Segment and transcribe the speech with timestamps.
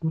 [0.00, 0.06] Ay,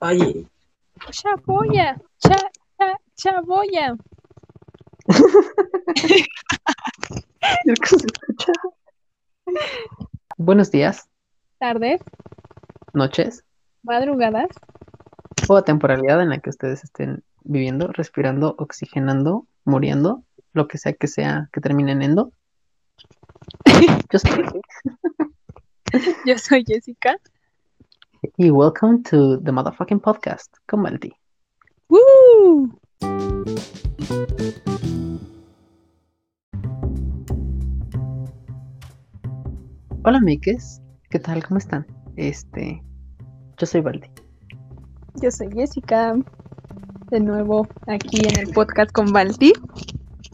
[0.00, 0.48] ay,
[1.10, 2.36] Chaboya, cha,
[2.78, 3.96] cha, chaboya.
[10.36, 11.08] Buenos días,
[11.60, 12.00] Tardes,
[12.94, 13.44] noches
[13.82, 14.48] madrugadas.
[15.48, 21.06] o temporalidad en la que ustedes estén viviendo, respirando, oxigenando, muriendo, lo que sea que
[21.06, 22.32] sea que termine en endo.
[24.12, 24.44] Yo soy
[26.24, 27.16] Yo soy Jessica.
[28.38, 31.12] y welcome to the motherfucking podcast con Malti.
[31.88, 32.70] ¡Woo!
[40.04, 41.44] Hola, Mikes, ¿qué tal?
[41.44, 41.86] ¿Cómo están?
[42.16, 42.82] Este,
[43.58, 44.08] yo soy Baldi.
[45.22, 46.14] Yo soy Jessica.
[47.10, 49.52] De nuevo aquí en el podcast con Balti.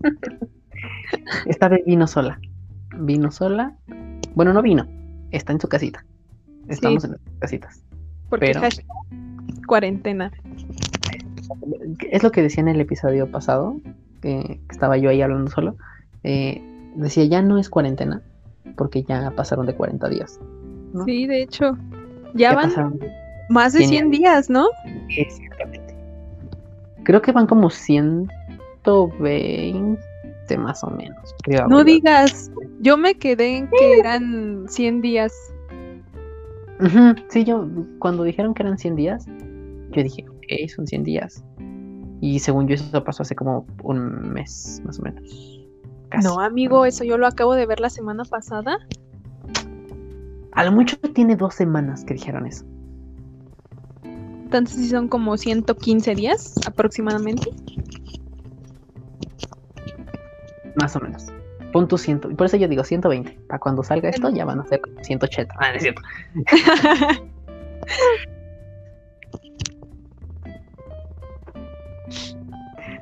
[1.47, 2.39] Esta vez vino sola.
[2.99, 3.77] Vino sola.
[4.35, 4.87] Bueno, no vino.
[5.31, 6.05] Está en su casita.
[6.69, 7.07] Estamos Sí.
[7.07, 7.83] en nuestras casitas.
[8.29, 8.87] Porque Pero- hashtag
[9.67, 10.31] cuarentena.
[12.11, 13.81] Es lo que decía en el episodio pasado,
[14.23, 15.77] que que estaba yo ahí hablando solo.
[16.23, 16.63] eh,
[16.97, 18.23] decía, ya no es cuarentena,
[18.77, 20.39] porque ya pasaron de 40 días.
[20.93, 21.05] ¿No?
[21.05, 21.77] Sí, de hecho.
[22.35, 23.01] Ya van pasaron.
[23.49, 24.69] más de 100 100 días, ¿no?
[25.09, 25.97] Exactamente.
[27.05, 29.99] Creo que van como 120
[30.59, 31.35] más o menos.
[31.43, 32.51] creo, No digas.
[32.81, 35.33] Yo me quedé en que eran 100 días.
[37.29, 39.27] Sí, yo, cuando dijeron que eran 100 días,
[39.91, 41.45] yo dije, ok, son 100 días.
[42.23, 45.61] Y según yo, eso pasó hace como un mes, más o menos.
[46.09, 46.27] Casi.
[46.27, 48.79] No, amigo, eso yo lo acabo de ver la semana pasada.
[50.53, 52.65] A lo mucho tiene dos semanas que dijeron eso.
[54.05, 57.51] Entonces sí son como 115 días aproximadamente.
[60.75, 61.27] Más o menos.
[61.73, 62.31] Punto ciento.
[62.31, 63.39] Y por eso yo digo 120.
[63.47, 65.55] Para cuando salga esto ya van a ser como 180.
[65.59, 66.03] Ah, no es cierto.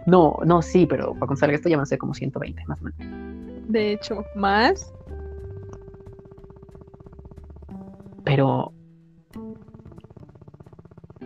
[0.09, 2.81] No, no, sí, pero para cuando salga esto ya van a ser como 120, más
[2.81, 3.69] o menos.
[3.69, 4.91] De hecho, más.
[8.29, 8.75] Pero.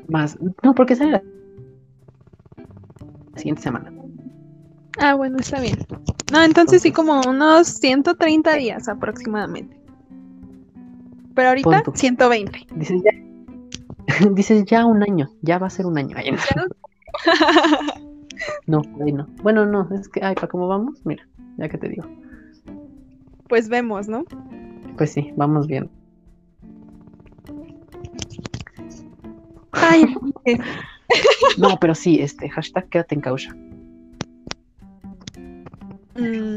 [0.09, 0.39] Más.
[0.63, 1.23] No, porque sale la
[3.35, 3.93] siguiente semana.
[4.99, 5.77] Ah, bueno, está bien.
[6.33, 9.77] No, entonces sí como unos 130 días aproximadamente.
[11.35, 11.93] Pero ahorita Pon tú.
[11.93, 12.67] 120.
[12.77, 14.31] Dices ya.
[14.31, 15.29] Dices ya un año.
[15.41, 16.17] Ya va a ser un año.
[16.17, 16.39] Ay, no.
[18.67, 19.27] No, ahí no.
[19.43, 21.01] Bueno, no, es que, ay, ¿para cómo vamos?
[21.05, 21.27] Mira,
[21.57, 22.05] ya que te digo.
[23.49, 24.25] pues vemos, ¿no?
[24.97, 25.91] Pues sí, vamos bien.
[29.73, 30.15] Ay,
[31.59, 33.55] No, pero sí, este, hashtag quédate en causa.
[36.17, 36.57] mm,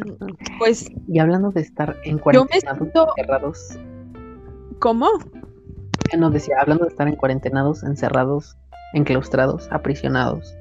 [0.60, 3.80] pues, Y hablando de estar en cuarentenados, siento- encerrados,
[4.80, 5.08] ¿cómo?
[6.18, 8.56] nos decía, hablando de estar en cuarentenados, encerrados,
[8.94, 10.56] enclaustrados, aprisionados.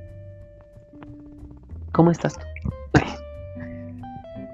[1.92, 2.44] ¿Cómo estás tú?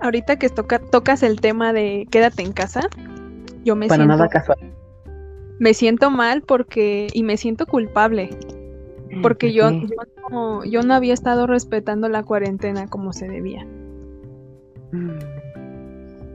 [0.02, 2.80] Ahorita que toca, tocas el tema de quédate en casa,
[3.64, 4.58] yo me para siento, nada casual.
[5.60, 8.30] Me siento mal porque, y me siento culpable,
[9.22, 9.88] porque ¿Por yo, yo,
[10.30, 13.66] no, yo no había estado respetando la cuarentena como se debía.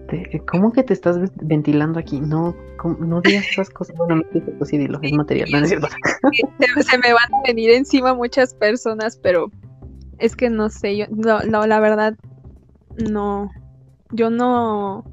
[0.07, 2.21] Te- ¿Cómo que te estás ve- ventilando aquí?
[2.21, 3.95] No, ¿cómo- no digas esas cosas.
[3.97, 5.87] Bueno, no eso, sí, dilo, es material, no, no es cierto.
[6.59, 9.51] se, se me van a venir encima muchas personas, pero
[10.19, 12.15] es que no sé, yo no, no, la verdad
[13.09, 13.49] no,
[14.11, 15.03] yo no,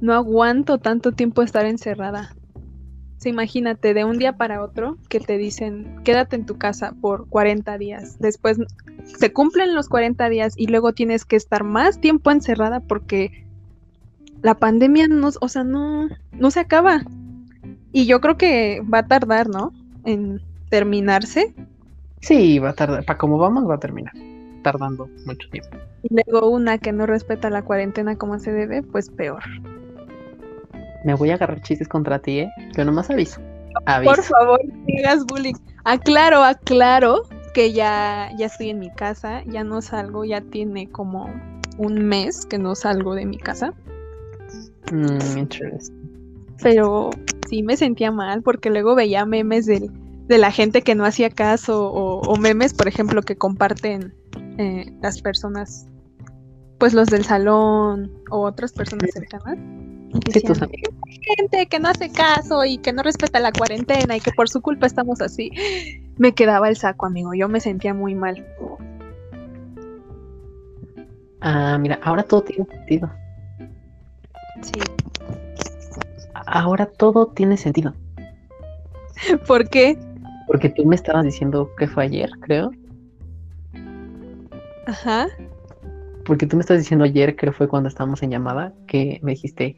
[0.00, 2.36] no aguanto tanto tiempo estar encerrada.
[3.24, 7.26] Sea, imagínate, de un día para otro que te dicen, quédate en tu casa por
[7.30, 8.18] 40 días.
[8.18, 8.58] Después
[9.04, 13.46] se cumplen los 40 días y luego tienes que estar más tiempo encerrada porque
[14.42, 17.02] la pandemia no, o sea, no, no se acaba.
[17.92, 19.72] Y yo creo que va a tardar, ¿no?
[20.04, 21.54] En terminarse.
[22.20, 24.12] Sí, va a tardar, para como vamos, va a terminar.
[24.62, 25.78] Tardando mucho tiempo.
[26.02, 29.42] Y luego una que no respeta la cuarentena como se debe, pues peor.
[31.04, 32.50] Me voy a agarrar chistes contra ti, ¿eh?
[32.76, 33.40] Yo nomás aviso.
[33.86, 34.14] Aviso.
[34.14, 35.54] Por favor, no hagas bullying.
[35.84, 37.22] Aclaro, aclaro
[37.52, 41.28] que ya, ya estoy en mi casa, ya no salgo, ya tiene como
[41.78, 43.74] un mes que no salgo de mi casa.
[44.92, 45.46] Mm.
[46.62, 47.10] Pero
[47.48, 49.90] sí me sentía mal porque luego veía memes del-
[50.26, 54.14] de la gente que no hacía caso o, o memes, por ejemplo, que comparten
[54.56, 55.86] eh, las personas,
[56.78, 59.58] pues los del salón o otras personas cercanas.
[60.14, 60.70] Decían,
[61.36, 64.60] gente que no hace caso y que no respeta la cuarentena y que por su
[64.60, 65.50] culpa estamos así.
[66.18, 67.34] Me quedaba el saco, amigo.
[67.34, 68.46] Yo me sentía muy mal.
[71.40, 73.10] Ah, mira, ahora todo tiene sentido.
[74.62, 74.80] Sí.
[76.46, 77.92] Ahora todo tiene sentido.
[79.46, 79.98] ¿Por qué?
[80.46, 82.70] Porque tú me estabas diciendo que fue ayer, creo.
[84.86, 85.26] Ajá.
[86.24, 89.76] Porque tú me estás diciendo ayer, creo fue cuando estábamos en llamada, que me dijiste,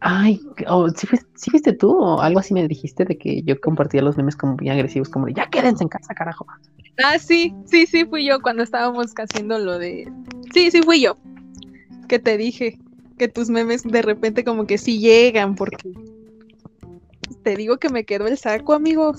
[0.00, 1.96] ay, o ¿sí, fuiste, sí fuiste tú?
[1.96, 5.26] O algo así me dijiste de que yo compartía los memes como bien agresivos, como
[5.26, 6.46] de, ya quédense en casa, carajo.
[7.02, 10.10] Ah, sí, sí, sí, fui yo cuando estábamos haciendo lo de...
[10.52, 11.16] Sí, sí, fui yo.
[12.08, 12.78] Que te dije
[13.18, 15.76] que tus memes de repente como que sí llegan porque...
[17.42, 19.14] Te digo que me quedó el saco, amigo.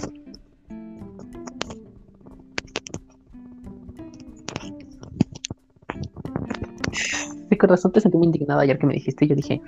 [7.49, 9.61] Sí, con razón te sentí muy indignada ayer que me dijiste, yo dije,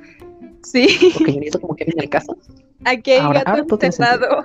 [0.64, 2.38] Sí, ok, eso como que viene el caso,
[2.86, 4.44] aquí hay Ahora- gato encerrado.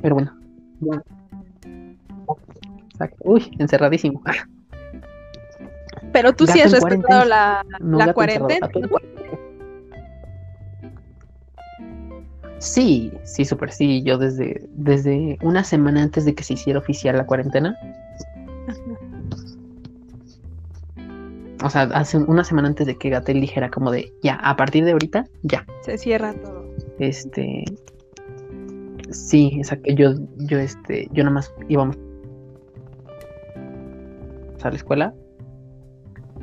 [0.00, 0.32] pero bueno.
[3.20, 4.22] Uy, encerradísimo.
[6.12, 8.68] Pero tú sí has respetado la, No, la cuarentena.
[12.58, 14.02] Sí, sí, súper sí.
[14.04, 17.76] Yo desde, desde una semana antes de que se hiciera oficial la cuarentena,
[21.64, 24.84] o sea, hace una semana antes de que Gatel dijera como de, ya, a partir
[24.84, 25.64] de ahorita, ya.
[25.82, 26.64] Se cierra todo.
[26.98, 27.64] Este,
[29.10, 29.92] sí, exacto.
[29.94, 31.96] Yo, yo, este, yo nada más íbamos
[34.62, 35.14] a la escuela.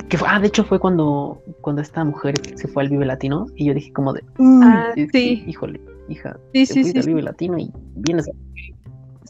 [0.09, 3.45] Que fue, ah, de hecho fue cuando, cuando esta mujer se fue al Vive Latino
[3.55, 5.43] y yo dije como de, "Uy, Ah, sí.
[5.45, 7.09] híjole, hija, Sí, te sí, fuiste sí.
[7.09, 8.27] al Vive Latino y vienes.
[8.27, 8.31] a-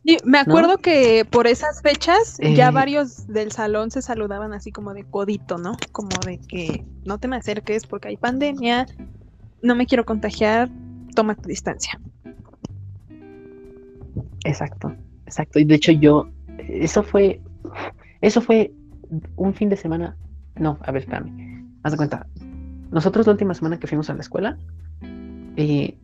[0.09, 2.71] Sí, me acuerdo que por esas fechas ya Eh.
[2.71, 5.77] varios del salón se saludaban así como de codito, ¿no?
[5.91, 8.87] Como de que no te me acerques porque hay pandemia,
[9.61, 10.71] no me quiero contagiar,
[11.13, 12.01] toma tu distancia.
[14.45, 14.95] Exacto,
[15.27, 15.59] exacto.
[15.59, 16.27] Y de hecho yo,
[16.57, 17.39] eso fue,
[18.21, 18.73] eso fue
[19.35, 20.17] un fin de semana.
[20.55, 21.69] No, a ver, espérame.
[21.83, 22.25] Haz de cuenta.
[22.89, 24.57] Nosotros la última semana que fuimos a la escuela,
[25.55, 25.95] eh,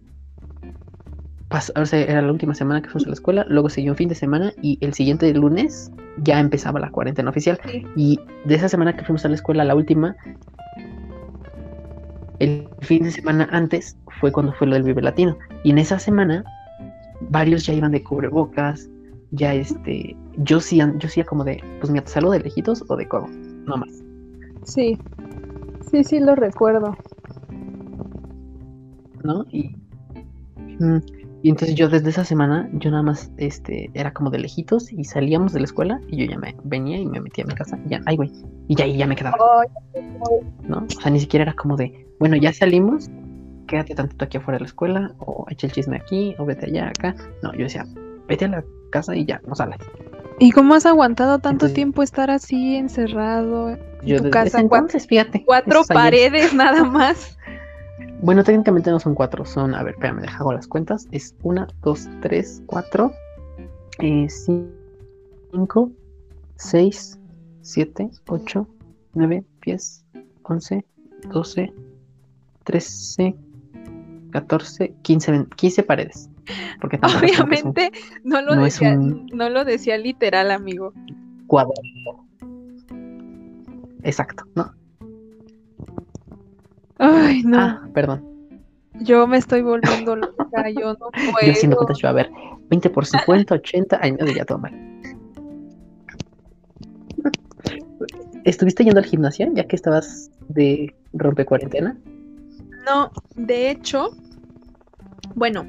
[1.50, 3.98] pas- o sea, era la última semana que fuimos a la escuela, luego siguió un
[3.98, 5.92] fin de semana y el siguiente lunes
[6.24, 7.60] ya empezaba la cuarentena oficial.
[7.66, 7.86] Sí.
[7.96, 10.16] Y de esa semana que fuimos a la escuela, la última,
[12.40, 15.38] el fin de semana antes fue cuando fue lo del Vive Latino.
[15.64, 16.44] Y en esa semana,
[17.30, 18.90] varios ya iban de cubrebocas,
[19.32, 22.96] ya este, yo sí, yo sí como de, pues mira, te saludo de lejitos o
[22.96, 23.90] de codo, no más,
[24.64, 25.00] Sí,
[25.92, 26.98] sí, sí lo recuerdo.
[29.24, 29.46] ¿no?
[29.52, 29.76] Y,
[30.80, 30.98] mm,
[31.46, 35.04] y entonces yo desde esa semana, yo nada más, este, era como de lejitos y
[35.04, 37.78] salíamos de la escuela y yo ya me venía y me metía a mi casa
[37.86, 38.32] y ya, ay güey,
[38.68, 39.38] y ya, y ya me quedaba.
[40.64, 40.78] ¿no?
[40.80, 43.12] O sea, ni siquiera era como de, bueno, ya salimos,
[43.68, 46.88] quédate tantito aquí afuera de la escuela, o echa el chisme aquí, o vete allá,
[46.88, 47.16] acá.
[47.44, 47.86] No, yo decía,
[48.28, 49.78] vete a la casa y ya, no sales.
[50.40, 54.60] ¿Y cómo has aguantado tanto Entonces- tiempo estar así encerrado en Yo tu desde casa?
[54.62, 55.44] entonces, fíjate.
[55.46, 57.38] cuatro paredes nada más.
[58.22, 61.08] Bueno, técnicamente no son cuatro, son, a ver, espérame, deja hago las cuentas.
[61.12, 63.12] Es una, dos, tres, cuatro,
[64.00, 64.28] eh,
[65.52, 65.92] cinco,
[66.56, 67.20] seis,
[67.62, 68.68] siete, ocho,
[69.14, 70.04] nueve, diez,
[70.44, 70.86] once,
[71.30, 71.72] doce,
[72.64, 73.36] trece,
[74.32, 76.30] catorce, quince, quince paredes.
[76.82, 77.92] Porque un Obviamente
[78.24, 80.94] no lo, no decía, un- no lo decía literal, amigo.
[81.48, 81.74] cuadrado.
[84.04, 84.72] Exacto, ¿no?
[86.98, 87.60] Ay, no.
[87.60, 88.24] Ah, perdón.
[89.02, 91.10] Yo me estoy volviendo loca, yo no
[91.46, 91.86] Yo haciendo puedo.
[91.86, 92.32] cuentas yo, a ver,
[92.70, 94.74] 20 por 50, 80, ay, no, ya todo mal.
[98.46, 101.98] ¿Estuviste yendo al gimnasio ya que estabas de rompe cuarentena?
[102.86, 104.10] No, de hecho,
[105.34, 105.66] bueno,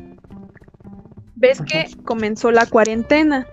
[1.36, 3.46] ves que comenzó la cuarentena.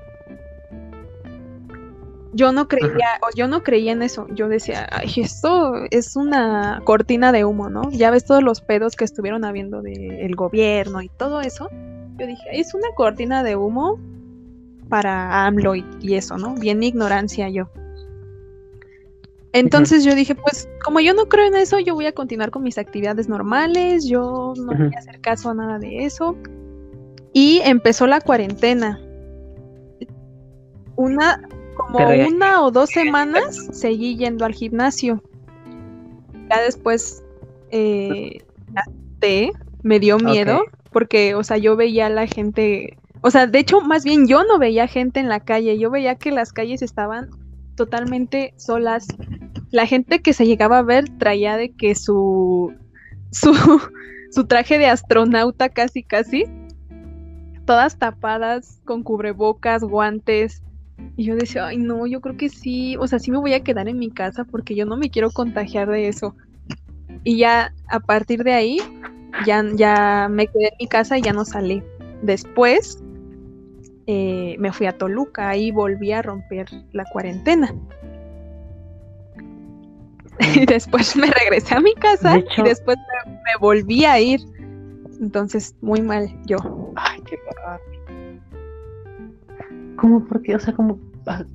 [2.34, 4.28] Yo no creía, o yo no creía en eso.
[4.34, 7.92] Yo decía, ay, esto es una cortina de humo, ¿no?
[7.92, 11.70] Ya ves todos los pedos que estuvieron habiendo del gobierno y todo eso.
[12.18, 14.00] Yo dije, es una cortina de humo
[14.90, 16.56] para AMLO y, y eso, ¿no?
[16.56, 17.70] Bien ignorancia yo.
[19.54, 22.64] Entonces yo dije, pues como yo no creo en eso, yo voy a continuar con
[22.64, 26.36] mis actividades normales, yo no voy a hacer caso a nada de eso.
[27.34, 29.00] Y empezó la cuarentena.
[30.96, 35.22] Una, como Pero ya- una o dos semanas seguí yendo al gimnasio.
[36.50, 37.24] Ya después
[37.72, 38.44] eh,
[39.82, 43.82] me dio miedo, porque, o sea, yo veía a la gente, o sea, de hecho,
[43.82, 47.30] más bien yo no veía gente en la calle, yo veía que las calles estaban
[47.76, 49.08] totalmente solas.
[49.72, 52.74] La gente que se llegaba a ver traía de que su
[53.32, 53.54] su,
[54.32, 56.46] su traje de astronauta casi casi,
[57.66, 60.62] todas tapadas, con cubrebocas, guantes.
[61.16, 63.64] Y yo decía, ay no, yo creo que sí, o sea, sí me voy a
[63.64, 66.36] quedar en mi casa porque yo no me quiero contagiar de eso.
[67.24, 68.78] Y ya a partir de ahí,
[69.46, 71.84] ya, ya me quedé en mi casa y ya no salí.
[72.22, 73.04] Después
[74.08, 77.74] eh, me fui a Toluca y volví a romper la cuarentena.
[80.56, 84.42] y después me regresé a mi casa y después me, volví a ir.
[85.22, 86.58] Entonces, muy mal yo.
[86.96, 87.38] Ay, qué
[90.04, 90.26] ¿Cómo?
[90.26, 90.54] ¿Por qué?
[90.54, 91.00] O sea, como...
[91.28, 91.46] Ah,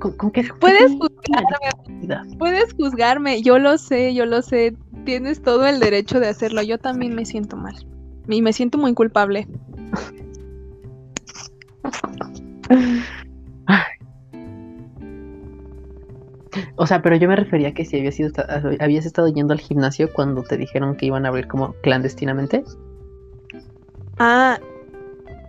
[0.00, 0.42] ¿Con, qué?
[0.58, 2.36] Puedes juzgarme.
[2.40, 3.40] Puedes juzgarme.
[3.40, 4.74] Yo lo sé, yo lo sé.
[5.04, 6.60] Tienes todo el derecho de hacerlo.
[6.62, 7.76] Yo también me siento mal.
[8.26, 9.46] Y me siento muy culpable.
[16.74, 18.18] O sea, pero yo me refería que si habías,
[18.80, 22.64] habías estado yendo al gimnasio cuando te dijeron que iban a abrir como clandestinamente.
[24.18, 24.58] Ah,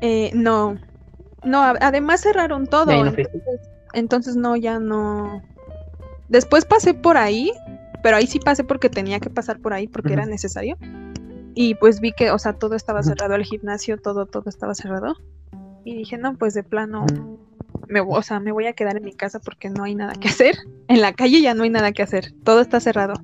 [0.01, 0.77] eh, no.
[1.45, 2.91] No, además cerraron todo.
[3.93, 5.41] entonces, no, ya no.
[6.27, 7.51] Después pasé por ahí,
[8.03, 10.77] pero ahí sí pasé porque tenía que pasar por ahí porque era necesario.
[11.53, 15.15] Y pues vi que, o sea, todo estaba cerrado, el gimnasio, todo, todo estaba cerrado.
[15.85, 17.05] Y dije, no, pues de plano,
[17.87, 20.27] me, o sea, me voy a quedar en mi casa porque no hay nada que
[20.27, 20.57] hacer.
[20.87, 23.15] En la calle ya no hay nada que hacer, todo está cerrado.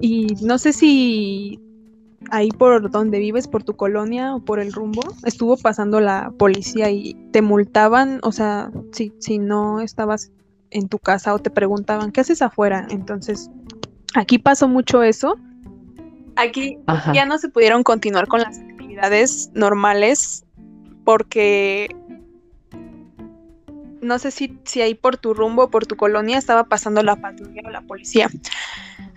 [0.00, 1.58] Y no sé si
[2.32, 6.90] ahí por donde vives, por tu colonia o por el rumbo, estuvo pasando la policía
[6.90, 10.32] y te multaban, o sea, si, si no estabas
[10.70, 12.86] en tu casa o te preguntaban, ¿qué haces afuera?
[12.88, 13.50] Entonces,
[14.14, 15.36] aquí pasó mucho eso.
[16.36, 16.78] Aquí
[17.12, 20.46] ya no se pudieron continuar con las actividades normales
[21.04, 21.94] porque
[24.00, 27.60] no sé si, si ahí por tu rumbo, por tu colonia, estaba pasando la patrulla
[27.66, 28.30] o la policía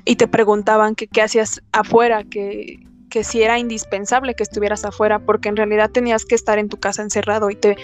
[0.03, 5.19] y te preguntaban que qué hacías afuera, que, que si era indispensable que estuvieras afuera,
[5.19, 7.77] porque en realidad tenías que estar en tu casa encerrado y te,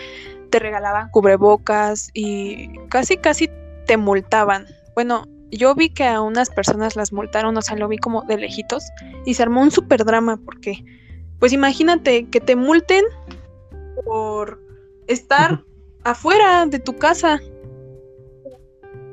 [0.50, 3.50] te regalaban cubrebocas y casi, casi
[3.88, 4.66] te multaban.
[4.94, 8.40] Bueno, yo vi que a unas personas las multaron, o sea, lo vi como de
[8.40, 8.84] lejitos
[9.26, 10.84] y se armó un super drama porque,
[11.40, 13.06] pues imagínate que te multen
[14.04, 14.60] por
[15.08, 15.64] estar
[16.04, 17.40] afuera de tu casa.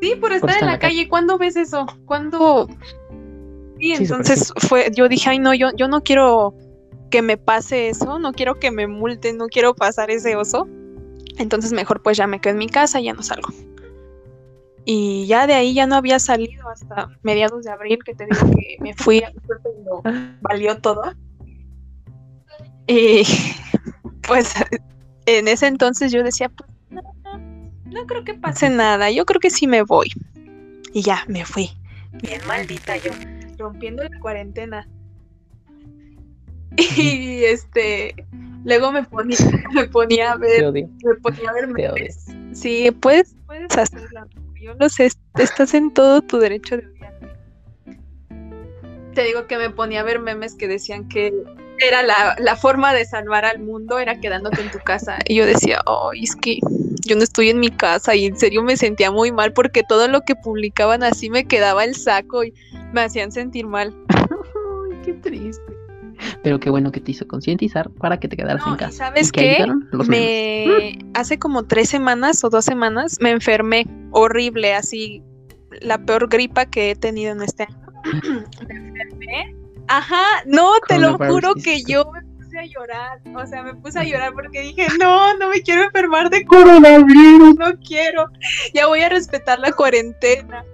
[0.03, 1.09] Sí, por estar en la, calle.
[1.09, 1.87] ¿Cuándo ves eso?
[2.07, 2.67] ¿Cuándo?
[3.79, 6.55] Sí, entonces fue, yo dije, ay no, yo, yo no quiero
[7.11, 10.69] que me pase eso, no quiero que me multen, no quiero pasar ese oso.
[11.39, 13.49] Entonces mejor pues ya me quedo en mi casa y ya no salgo.
[14.85, 18.51] Y ya de ahí ya no había salido hasta mediados de abril, que te digo
[18.53, 20.03] que me fui a cuando
[20.41, 21.15] valió todo.
[22.87, 23.23] Y
[24.27, 24.55] pues
[25.27, 26.71] en ese entonces yo decía, pues
[27.85, 30.09] no, creo que pase nada, yo creo que sí me voy.
[30.95, 31.71] Y ya, me fui.
[32.23, 33.11] Bien maldita yo,
[33.59, 34.88] rompiendo la cuarentena.
[36.77, 38.15] Y este,
[38.65, 39.37] luego me ponía,
[39.75, 42.27] me ponía a ver, me ponía a ver memes.
[42.53, 44.27] Sí, puedes, puedes hacerlo.
[44.61, 47.29] Yo lo sé, estás en todo tu derecho de odiarme.
[49.15, 51.33] Te digo que me ponía a ver memes que decían que
[51.81, 55.19] era la, forma de salvar al mundo, era quedándote en tu casa.
[55.27, 56.59] Y yo decía, oh, es que
[57.07, 60.09] yo no estoy en mi casa y en serio me sentía muy mal porque todo
[60.09, 62.53] lo que publicaban así me quedaba el saco y
[62.92, 63.95] me hacían sentir mal.
[64.09, 65.73] Ay, qué triste.
[66.42, 69.07] Pero qué bueno que te hizo concientizar para que te quedaras en casa.
[69.07, 69.64] ¿Sabes qué?
[70.09, 75.23] Me hace como tres semanas o dos semanas me enfermé horrible, así
[75.80, 77.87] la peor gripa que he tenido en este año.
[78.68, 83.21] me enfermé Ajá, no, te lo juro que yo me puse a llorar.
[83.35, 87.57] O sea, me puse a llorar porque dije, no, no me quiero enfermar de coronavirus,
[87.57, 88.26] no quiero.
[88.75, 90.64] Ya voy a respetar la cuarentena.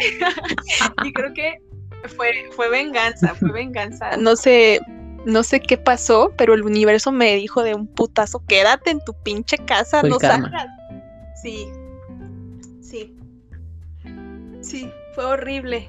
[1.04, 1.58] y creo que
[2.16, 4.10] fue, fue venganza, fue venganza.
[4.18, 4.80] No sé,
[5.24, 9.14] no sé qué pasó, pero el universo me dijo de un putazo, quédate en tu
[9.22, 10.66] pinche casa, no salgas.
[11.42, 11.68] Sí,
[12.80, 13.16] sí,
[14.60, 15.88] sí, fue horrible.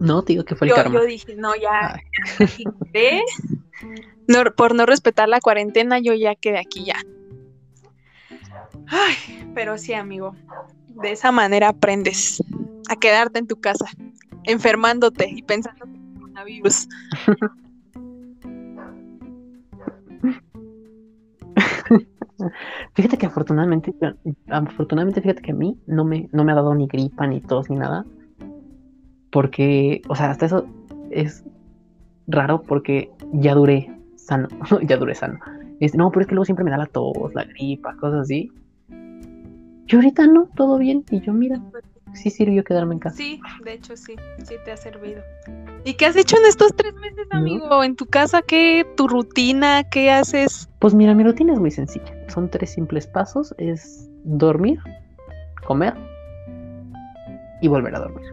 [0.00, 0.94] No, te digo que fue el yo, karma.
[0.94, 2.00] Yo dije, no, ya.
[4.26, 6.96] no, por no respetar la cuarentena, yo ya quedé aquí ya.
[8.88, 9.14] Ay,
[9.54, 10.34] pero sí, amigo.
[10.88, 12.42] De esa manera aprendes
[12.88, 13.86] a quedarte en tu casa,
[14.44, 16.88] enfermándote y pensando en el coronavirus.
[22.94, 23.94] fíjate que afortunadamente,
[24.48, 27.70] afortunadamente, fíjate que a mí no me, no me ha dado ni gripa, ni tos,
[27.70, 28.04] ni nada.
[29.30, 30.66] Porque, o sea, hasta eso
[31.10, 31.44] es
[32.26, 34.48] raro porque ya duré sano,
[34.86, 35.38] ya duré sano.
[35.94, 38.50] no, pero es que luego siempre me da la tos, la gripa, cosas así.
[39.86, 41.04] Yo ahorita no, todo bien.
[41.10, 41.60] Y yo, mira,
[42.14, 43.16] sí sirvió quedarme en casa.
[43.16, 44.14] Sí, de hecho sí,
[44.44, 45.22] sí te ha servido.
[45.84, 47.82] ¿Y qué has hecho en estos tres meses, amigo?
[47.82, 48.86] ¿En tu casa qué?
[48.96, 49.82] ¿Tu rutina?
[49.90, 50.68] ¿Qué haces?
[50.78, 52.12] Pues mira, mi rutina es muy sencilla.
[52.28, 53.54] Son tres simples pasos.
[53.58, 54.78] Es dormir,
[55.64, 55.94] comer
[57.60, 58.26] y volver a dormir.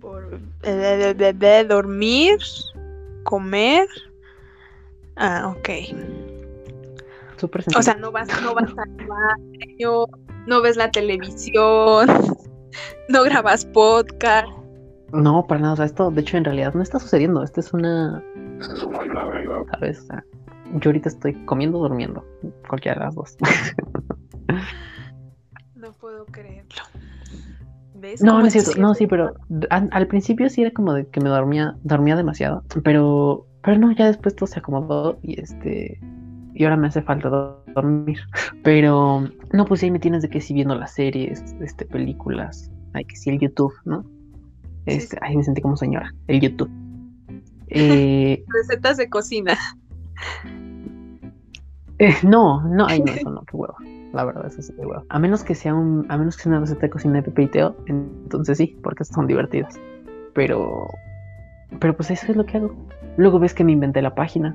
[0.00, 2.38] Por, de, de, de, dormir,
[3.24, 3.88] comer.
[5.16, 5.68] Ah, ok.
[7.38, 7.82] Súper O sencillo.
[7.82, 10.04] sea, no vas, no vas al baño,
[10.46, 12.08] no ves la televisión,
[13.08, 14.48] no grabas podcast.
[15.12, 15.72] No, para nada.
[15.74, 17.42] O sea, esto, de hecho, en realidad no está sucediendo.
[17.42, 18.22] Esto es una.
[19.70, 20.00] ¿Sabes?
[20.00, 20.24] O sea,
[20.74, 22.24] yo ahorita estoy comiendo, durmiendo.
[22.68, 23.36] Cualquiera de las dos.
[25.74, 26.82] No puedo creerlo.
[27.94, 28.20] ¿Ves?
[28.20, 28.72] No, no es cierto.
[28.80, 29.34] No, sí, pero
[29.70, 32.64] al, al principio sí era como de que me dormía, dormía demasiado.
[32.82, 36.00] Pero, pero no, ya después todo se acomodó y este.
[36.58, 38.18] Y ahora me hace falta do- dormir.
[38.64, 42.70] Pero, no, pues ahí me tienes de que sí viendo las series, este, películas.
[42.94, 44.02] Ay, que sí, el YouTube, ¿no?
[44.02, 46.12] Sí, Este, ay, me sentí como señora.
[46.26, 46.70] El YouTube.
[47.68, 49.58] Eh, Recetas de cocina.
[51.98, 53.74] Eh, no, no, ay, no, eso no, qué huevo.
[54.12, 55.02] La verdad, eso sí, qué huevo.
[55.08, 57.42] A menos que sea un, a menos que sea una receta de cocina de Pepe
[57.44, 59.74] y Teo, entonces sí, porque son divertidas.
[60.34, 60.88] Pero,
[61.80, 62.76] pero pues eso es lo que hago.
[63.16, 64.54] Luego ves que me inventé la página,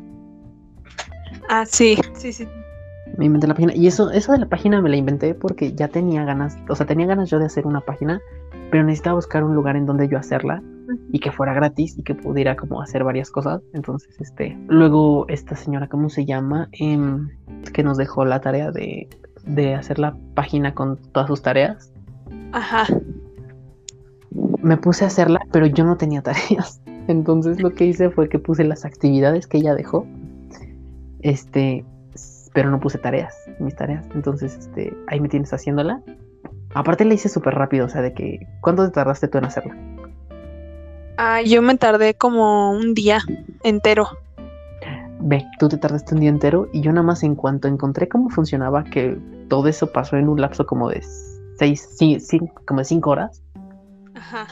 [1.53, 2.47] Ah, sí, sí, sí.
[3.17, 5.89] me inventé la página y eso, eso de la página me la inventé porque ya
[5.89, 8.21] tenía ganas, o sea, tenía ganas yo de hacer una página,
[8.71, 10.63] pero necesitaba buscar un lugar en donde yo hacerla
[11.11, 13.61] y que fuera gratis y que pudiera como hacer varias cosas.
[13.73, 16.69] Entonces, este, luego esta señora, ¿cómo se llama?
[16.71, 17.27] Em,
[17.73, 19.09] que nos dejó la tarea de,
[19.43, 21.91] de hacer la página con todas sus tareas.
[22.53, 22.85] Ajá.
[24.63, 26.81] Me puse a hacerla, pero yo no tenía tareas.
[27.09, 30.07] Entonces lo que hice fue que puse las actividades que ella dejó.
[31.21, 31.85] Este,
[32.53, 34.05] pero no puse tareas, mis tareas.
[34.13, 36.01] Entonces, este, ahí me tienes haciéndola.
[36.73, 39.75] Aparte la hice súper rápido, o sea, de que, ¿cuánto te tardaste tú en hacerla?
[41.17, 43.19] Ah, yo me tardé como un día
[43.63, 44.07] entero.
[45.19, 48.29] Ve, tú te tardaste un día entero y yo nada más en cuanto encontré cómo
[48.29, 49.17] funcionaba, que
[49.49, 51.01] todo eso pasó en un lapso como de
[51.57, 53.43] seis, ci- cin- como de cinco horas.
[54.15, 54.47] Ajá.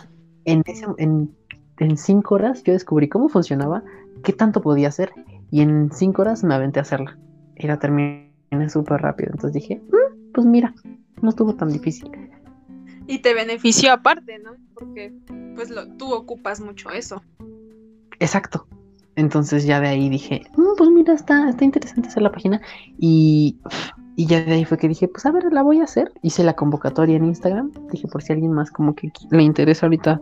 [0.46, 1.34] En, ese- en,
[1.78, 3.82] en cinco horas yo descubrí cómo funcionaba,
[4.24, 5.12] qué tanto podía hacer
[5.52, 7.18] y en cinco horas me aventé a hacerla.
[7.56, 8.32] Y la terminé
[8.70, 9.32] súper rápido.
[9.34, 10.74] Entonces dije, "Mm, pues mira,
[11.22, 12.10] no estuvo tan difícil.
[13.08, 14.52] Y te benefició aparte, ¿no?
[14.74, 15.14] Porque
[15.56, 17.22] pues lo, tú ocupas mucho eso.
[18.20, 18.68] Exacto.
[19.16, 22.62] Entonces ya de ahí dije, "Mm, pues mira, está, está interesante hacer la página.
[22.98, 23.58] Y,
[24.16, 26.12] y ya de ahí fue que dije, pues a ver, la voy a hacer.
[26.22, 27.72] Hice la convocatoria en Instagram.
[27.92, 30.22] Dije, por si a alguien más como que le interesa ahorita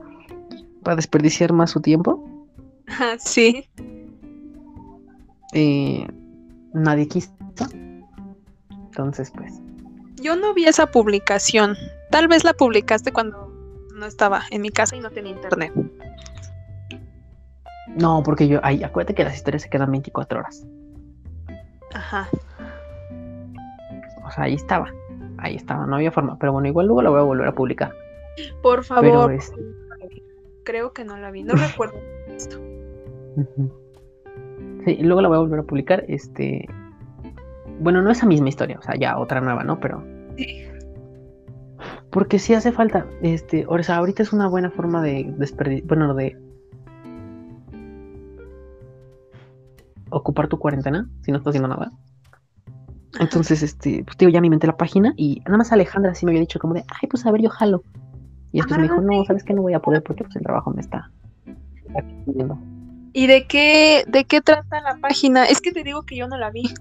[0.83, 2.23] para desperdiciar más su tiempo.
[3.19, 3.67] Sí.
[5.53, 6.07] Eh,
[6.73, 7.31] nadie quiso.
[8.69, 9.53] Entonces, pues,
[10.21, 11.75] Yo no vi esa publicación.
[12.11, 13.53] Tal vez la publicaste cuando
[13.93, 15.73] no estaba en mi casa y no tenía internet.
[17.95, 20.65] no, porque yo, ay, acuérdate que las historias se quedan 24 horas.
[21.93, 22.29] Ajá.
[24.25, 24.91] O sea, ahí estaba.
[25.37, 26.37] Ahí estaba, no había forma.
[26.39, 27.91] Pero bueno, igual luego la voy a volver a publicar.
[28.61, 29.33] Por Pero favor.
[29.33, 29.51] es.
[30.63, 31.43] Creo que no la vi.
[31.43, 32.59] No recuerdo esto.
[33.37, 33.71] Ujú.
[34.87, 36.05] Sí, luego la voy a volver a publicar.
[36.07, 36.65] Este.
[37.81, 39.81] Bueno, no esa misma historia, o sea, ya otra nueva, ¿no?
[39.81, 40.01] Pero.
[40.37, 40.63] Sí.
[42.09, 43.05] Porque sí hace falta.
[43.21, 45.89] Este, o sea, ahorita es una buena forma de desperdiciar.
[45.89, 46.37] Bueno, de.
[50.09, 51.91] Ocupar tu cuarentena si no estás haciendo nada.
[53.19, 56.31] Entonces, este, pues digo, ya me inventé la página y nada más Alejandra sí me
[56.31, 57.83] había dicho como de, ay, pues a ver, yo jalo.
[58.53, 60.71] Y después me dijo, no, sabes que no voy a poder porque pues el trabajo
[60.71, 61.11] me está.
[61.87, 62.57] está pidiendo".
[63.17, 65.45] ¿Y de qué, de qué trata la página?
[65.45, 66.71] Es que te digo que yo no la vi.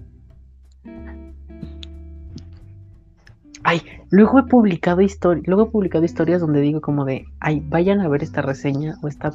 [3.63, 8.01] Ay, luego he publicado historias, luego he publicado historias donde digo como de, ay, vayan
[8.01, 9.33] a ver esta reseña o esta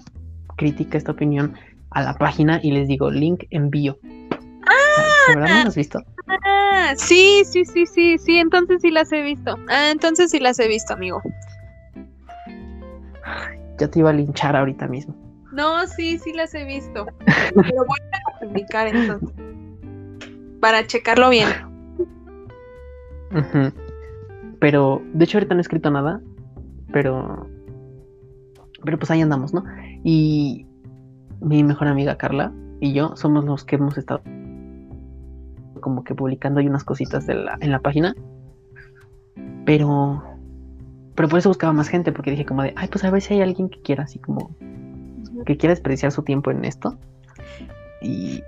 [0.57, 1.55] crítica, esta opinión
[1.91, 3.99] a la página y les digo link envío.
[4.05, 6.05] ¿De verdad no lo has visto?
[6.29, 9.57] Ah, sí, sí, sí, sí, sí, entonces sí las he visto.
[9.69, 11.21] Ah, entonces sí las he visto, amigo.
[13.81, 15.32] Ya te iba a linchar ahorita mismo.
[15.53, 17.07] No, sí, sí las he visto.
[17.55, 19.31] Pero voy a publicar entonces.
[20.61, 21.49] Para checarlo bien.
[24.61, 26.21] Pero, de hecho ahorita no he escrito nada,
[26.93, 27.49] pero,
[28.85, 29.65] pero pues ahí andamos, ¿no?
[30.05, 30.67] Y
[31.41, 34.23] mi mejor amiga Carla y yo somos los que hemos estado
[35.81, 38.15] como que publicando ahí unas cositas en la página,
[39.65, 40.23] pero,
[41.17, 43.35] pero por eso buscaba más gente, porque dije como de, ay, pues a ver si
[43.35, 44.55] hay alguien que quiera así como,
[45.45, 46.99] que quiera desperdiciar su tiempo en esto.
[48.01, 48.43] Y,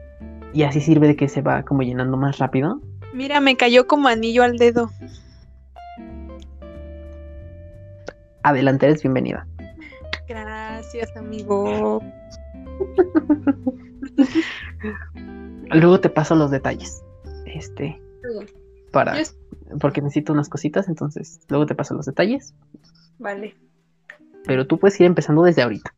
[0.52, 2.80] y así sirve de que se va como llenando más rápido.
[3.12, 4.90] Mira, me cayó como anillo al dedo.
[8.44, 9.46] adelante, eres bienvenida.
[10.28, 12.00] Gracias, amigo.
[15.70, 17.02] Luego te paso los detalles.
[17.46, 18.00] Este.
[18.92, 19.16] Para.
[19.80, 22.54] Porque necesito unas cositas, entonces luego te paso los detalles.
[23.18, 23.57] Vale.
[24.44, 25.92] Pero tú puedes ir empezando desde ahorita.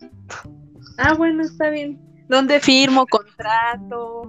[0.99, 1.99] Ah, bueno, está bien.
[2.29, 4.23] ¿Dónde firmo contrato?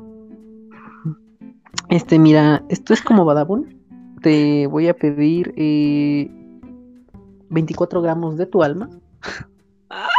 [1.89, 3.75] Este, mira, esto es como Badabun.
[4.21, 6.29] Te voy a pedir eh,
[7.49, 8.89] 24 gramos de tu alma.
[9.89, 10.09] Ah,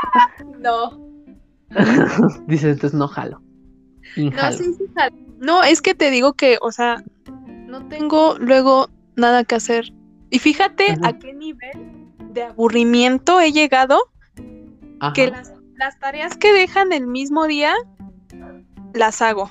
[0.61, 0.98] no.
[2.46, 3.42] Dices, entonces no jalo.
[4.16, 5.16] No, sí, sí, jalo.
[5.38, 7.04] no, es que te digo que, o sea,
[7.66, 9.92] no tengo luego nada que hacer.
[10.30, 13.98] Y fíjate a qué nivel de aburrimiento he llegado
[15.14, 17.72] que las, las, tareas que dejan el mismo día
[18.94, 19.50] las hago.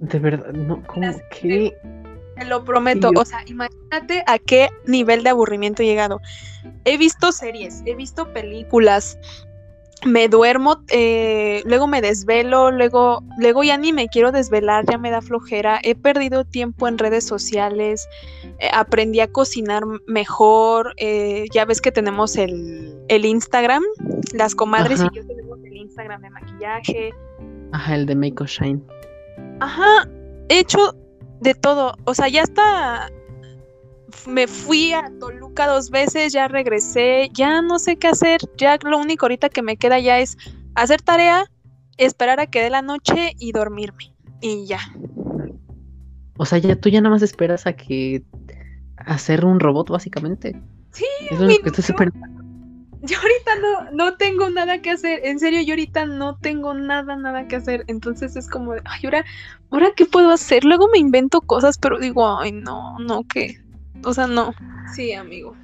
[0.00, 1.72] De verdad, no, ¿cómo que?
[2.36, 6.20] Te lo prometo, o sea, imagínate a qué nivel de aburrimiento he llegado.
[6.84, 9.18] He visto series, he visto películas,
[10.04, 15.10] me duermo, eh, luego me desvelo, luego, luego ya ni me quiero desvelar, ya me
[15.10, 18.08] da flojera, he perdido tiempo en redes sociales,
[18.58, 23.82] eh, aprendí a cocinar mejor, eh, ya ves que tenemos el, el Instagram,
[24.32, 27.14] las comadres y yo tenemos el Instagram de maquillaje.
[27.72, 28.82] Ajá, el de Make Shine.
[29.60, 30.08] Ajá,
[30.48, 30.94] he hecho
[31.40, 33.10] de todo, o sea, ya está
[34.26, 38.98] me fui a Toluca dos veces, ya regresé, ya no sé qué hacer, ya lo
[38.98, 40.36] único ahorita que me queda ya es
[40.74, 41.50] hacer tarea,
[41.96, 44.14] esperar a que dé la noche y dormirme.
[44.40, 44.80] Y ya.
[46.36, 48.22] O sea, ya tú ya nada más esperas a que
[48.96, 50.60] hacer un robot básicamente.
[50.90, 51.70] Sí, es lo que
[53.04, 57.16] Yo ahorita no, no tengo nada que hacer, en serio, yo ahorita no tengo nada,
[57.16, 59.24] nada que hacer, entonces es como, ay, ahora,
[59.70, 63.60] ahora qué puedo hacer, luego me invento cosas, pero digo, ay, no, no, que
[64.04, 64.54] o sea, no.
[64.94, 65.56] Sí, amigo.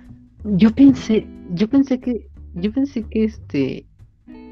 [0.44, 3.86] Yo pensé, yo pensé que, yo pensé que este,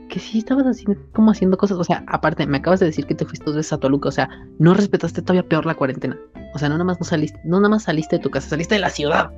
[0.08, 3.14] que sí estabas haciendo, como haciendo cosas, o sea, aparte, me acabas de decir que
[3.14, 6.18] te fuiste dos veces a Toluca, o sea, no respetaste todavía peor la cuarentena.
[6.54, 8.74] O sea, no nada más no saliste, no nada más saliste de tu casa, saliste
[8.74, 9.30] de la ciudad.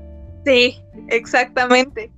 [0.44, 0.76] Sí,
[1.08, 2.10] exactamente.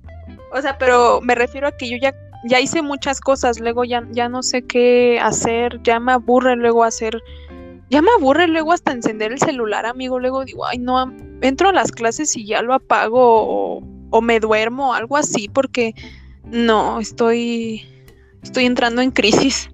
[0.53, 2.13] O sea, pero me refiero a que yo ya,
[2.47, 6.83] ya hice muchas cosas, luego ya, ya no sé qué hacer, ya me aburre luego
[6.83, 7.21] hacer
[7.91, 10.17] ya me aburre luego hasta encender el celular, amigo.
[10.17, 14.93] Luego digo, ay, no, entro a las clases y ya lo apago o, me duermo,
[14.93, 15.93] algo así, porque
[16.45, 17.81] no, estoy,
[18.43, 19.69] estoy entrando en crisis.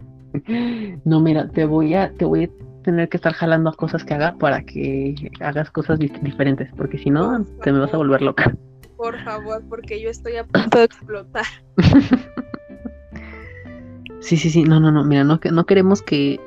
[1.05, 4.15] No, mira, te voy a, te voy a tener que estar jalando a cosas que
[4.15, 8.51] haga para que hagas cosas diferentes, porque si no, te me vas a volver loca.
[8.97, 11.45] Por favor, porque yo estoy a punto de explotar.
[14.21, 16.39] sí, sí, sí, no, no, no, mira, no, no queremos que,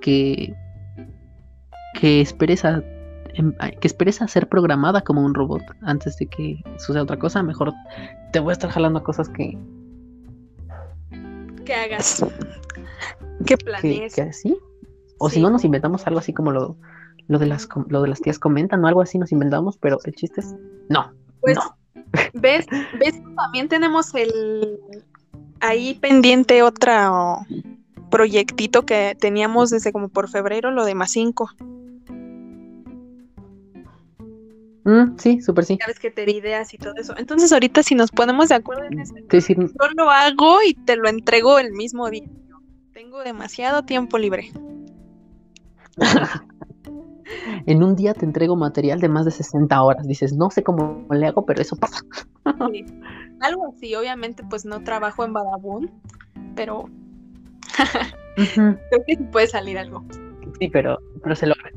[0.00, 0.52] que
[1.94, 2.82] que esperes a
[3.34, 7.42] em, que esperes a ser programada como un robot antes de que suceda otra cosa,
[7.42, 7.72] mejor
[8.32, 9.58] te voy a estar jalando a cosas que
[11.64, 12.24] que hagas,
[13.46, 14.14] que planees.
[14.14, 14.56] Que, así.
[15.18, 16.76] O si no nos inventamos algo así como lo,
[17.28, 20.14] lo de las lo de las tías comentan o algo así nos inventamos, pero el
[20.14, 20.54] chiste es
[20.88, 21.12] no.
[21.40, 21.58] Pues
[22.32, 22.66] ves,
[22.98, 24.80] ves también tenemos el
[25.60, 26.92] ahí pendiente otro
[28.10, 31.50] proyectito que teníamos desde como por febrero, lo de más 5.
[34.84, 35.78] Mm, sí, súper sí.
[35.80, 37.14] Sabes que te di ideas y todo eso.
[37.16, 41.08] Entonces, ahorita, si nos ponemos de acuerdo en eso, yo lo hago y te lo
[41.08, 42.28] entrego el mismo día.
[42.92, 44.50] Tengo demasiado tiempo libre.
[47.66, 50.06] en un día te entrego material de más de 60 horas.
[50.06, 52.00] Dices, no sé cómo le hago, pero eso pasa.
[53.40, 55.90] Algo así, obviamente, pues no trabajo en Badabun,
[56.54, 56.88] pero
[58.36, 60.04] creo que puede salir algo.
[60.58, 61.70] Sí, pero, pero se logra.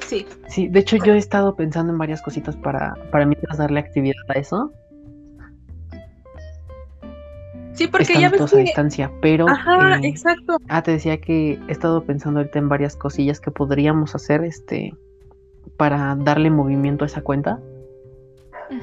[0.00, 0.26] Sí.
[0.48, 4.14] Sí, de hecho yo he estado pensando en varias cositas para, para mientras darle actividad
[4.28, 4.72] a eso.
[7.72, 8.56] Sí, porque ya ves que...
[8.56, 9.48] a distancia, pero...
[9.48, 10.58] Ajá, eh, exacto.
[10.68, 14.94] Ah, te decía que he estado pensando ahorita en varias cosillas que podríamos hacer, este,
[15.76, 17.60] para darle movimiento a esa cuenta.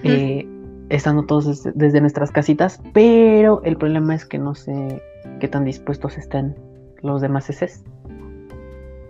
[0.04, 0.48] Eh,
[0.90, 5.02] estando todos desde, nuestras casitas, pero el problema es que no sé
[5.40, 6.56] qué tan dispuestos estén
[7.02, 7.84] los demás SS.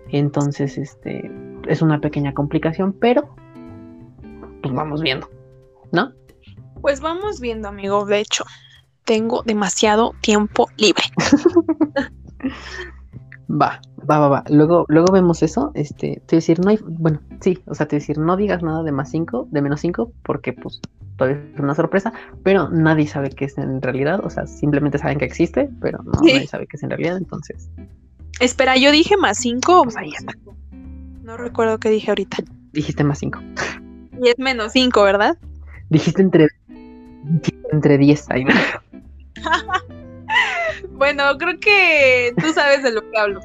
[0.10, 1.32] Entonces, este,
[1.68, 3.36] es una pequeña complicación, pero
[4.62, 5.30] pues vamos viendo,
[5.92, 6.12] ¿no?
[6.82, 8.06] Pues vamos viendo, amigo.
[8.06, 8.44] De hecho,
[9.06, 11.04] tengo demasiado tiempo libre.
[13.50, 14.44] va, va, va, va.
[14.50, 15.72] Luego, luego vemos eso.
[15.76, 18.92] Este, te decir, no hay, bueno, sí, o sea, te decir, no digas nada de
[18.92, 20.82] más 5, de menos 5, porque pues
[21.18, 24.22] todavía es una sorpresa, pero nadie sabe qué es en realidad.
[24.24, 27.70] O sea, simplemente saben que existe, pero no, nadie sabe qué es en realidad, entonces.
[28.40, 30.34] Espera, yo dije más 5 pues ahí está.
[31.24, 32.38] No recuerdo qué dije ahorita.
[32.74, 33.40] Dijiste más 5.
[34.22, 35.38] Y es menos 5, ¿verdad?
[35.90, 36.48] Dijiste entre
[37.72, 38.46] Entre 10 ahí.
[40.92, 43.42] bueno, creo que tú sabes de lo que hablo.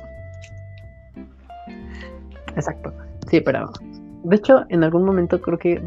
[2.55, 2.93] Exacto.
[3.29, 3.73] Sí, pero
[4.25, 5.81] de hecho, en algún momento creo que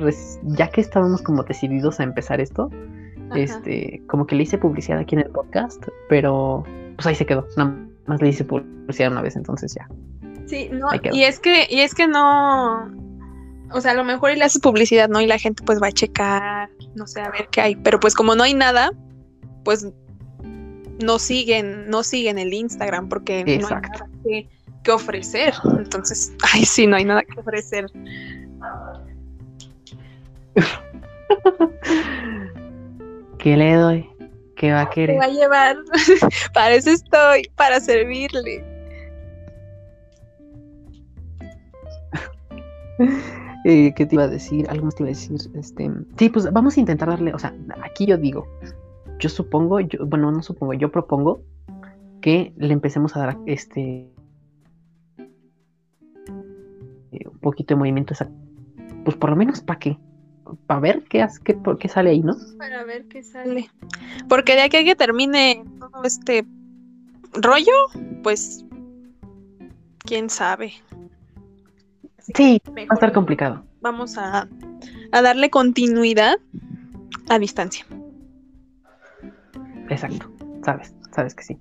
[0.44, 2.70] ya que estábamos como decididos a empezar esto,
[3.36, 6.64] este, como que le hice publicidad aquí en el podcast, pero
[6.96, 7.48] pues ahí se quedó.
[7.58, 7.76] Nada
[8.06, 9.88] más le hice publicidad una vez, entonces ya.
[10.50, 12.92] Sí, no, y es que, y es que no,
[13.72, 15.22] o sea, a lo mejor y le haces publicidad, ¿no?
[15.22, 17.76] Y la gente pues va a checar, no sé, a ver qué hay.
[17.76, 18.92] Pero pues como no hay nada,
[19.64, 19.88] pues
[21.04, 23.82] no siguen, no siguen el Instagram porque no hay nada
[24.24, 24.48] que,
[24.84, 25.54] que ofrecer.
[25.78, 27.86] Entonces, ay, sí, no hay nada que ofrecer.
[33.38, 34.10] ¿Qué le doy?
[34.56, 35.16] ¿Qué va a querer?
[35.16, 35.78] ¿Qué va a llevar?
[36.54, 38.66] para eso estoy, para servirle.
[43.66, 44.70] Eh, ¿Qué te iba a decir?
[44.70, 45.38] Algo te iba a decir.
[45.54, 48.48] Este, sí, pues vamos a intentar darle, o sea, aquí yo digo,
[49.20, 51.42] yo supongo, bueno, no supongo, yo propongo
[52.22, 54.10] que le empecemos a dar este
[57.12, 58.14] eh, un poquito de movimiento,
[59.04, 59.98] pues por lo menos para qué,
[60.66, 62.36] para ver qué, qué, qué sale ahí, ¿no?
[62.58, 63.70] Para ver qué sale.
[64.28, 66.46] Porque de aquí a que termine todo este
[67.34, 67.74] rollo,
[68.24, 68.66] pues
[70.06, 70.74] quién sabe.
[72.36, 73.64] Sí, va a estar complicado.
[73.82, 74.48] Vamos a,
[75.12, 76.38] a darle continuidad
[77.30, 77.86] a distancia.
[79.90, 80.32] Exacto,
[80.64, 81.58] sabes, sabes que sí.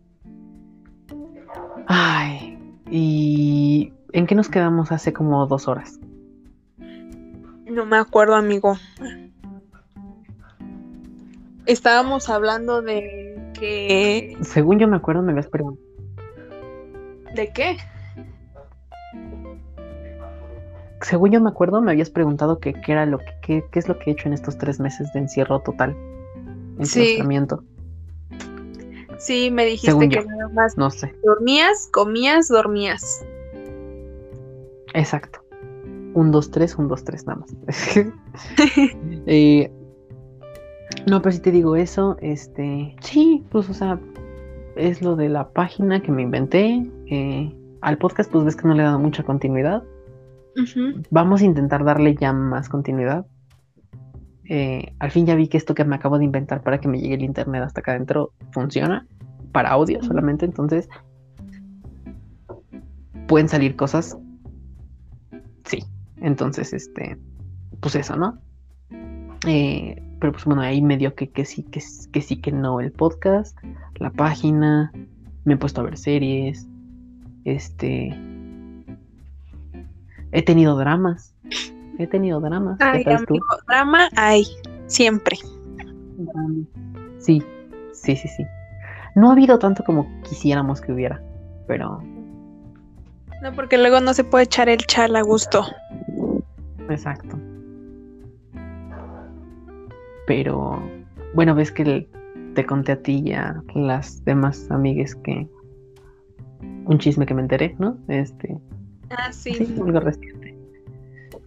[1.86, 2.58] Ay,
[2.90, 5.98] ¿y en qué nos quedamos hace como dos horas?
[7.66, 8.76] No me acuerdo, amigo.
[11.66, 14.36] Estábamos hablando de que...
[14.40, 15.86] Según yo me acuerdo, me habías preguntado.
[17.34, 17.76] ¿De qué?
[21.02, 23.98] Según yo me acuerdo, me habías preguntado que qué era lo que, qué, es lo
[23.98, 25.96] que he hecho en estos tres meses de encierro total.
[26.82, 27.18] Sí.
[29.18, 31.12] Sí, me dijiste que nada más no sé.
[31.24, 33.24] dormías, comías, dormías.
[34.94, 35.40] Exacto.
[36.14, 37.54] Un, dos, tres, un, dos, tres, nada más.
[39.26, 39.70] Eh,
[41.06, 43.98] no, pero si te digo eso, este, sí, pues, o sea,
[44.76, 46.86] es lo de la página que me inventé.
[47.06, 49.82] Eh, al podcast, pues ves que no le he dado mucha continuidad.
[51.10, 53.26] Vamos a intentar darle ya más continuidad.
[54.44, 57.00] Eh, al fin ya vi que esto que me acabo de inventar para que me
[57.00, 59.06] llegue el internet hasta acá adentro funciona
[59.52, 60.88] para audio solamente, entonces
[63.26, 64.16] pueden salir cosas.
[65.64, 65.84] Sí,
[66.16, 67.18] entonces este,
[67.80, 68.38] pues eso, ¿no?
[69.46, 72.90] Eh, pero pues bueno, ahí medio que, que sí, que, que sí, que no el
[72.90, 73.56] podcast,
[73.96, 74.92] la página,
[75.44, 76.66] me he puesto a ver series,
[77.44, 78.16] este,
[80.32, 81.34] He tenido dramas.
[81.98, 82.78] He tenido dramas.
[82.80, 83.04] Ay,
[83.66, 84.44] drama hay,
[84.86, 85.36] siempre.
[87.18, 87.42] Sí,
[87.92, 88.46] sí, sí, sí.
[89.14, 91.20] No ha habido tanto como quisiéramos que hubiera,
[91.66, 92.02] pero...
[93.42, 95.64] No, porque luego no se puede echar el chal a gusto.
[96.88, 97.38] Exacto.
[100.26, 100.80] Pero,
[101.34, 102.08] bueno, ves que
[102.54, 105.48] te conté a ti y a las demás amigues que...
[106.60, 107.98] Un chisme que me enteré, ¿no?
[108.08, 108.58] Este,
[109.10, 109.56] Ah, sí.
[109.80, 110.56] algo reciente.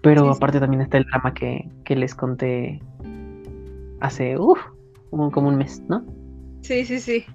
[0.01, 2.81] Pero aparte también está el drama que, les conté
[3.99, 4.59] hace, uff,
[5.09, 6.03] como, un mes, ¿no?
[6.61, 7.25] Sí, sí, sí.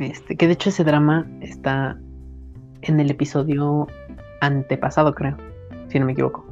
[0.00, 1.98] Este, que de hecho ese drama está
[2.82, 3.86] en el episodio
[4.40, 5.36] antepasado, creo,
[5.88, 6.46] si no me equivoco.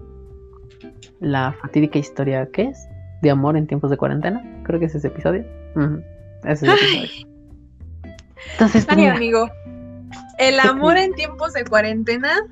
[1.21, 2.89] La fatídica historia, ¿qué es?
[3.23, 5.45] De amor en tiempos de cuarentena, creo que es ese episodio.
[6.45, 7.35] Ese es el episodio.
[8.53, 9.49] Entonces, amigo.
[10.39, 12.47] El amor en tiempos de cuarentena,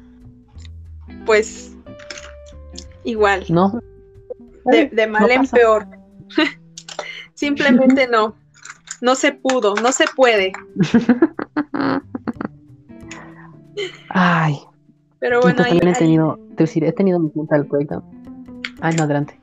[1.27, 1.77] pues
[3.05, 3.45] igual.
[3.49, 3.81] No.
[4.65, 5.87] De, mal en peor.
[7.35, 8.37] Simplemente no.
[9.01, 10.53] No se pudo, no se puede.
[14.11, 14.59] Ay.
[15.19, 18.05] Pero bueno, también he tenido, te decir, he tenido mi mental breakdown.
[18.81, 19.39] Ay, no, adelante.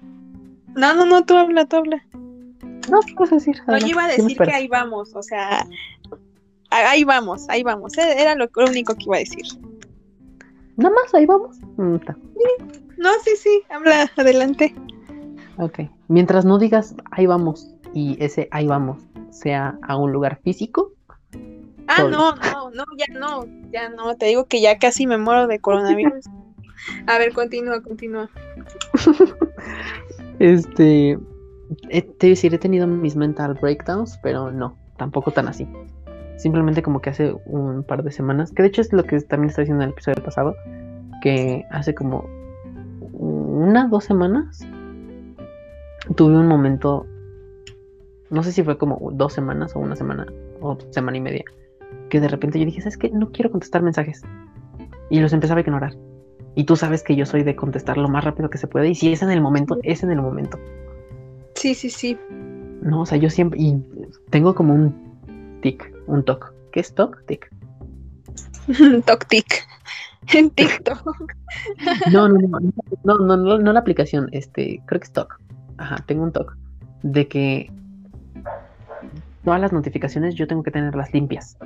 [0.76, 2.04] No, no, no, tú habla, tú habla.
[2.90, 3.62] No, puedes decir.
[3.68, 5.66] No, yo iba a decir que ahí vamos, o sea,
[6.70, 7.98] ahí vamos, ahí vamos.
[7.98, 9.46] E, era lo, único que iba a decir.
[10.78, 11.58] Nada más, ahí vamos.
[11.78, 11.98] Mm,
[12.98, 14.74] no, sí, sí, habla, adelante.
[15.58, 15.80] Ok.
[16.08, 20.94] Mientras no digas ahí vamos y ese ahí vamos sea a un lugar físico.
[21.88, 24.16] Ah, no, no, no, ya no, ya no.
[24.16, 26.26] Te digo que ya casi me muero de coronavirus.
[27.08, 28.30] a ver, continúa, continúa.
[30.40, 31.18] este.
[32.20, 35.68] te decir, he tenido mis mental breakdowns, pero no, tampoco tan así.
[36.40, 39.50] Simplemente como que hace un par de semanas, que de hecho es lo que también
[39.50, 40.56] está diciendo en el episodio pasado,
[41.22, 42.26] que hace como
[43.14, 44.66] una, dos semanas
[46.16, 47.06] tuve un momento
[48.30, 50.28] no sé si fue como dos semanas o una semana
[50.62, 51.44] o semana y media,
[52.10, 53.10] que de repente yo dije, ¿sabes qué?
[53.10, 54.22] No quiero contestar mensajes.
[55.10, 55.96] Y los empezaba a ignorar.
[56.56, 58.90] Y tú sabes que yo soy de contestar lo más rápido que se puede.
[58.90, 60.60] Y si es en el momento, es en el momento.
[61.56, 62.18] Sí, sí, sí.
[62.82, 63.60] No, o sea, yo siempre.
[63.60, 63.84] Y
[64.30, 64.94] tengo como un
[65.62, 66.54] tic, un toc.
[66.72, 67.26] ¿Qué es toc?
[67.26, 67.50] Tic.
[69.06, 69.46] toc tic.
[70.34, 71.34] En TikTok.
[72.12, 72.60] no, no, no,
[73.04, 74.28] no, no, no, no la aplicación.
[74.32, 75.40] Este, creo que es toc.
[75.78, 76.56] Ajá, tengo un toc.
[77.02, 77.72] De que
[79.44, 81.58] todas las notificaciones yo tengo que tenerlas limpias.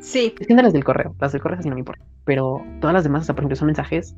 [0.00, 0.34] Sí.
[0.38, 1.14] Es las del correo.
[1.20, 2.04] Las del correo así no me importa.
[2.24, 4.14] Pero todas las demás, o sea, por ejemplo, son mensajes.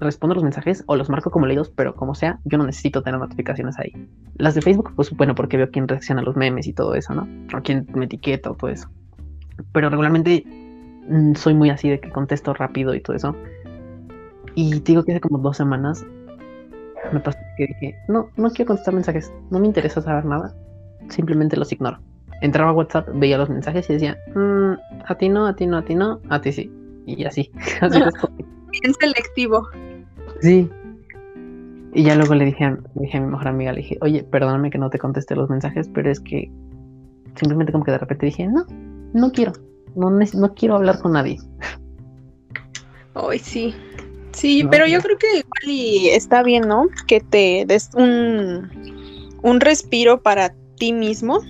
[0.00, 3.20] Respondo los mensajes o los marco como leídos, pero como sea, yo no necesito tener
[3.20, 3.92] notificaciones ahí.
[4.36, 7.14] Las de Facebook, pues bueno, porque veo quién reacciona a los memes y todo eso,
[7.14, 7.28] ¿no?
[7.56, 8.88] O quién me etiqueta o todo eso.
[9.72, 10.44] Pero regularmente
[11.08, 13.36] mm, soy muy así de que contesto rápido y todo eso.
[14.54, 16.04] Y digo que hace como dos semanas
[17.12, 20.54] me pasó que dije, no, no quiero contestar mensajes, no me interesa saber nada,
[21.08, 21.98] simplemente los ignoro
[22.40, 24.72] entraba a WhatsApp, veía los mensajes y decía, mm,
[25.06, 26.70] a ti no, a ti no, a ti no, a ti sí.
[27.06, 27.50] Y así.
[28.70, 29.68] Bien selectivo.
[30.40, 30.68] Sí.
[31.92, 34.70] Y ya luego le dije, a, dije a mi mejor amiga, le dije, oye, perdóname
[34.70, 36.50] que no te conteste los mensajes, pero es que
[37.34, 38.64] simplemente como que de repente dije, no,
[39.12, 39.52] no quiero,
[39.96, 41.38] no, no quiero hablar con nadie.
[43.14, 43.74] Ay, sí.
[44.32, 46.88] Sí, pero yo creo que igual y está bien, ¿no?
[47.08, 48.70] Que te des un,
[49.42, 51.40] un respiro para ti mismo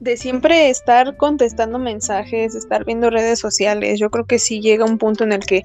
[0.00, 4.98] de siempre estar contestando mensajes, estar viendo redes sociales, yo creo que sí llega un
[4.98, 5.62] punto en el que,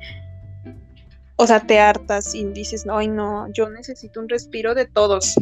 [1.37, 5.35] o sea, te hartas y dices, ay no, yo necesito un respiro de todos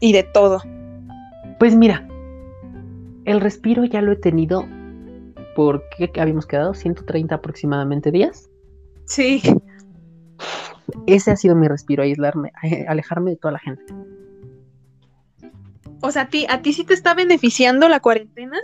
[0.00, 0.60] y de todo.
[1.58, 2.06] Pues mira,
[3.24, 4.66] el respiro ya lo he tenido
[5.54, 8.50] por qué habíamos quedado 130 aproximadamente días.
[9.06, 9.42] Sí.
[11.06, 12.52] Ese ha sido mi respiro, aislarme,
[12.88, 13.94] alejarme de toda la gente.
[16.00, 18.58] O sea, ¿a ti, ¿a ti sí te está beneficiando la cuarentena?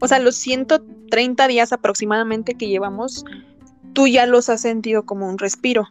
[0.00, 3.24] O sea, los 130 días aproximadamente que llevamos,
[3.92, 5.88] tú ya los has sentido como un respiro.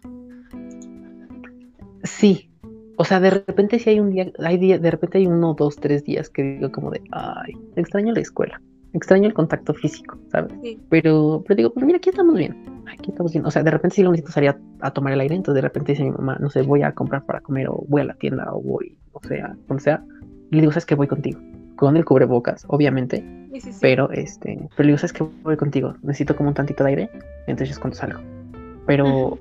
[2.03, 2.49] Sí.
[2.97, 5.77] O sea, de repente si hay un día, hay día, de repente hay uno, dos,
[5.77, 8.61] tres días que digo como de, ay, extraño la escuela,
[8.93, 10.53] extraño el contacto físico, ¿sabes?
[10.89, 13.45] Pero, pero digo, pues mira, aquí estamos bien, aquí estamos bien.
[13.45, 15.93] O sea, de repente si lo necesito salir a, tomar el aire, entonces de repente
[15.93, 18.53] dice mi mamá, no sé, voy a comprar para comer o voy a la tienda
[18.53, 20.03] o voy, o sea, donde sea
[20.51, 21.39] y le digo, ¿sabes que voy contigo?
[21.81, 23.25] Con el cubrebocas, obviamente.
[23.81, 25.95] Pero, este, pero le digo, ¿sabes que voy contigo?
[26.03, 27.09] Necesito como un tantito de aire.
[27.47, 28.19] Entonces es cuando salgo.
[28.85, 29.39] Pero,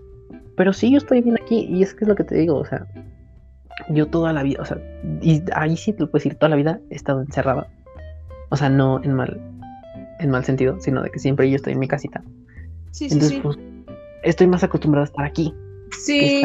[0.57, 1.67] pero sí, yo estoy bien aquí.
[1.69, 2.87] Y es que es lo que te digo, o sea,
[3.91, 4.79] yo toda la vida, o sea,
[5.21, 7.69] y ahí sí te lo puedo decir, toda la vida he estado encerrada.
[8.49, 9.39] O sea, no en mal,
[10.19, 12.23] en mal sentido, sino de que siempre yo estoy en mi casita.
[12.93, 13.59] Sí, Entonces, sí, pues,
[14.23, 15.53] estoy más acostumbrada a estar aquí.
[15.91, 16.41] Sí.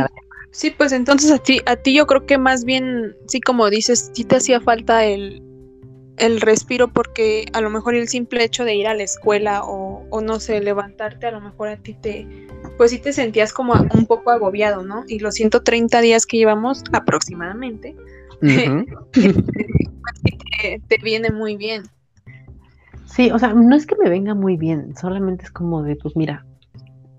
[0.51, 4.11] Sí, pues entonces a ti, a ti yo creo que más bien, sí como dices,
[4.13, 5.41] sí te hacía falta el,
[6.17, 10.05] el respiro porque a lo mejor el simple hecho de ir a la escuela o,
[10.09, 12.47] o, no sé, levantarte, a lo mejor a ti te,
[12.77, 15.03] pues sí te sentías como un poco agobiado, ¿no?
[15.07, 17.95] Y los 130 días que llevamos aproximadamente,
[18.41, 18.85] te,
[20.87, 21.83] te, viene muy bien.
[23.05, 26.15] Sí, o sea, no es que me venga muy bien, solamente es como de, pues
[26.15, 26.45] mira,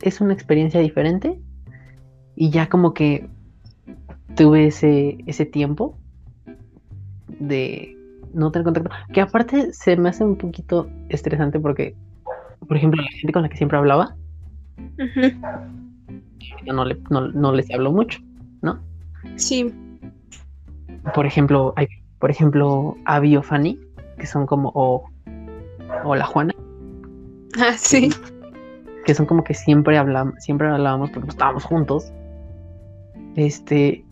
[0.02, 1.38] es una experiencia diferente
[2.34, 3.28] y ya como que
[4.36, 5.96] tuve ese, ese tiempo
[7.38, 7.95] de
[8.34, 8.90] no tener contacto.
[9.12, 11.94] Que aparte se me hace un poquito estresante porque,
[12.66, 14.16] por ejemplo, la gente con la que siempre hablaba,
[16.66, 18.20] no, le, no, les hablo mucho,
[18.62, 18.78] ¿no?
[19.36, 19.72] Sí.
[21.14, 21.86] Por ejemplo, hay,
[22.18, 23.78] por ejemplo, Abby o Fanny,
[24.18, 25.08] que son como, o,
[26.04, 26.54] o la Juana.
[27.58, 28.10] Ah, sí.
[29.04, 32.12] Que son como que siempre hablamos, siempre hablábamos porque estábamos juntos
[33.36, 34.02] este,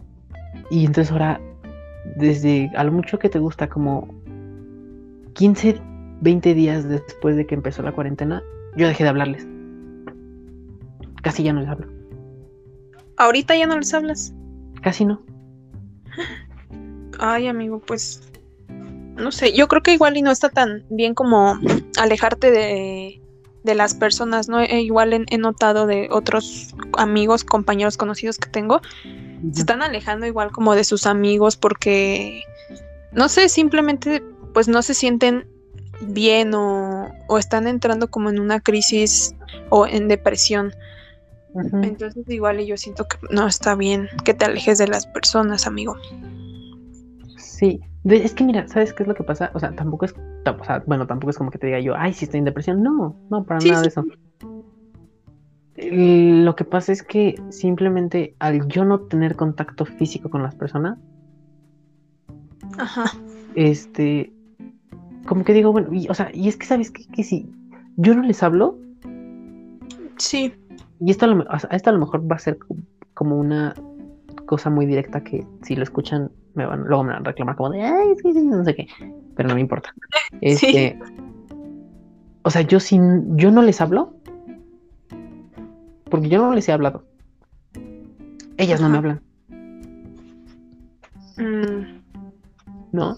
[0.70, 1.40] y entonces ahora,
[2.16, 4.08] desde a lo mucho que te gusta, como
[5.34, 5.80] 15,
[6.20, 8.42] 20 días después de que empezó la cuarentena,
[8.76, 9.46] yo dejé de hablarles.
[11.22, 11.88] Casi ya no les hablo.
[13.16, 14.34] ¿Ahorita ya no les hablas?
[14.82, 15.22] Casi no.
[17.18, 18.30] Ay, amigo, pues
[19.16, 21.58] no sé, yo creo que igual y no está tan bien como
[22.00, 23.20] alejarte de,
[23.64, 24.60] de las personas, ¿no?
[24.60, 28.82] E igual he, notado de otros amigos, compañeros conocidos que tengo,
[29.52, 32.42] se están alejando igual como de sus amigos porque,
[33.10, 35.48] no sé, simplemente pues no se sienten
[36.02, 39.34] bien o, o están entrando como en una crisis
[39.70, 40.74] o en depresión.
[41.82, 45.96] Entonces igual yo siento que no está bien que te alejes de las personas, amigo.
[47.38, 49.50] Sí, es que mira, ¿sabes qué es lo que pasa?
[49.54, 52.12] O sea, tampoco es, o sea, bueno, tampoco es como que te diga yo, ay,
[52.12, 52.82] si estoy en depresión.
[52.82, 54.04] No, no, para nada de eso.
[55.76, 60.98] Lo que pasa es que simplemente al yo no tener contacto físico con las personas,
[62.78, 63.10] Ajá.
[63.54, 64.32] este,
[65.26, 67.50] como que digo, bueno, y, o sea, y es que sabes que, que si
[67.96, 68.78] yo no les hablo,
[70.16, 70.54] Sí,
[71.00, 72.58] y esto a lo, o sea, esto a lo mejor va a ser
[73.14, 73.74] como una
[74.46, 77.70] cosa muy directa que si lo escuchan me van, luego me van a reclamar como
[77.70, 78.88] de, ay, es que no sé qué,
[79.36, 79.92] pero no me importa.
[80.40, 80.98] Este,
[82.42, 84.14] o sea, yo sin, yo no les hablo,
[86.10, 87.04] porque yo no les he hablado.
[88.56, 89.20] Ellas no me hablan,
[91.36, 92.00] Mm,
[92.92, 93.16] ¿no?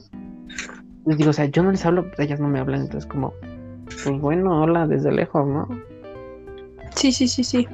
[1.05, 3.35] Les digo, o sea, yo no les hablo, pues ellas no me hablan, entonces como,
[3.85, 5.69] pues bueno, hola desde lejos, ¿no?
[6.95, 7.69] sí, sí, sí, sí.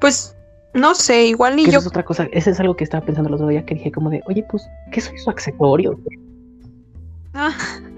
[0.00, 0.36] Pues
[0.74, 1.70] no sé, igual y yo.
[1.70, 3.90] eso es otra cosa, ese es algo que estaba pensando el otro día que dije
[3.90, 5.98] como de, oye, pues, ¿qué soy su accesorio?
[7.34, 7.52] Ah,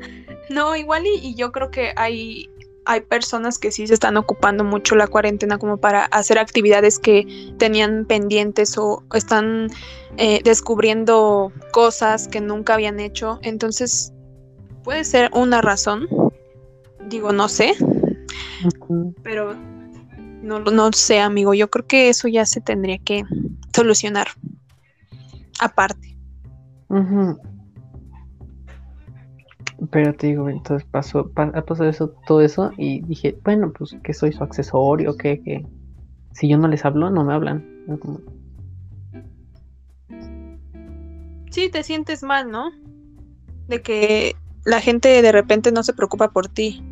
[0.51, 2.49] no, igual y, y yo creo que hay,
[2.85, 7.55] hay personas que sí se están ocupando mucho la cuarentena como para hacer actividades que
[7.59, 9.69] tenían pendientes o están
[10.17, 13.39] eh, descubriendo cosas que nunca habían hecho.
[13.43, 14.13] Entonces,
[14.83, 16.09] puede ser una razón.
[17.09, 17.75] Digo, no sé,
[19.23, 19.55] pero
[20.43, 21.55] no, no sé, amigo.
[21.55, 23.25] Yo creo que eso ya se tendría que
[23.75, 24.29] solucionar
[25.61, 26.17] aparte.
[29.91, 34.15] Pero te digo, entonces pasó, pa- pasó eso, todo eso y dije, bueno, pues que
[34.15, 35.67] soy su accesorio, que, que
[36.33, 37.65] si yo no les hablo, no me hablan.
[38.01, 38.21] Como,
[41.51, 42.71] Sí, te sientes mal, ¿no?
[43.69, 46.83] De que la gente de repente no se preocupa por ti.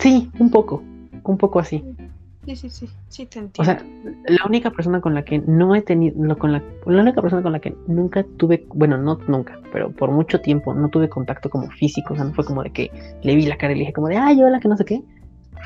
[0.00, 0.82] Sí, un poco,
[1.30, 1.84] un poco así.
[2.46, 3.64] Sí, sí, sí, sí te O entiendo.
[3.64, 3.84] sea,
[4.28, 7.52] la única persona con la que no he tenido, con la, la única persona con
[7.52, 11.68] la que nunca tuve, bueno, no nunca, pero por mucho tiempo no tuve contacto como
[11.70, 12.90] físico, o sea, no fue como de que
[13.22, 15.02] le vi la cara y le dije como de, ay, hola, que no sé qué,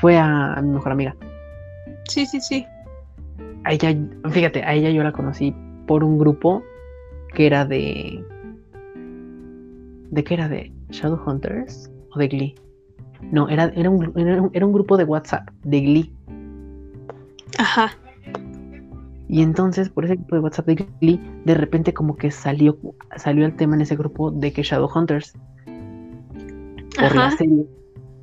[0.01, 1.15] fue a, a mi mejor amiga.
[2.09, 2.65] sí, sí, sí.
[3.65, 3.95] A ella,
[4.29, 5.53] fíjate, a ella yo la conocí
[5.87, 6.63] por un grupo
[7.33, 8.23] que era de,
[10.11, 10.47] ¿de qué era?
[10.49, 12.55] ¿De Shadowhunters o de Glee?
[13.31, 16.13] No, era, era, un, era un- era un grupo de WhatsApp de Glee.
[17.57, 17.91] Ajá.
[19.29, 22.77] Y entonces, por ese grupo de WhatsApp de Glee, de repente como que salió,
[23.15, 25.33] salió el tema en ese grupo de que Shadowhunters,
[26.99, 27.37] por la Ajá.
[27.37, 27.65] serie,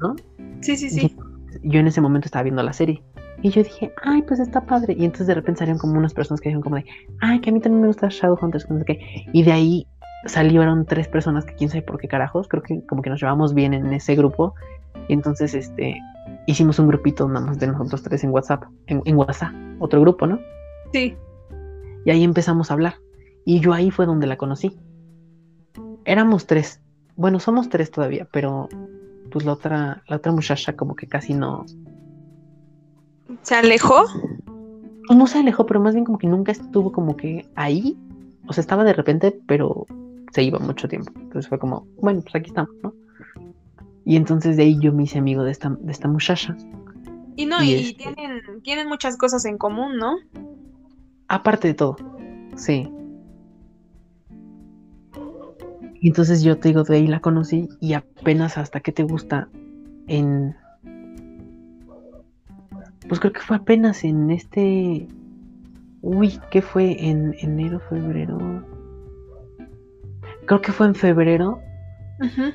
[0.01, 0.15] ¿no?
[0.61, 1.17] Sí, sí, sí.
[1.63, 3.03] Yo en ese momento estaba viendo la serie.
[3.43, 4.95] Y yo dije, ay, pues está padre.
[4.97, 6.85] Y entonces de repente salieron como unas personas que dijeron como de,
[7.21, 9.01] ay, que a mí también me gusta Shadowhunters, no sé qué.
[9.33, 9.87] Y de ahí
[10.27, 13.55] salieron tres personas que quién sabe por qué carajos, creo que como que nos llevamos
[13.55, 14.55] bien en ese grupo.
[15.09, 16.01] Y entonces, este,
[16.47, 20.27] hicimos un grupito nada más de nosotros tres en WhatsApp, en, en WhatsApp, otro grupo,
[20.27, 20.39] ¿no?
[20.93, 21.17] Sí.
[22.05, 22.95] Y ahí empezamos a hablar.
[23.45, 24.79] Y yo ahí fue donde la conocí.
[26.05, 26.81] Éramos tres.
[27.17, 28.69] Bueno, somos tres todavía, pero
[29.31, 31.65] pues la otra, la otra muchacha como que casi no,
[33.43, 34.05] ¿Se alejó?
[35.11, 37.99] no se alejó, pero más bien como que nunca estuvo como que ahí.
[38.47, 39.87] O sea, estaba de repente, pero
[40.33, 41.13] se iba mucho tiempo.
[41.17, 42.95] Entonces fue como, bueno, pues aquí estamos, ¿no?
[44.05, 46.57] Y entonces de ahí yo me hice amigo de esta, de esta muchacha.
[47.37, 50.17] Y no, Y y, este- tienen, tienen muchas cosas en común, ¿no?
[51.29, 51.97] Aparte de todo,
[52.57, 52.89] sí.
[56.03, 59.49] Y entonces yo te digo, de ahí la conocí y apenas hasta que te gusta
[60.07, 60.57] en...
[63.07, 65.07] Pues creo que fue apenas en este...
[66.01, 66.97] Uy, ¿qué fue?
[67.07, 68.65] En enero, febrero...
[70.51, 71.61] Creo que fue en febrero,
[72.19, 72.51] Ujú.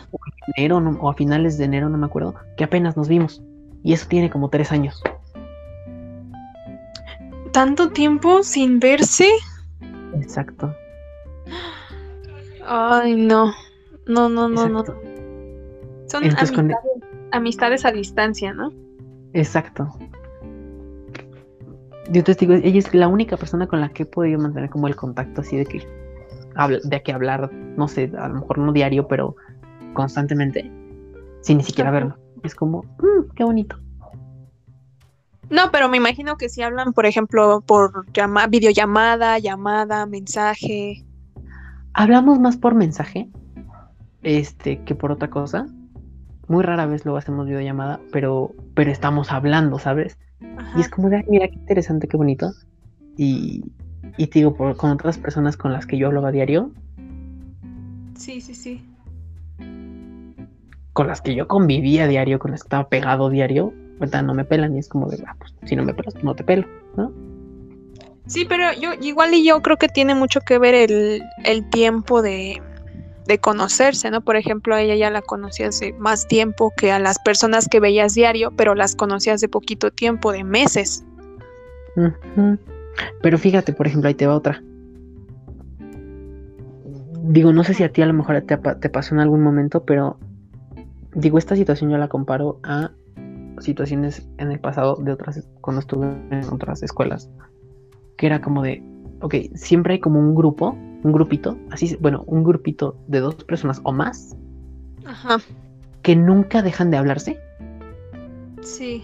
[0.58, 3.42] enero no- o a finales de enero, no me acuerdo, que apenas nos vimos.
[3.84, 5.02] Y eso tiene como tres años.
[7.54, 9.30] ¿Tanto tiempo sin verse?
[10.14, 10.76] Exacto.
[12.68, 13.54] Ay, no.
[14.06, 14.84] No, no, no, no.
[14.84, 16.92] Son Entonces, con- amistades,
[17.32, 18.74] amistades a distancia, ¿no?
[19.32, 19.88] Exacto.
[22.12, 24.88] Yo te digo, ella es la única persona con la que he podido mantener como
[24.90, 26.05] el contacto así de que
[26.84, 29.36] de que hablar, no sé, a lo mejor no diario, pero
[29.94, 30.72] constantemente,
[31.42, 32.18] sin ni siquiera verlo.
[32.44, 33.78] Es como, "Mm, qué bonito.
[35.50, 41.06] No, pero me imagino que si hablan, por ejemplo, por llama videollamada, llamada, mensaje.
[41.94, 43.30] Hablamos más por mensaje,
[44.24, 45.68] este, que por otra cosa.
[46.48, 50.18] Muy rara vez luego hacemos videollamada, pero, pero estamos hablando, ¿sabes?
[50.58, 50.78] Ajá.
[50.78, 52.52] Y es como de, "Ay, mira qué interesante, qué bonito.
[53.18, 53.64] Y,
[54.18, 56.72] y te digo, por, con otras personas con las que yo hablaba diario,
[58.18, 58.82] Sí, sí, sí.
[60.94, 64.46] con las que yo convivía diario, con las que estaba pegado diario, ahorita no me
[64.46, 67.12] pelan y es como de, ah, pues si no me pelas, no te pelo, ¿no?
[68.28, 72.22] Sí, pero yo igual y yo creo que tiene mucho que ver el, el tiempo
[72.22, 72.62] de,
[73.28, 74.22] de conocerse, ¿no?
[74.22, 77.80] Por ejemplo, a ella ya la conocí hace más tiempo que a las personas que
[77.80, 81.04] veías diario, pero las conocí hace poquito tiempo, de meses.
[81.96, 82.58] Ujú.
[83.22, 84.62] Pero fíjate, por ejemplo, ahí te va otra.
[87.28, 89.84] digo, no sé si a ti a lo mejor te, te pasó en algún momento,
[89.84, 90.18] pero
[91.14, 92.92] digo, esta situación yo la comparo a
[93.60, 97.30] situaciones en el pasado de otras, cuando estuve en otras escuelas,
[98.18, 98.84] que era como de,
[99.22, 103.80] ok, siempre hay como un grupo, un grupito, así, bueno, un grupito de dos personas
[103.84, 104.36] o más,
[105.06, 105.38] Ajá.
[106.02, 107.40] que nunca dejan de hablarse.
[108.62, 109.04] Sí.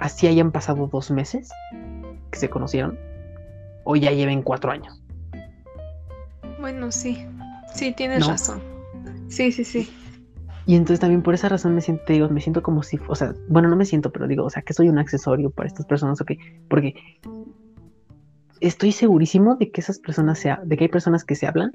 [0.00, 1.50] Así hayan pasado dos meses
[2.30, 2.98] que se conocieron,
[3.84, 4.98] o ya lleven cuatro años.
[6.58, 7.26] Bueno, sí,
[7.74, 8.62] sí, tienes razón.
[9.28, 9.90] Sí, sí, sí.
[10.64, 13.34] Y entonces también por esa razón me siento, digo, me siento como si, o sea,
[13.48, 16.18] bueno, no me siento, pero digo, o sea, que soy un accesorio para estas personas,
[16.22, 16.32] ok,
[16.68, 16.94] porque
[18.60, 21.72] estoy segurísimo de que esas personas se, de que hay personas que se hablan,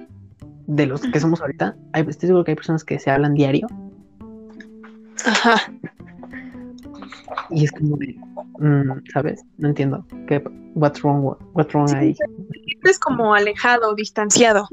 [0.66, 3.68] de los que somos ahorita, estoy seguro que hay personas que se hablan diario.
[5.28, 5.62] Ajá.
[7.50, 8.16] Y es como de,
[8.60, 9.44] mm, ¿sabes?
[9.58, 10.06] No entiendo.
[10.28, 10.44] ¿Qué,
[10.76, 12.16] what's wrong, what's wrong ahí?
[12.84, 14.68] Es como alejado, distanciado.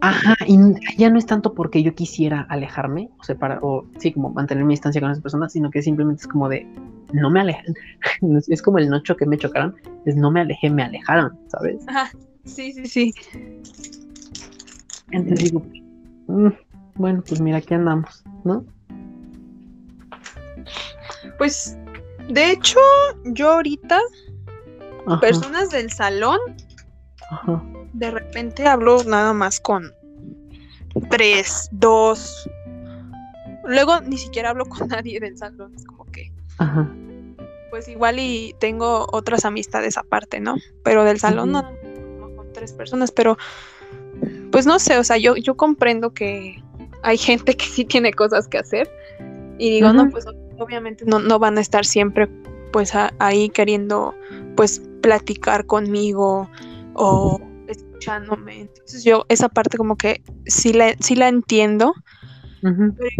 [0.00, 0.58] Ajá, y
[0.98, 4.74] ya no es tanto porque yo quisiera alejarme o separar, o sí, como mantener mi
[4.74, 6.66] distancia con esas personas, sino que simplemente es como de
[7.12, 7.74] no me alejen.
[8.48, 11.76] es como el nocho que me chocaron, es no me alejé, me alejaron, ¿sabes?
[11.88, 12.10] Ajá,
[12.44, 13.14] sí, sí, sí.
[15.10, 15.62] Entonces digo,
[16.28, 16.48] mm,
[16.96, 18.64] bueno, pues mira, aquí andamos, ¿no?
[21.38, 21.76] Pues,
[22.28, 22.78] de hecho,
[23.24, 24.00] yo ahorita,
[25.20, 26.38] personas del salón,
[27.30, 27.62] Ajá
[27.96, 29.92] de repente hablo nada más con
[31.10, 32.48] tres, dos.
[33.64, 36.30] Luego ni siquiera hablo con nadie del salón, es como que.
[36.58, 36.88] Ajá.
[37.70, 40.56] Pues igual y tengo otras amistades aparte, ¿no?
[40.84, 41.62] Pero del salón no,
[42.36, 43.36] con tres personas, pero
[44.50, 46.62] pues no sé, o sea, yo, yo comprendo que
[47.02, 48.90] hay gente que sí tiene cosas que hacer
[49.58, 50.26] y digo, no, pues
[50.58, 52.28] obviamente no, no van a estar siempre
[52.72, 54.14] pues ahí queriendo
[54.56, 56.50] pues platicar conmigo
[56.94, 58.62] o escuchándome.
[58.62, 61.94] Entonces yo esa parte como que sí la, sí la entiendo,
[62.60, 63.10] pero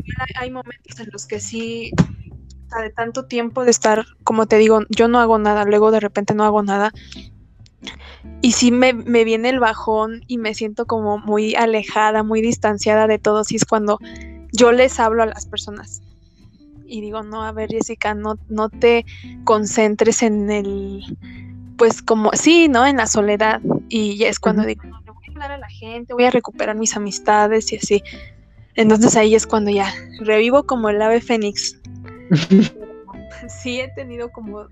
[0.41, 4.59] hay, momentos en los que sí, o sea, de tanto tiempo de estar, como te
[4.59, 6.93] digo, yo no hago nada, luego de repente no hago nada.
[8.43, 13.07] Y sí me, me viene el bajón y me siento como muy alejada, muy distanciada
[13.07, 13.53] de todos.
[13.53, 13.99] Y es cuando
[14.53, 16.03] yo les hablo a las personas
[16.89, 19.05] y digo, no, a ver, Jessica, no, no te
[19.45, 21.03] concentres en el,
[21.76, 22.87] pues como, sí, ¿no?
[22.87, 23.61] En la soledad.
[23.89, 26.97] Y es cuando digo, no, voy a hablar a la gente, voy a recuperar mis
[26.97, 28.03] amistades y así.
[28.74, 31.78] Entonces ahí es cuando ya revivo como el ave fénix.
[33.49, 34.68] sí he tenido como,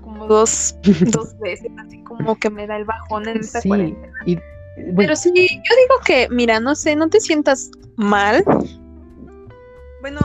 [0.00, 0.76] como dos,
[1.12, 4.12] dos veces, así como que me da el bajón en esta cuarentena.
[4.96, 8.44] Pero sí, yo digo que, mira, no sé, no te sientas mal.
[10.02, 10.20] Bueno,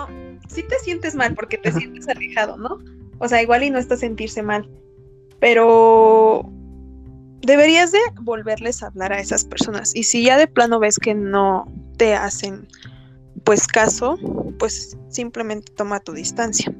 [0.51, 2.79] sí te sientes mal porque te sientes alejado, ¿no?
[3.19, 4.69] O sea, igual y no está sentirse mal.
[5.39, 6.49] Pero
[7.41, 9.95] deberías de volverles a hablar a esas personas.
[9.95, 12.67] Y si ya de plano ves que no te hacen
[13.43, 14.17] pues caso,
[14.59, 16.73] pues simplemente toma tu distancia.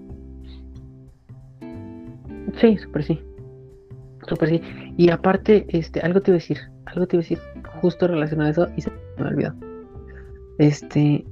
[2.59, 3.22] Sí, súper sí.
[4.28, 4.61] Súper sí.
[4.97, 7.39] Y aparte, este, algo te iba a decir, algo te iba a decir,
[7.82, 9.55] justo relacionado a eso, y se me olvidó.
[10.59, 11.26] Este.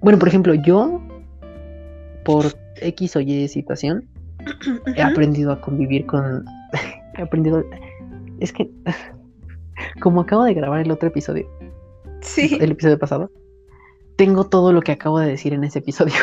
[0.00, 1.00] Bueno, por ejemplo, yo,
[2.24, 2.46] por
[2.76, 4.08] X o Y situación,
[4.96, 6.44] he aprendido a convivir con.
[7.18, 7.64] he aprendido.
[8.40, 8.70] Es que.
[10.00, 11.48] Como acabo de grabar el otro episodio.
[12.20, 12.58] Sí.
[12.60, 13.30] El episodio pasado.
[14.16, 16.14] Tengo todo lo que acabo de decir en ese episodio.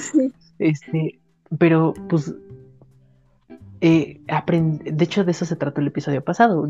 [0.00, 0.32] Sí.
[0.58, 1.20] Este.
[1.58, 2.34] Pero, pues.
[3.80, 6.68] Eh, de hecho, de eso se trató el episodio pasado.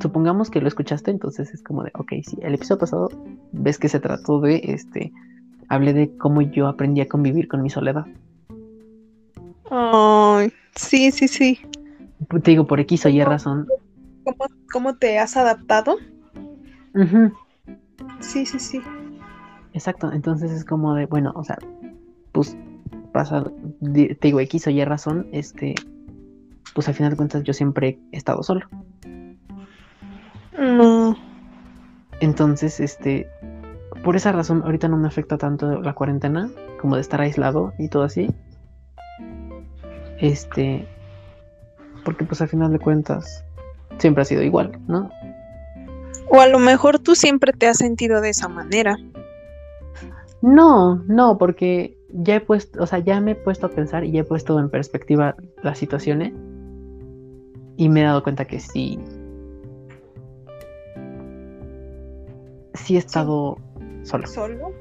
[0.00, 3.08] Supongamos que lo escuchaste, entonces es como de, ok, sí, el episodio pasado
[3.52, 5.12] ves que se trató de, este,
[5.68, 8.06] hablé de cómo yo aprendí a convivir con mi soledad.
[9.70, 11.60] Ay, sí, sí, sí.
[12.42, 13.66] Te digo, por X o Y razón.
[14.72, 15.96] ¿Cómo, te has adaptado?
[18.20, 18.80] Sí, sí, sí.
[19.72, 21.58] Exacto, entonces es como de, bueno, o sea,
[22.32, 22.56] pues
[23.12, 23.44] pasa,
[23.80, 25.74] te digo, X o Y razón, este,
[26.74, 28.66] pues al final de cuentas yo siempre he estado solo.
[30.58, 31.16] No.
[32.20, 33.28] Entonces, este,
[34.04, 36.50] por esa razón ahorita no me afecta tanto la cuarentena
[36.80, 38.30] como de estar aislado y todo así.
[40.18, 40.86] Este,
[42.04, 43.44] porque pues al final de cuentas
[43.98, 45.10] siempre ha sido igual, ¿no?
[46.28, 48.96] O a lo mejor tú siempre te has sentido de esa manera.
[50.42, 54.12] No, no, porque ya he puesto, o sea, ya me he puesto a pensar y
[54.12, 56.32] ya he puesto en perspectiva las situaciones
[57.76, 58.98] y me he dado cuenta que sí,
[62.74, 63.56] sí he estado
[64.04, 64.26] solo.
[64.26, 64.72] ¿Solo?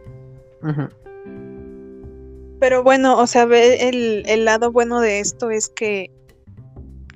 [2.59, 6.11] Pero bueno, o sea, ve el, lado bueno de esto es que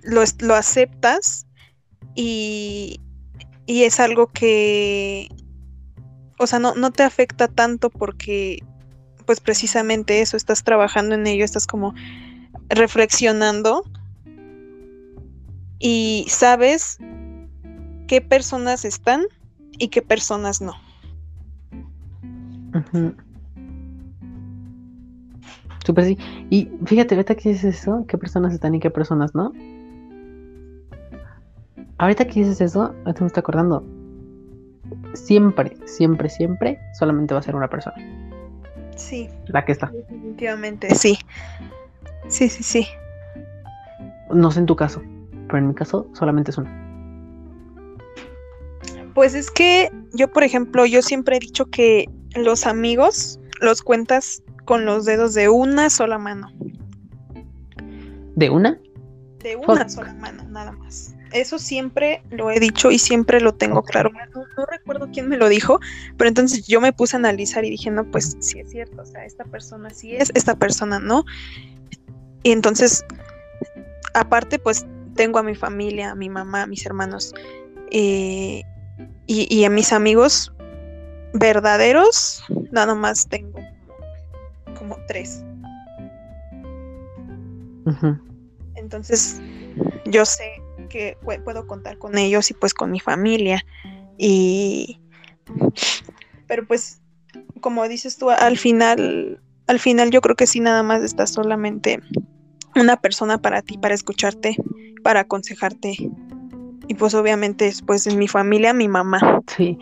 [0.01, 1.45] lo, lo aceptas
[2.15, 2.99] y,
[3.65, 5.29] y es algo que,
[6.39, 8.59] o sea, no, no te afecta tanto porque,
[9.25, 11.93] pues precisamente eso, estás trabajando en ello, estás como
[12.69, 13.83] reflexionando
[15.79, 16.97] y sabes
[18.07, 19.25] qué personas están
[19.77, 20.86] y qué personas no.
[25.85, 26.17] Súper sí.
[26.49, 29.53] Y fíjate, ahorita que dices eso, qué personas están y qué personas no.
[31.97, 33.83] Ahorita que dices eso, ahorita me estoy acordando.
[35.13, 37.95] Siempre, siempre, siempre, solamente va a ser una persona.
[38.97, 39.29] Sí.
[39.47, 39.87] La que está.
[39.87, 41.17] Definitivamente, sí.
[42.27, 42.87] Sí, sí, sí.
[44.29, 45.01] No sé en tu caso,
[45.47, 46.69] pero en mi caso solamente es una.
[49.13, 52.09] Pues es que yo, por ejemplo, yo siempre he dicho que
[52.43, 56.51] los amigos los cuentas con los dedos de una sola mano.
[58.35, 58.79] ¿De una?
[59.39, 61.15] De una sola mano, nada más.
[61.31, 64.11] Eso siempre lo he dicho y siempre lo tengo claro.
[64.33, 65.79] No, no, recuerdo quién me lo dijo,
[66.17, 69.05] pero entonces yo me puse a analizar y dije, no, pues sí es cierto, o
[69.05, 71.25] sea, esta persona sí es, esta persona no.
[72.43, 73.03] Y entonces,
[74.13, 74.85] aparte, pues
[75.15, 77.33] tengo a mi familia, a mi mamá, a mis hermanos
[77.91, 78.63] eh,
[79.25, 80.53] y, y, a mis amigos
[81.33, 83.59] verdaderos, nada más tengo
[84.77, 85.43] como tres.
[88.75, 89.39] Entonces,
[90.05, 93.63] yo sé que puedo contar con ellos y pues con mi familia.
[94.17, 94.99] Y
[96.47, 97.01] pero pues
[97.61, 101.99] como dices tú, al final, al final yo creo que sí nada más está solamente
[102.75, 104.55] una persona para ti, para escucharte,
[105.03, 105.97] para aconsejarte.
[106.87, 109.41] Y pues obviamente después es mi familia, mi mamá.
[109.55, 109.77] Sí.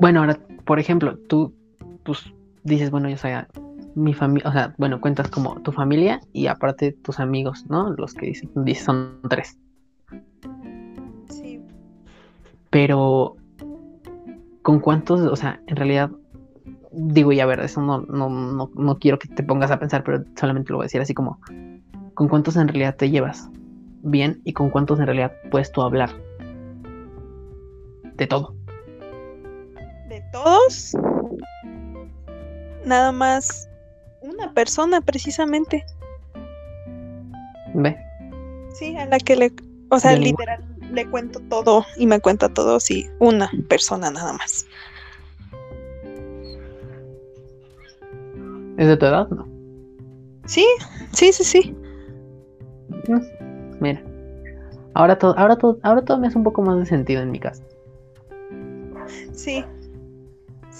[0.00, 1.54] Bueno, ahora, por ejemplo, tú
[2.04, 2.32] pues
[2.64, 3.32] dices, bueno, yo soy
[3.94, 7.90] mi familia, o sea, bueno, cuentas como tu familia y aparte tus amigos, ¿no?
[7.90, 9.58] Los que dicen, son tres.
[11.28, 11.60] Sí.
[12.70, 13.36] Pero,
[14.62, 16.10] ¿con cuántos, o sea, en realidad,
[16.92, 20.02] digo, ya a ver, eso no, no, no, no quiero que te pongas a pensar,
[20.02, 21.40] pero solamente lo voy a decir así como,
[22.14, 23.50] ¿con cuántos en realidad te llevas
[24.02, 26.10] bien y con cuántos en realidad puedes tú hablar?
[28.16, 28.59] De todo.
[30.32, 30.92] ¿De todos?
[32.84, 33.68] Nada más
[34.20, 35.84] una persona precisamente.
[37.74, 37.96] ¿Ve?
[38.72, 39.52] Sí, a la que le,
[39.90, 44.66] o sea, literal, le cuento todo y me cuenta todo, sí, una persona nada más.
[48.76, 49.28] ¿Es de tu edad?
[49.30, 49.46] No.
[50.46, 50.66] Sí,
[51.12, 51.76] sí, sí, sí.
[53.80, 54.02] Mira.
[54.94, 57.38] Ahora todo, ahora todo, ahora todo me hace un poco más de sentido en mi
[57.38, 57.62] caso.
[59.32, 59.64] Sí.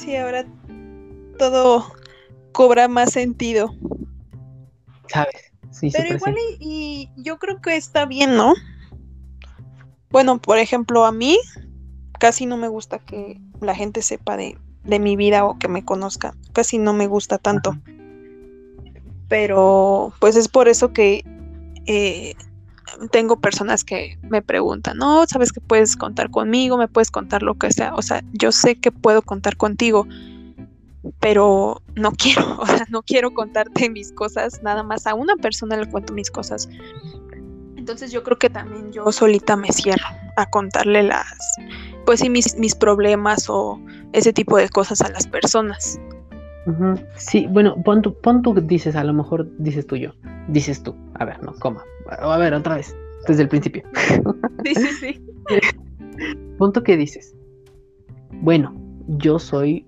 [0.01, 0.47] Sí, ahora
[1.39, 1.93] todo
[2.53, 3.75] cobra más sentido.
[5.09, 5.53] ¿Sabes?
[5.71, 8.55] Sí, Pero igual y, yo creo que está bien, ¿no?
[10.09, 11.39] Bueno, por ejemplo, a mí
[12.19, 16.35] casi no me gusta que la gente sepa de, mi vida o que me conozca.
[16.55, 17.77] Casi no me gusta tanto.
[19.29, 21.25] Pero pues es por eso que
[21.85, 22.35] eh,
[23.11, 27.55] tengo personas que me preguntan, no, sabes que puedes contar conmigo, me puedes contar lo
[27.55, 27.95] que sea.
[27.95, 30.07] O sea, yo sé que puedo contar contigo
[31.19, 35.77] pero no quiero, o sea, no quiero contarte mis cosas, nada más a una persona
[35.77, 36.69] le cuento mis cosas.
[37.77, 41.27] Entonces yo creo que también yo solita me cierro a contarle las,
[42.05, 43.81] pues sí, mis, mis problemas o
[44.13, 45.99] ese tipo de cosas a las personas.
[47.17, 50.13] Sí, bueno, pon tú, pon tú dices, a lo mejor dices tú yo,
[50.47, 52.95] dices tú, a ver, no, coma, a ver, otra vez,
[53.27, 53.83] desde el principio.
[54.63, 55.25] Sí, sí, sí.
[56.59, 57.35] pon tú que dices,
[58.43, 58.75] bueno,
[59.09, 59.87] yo soy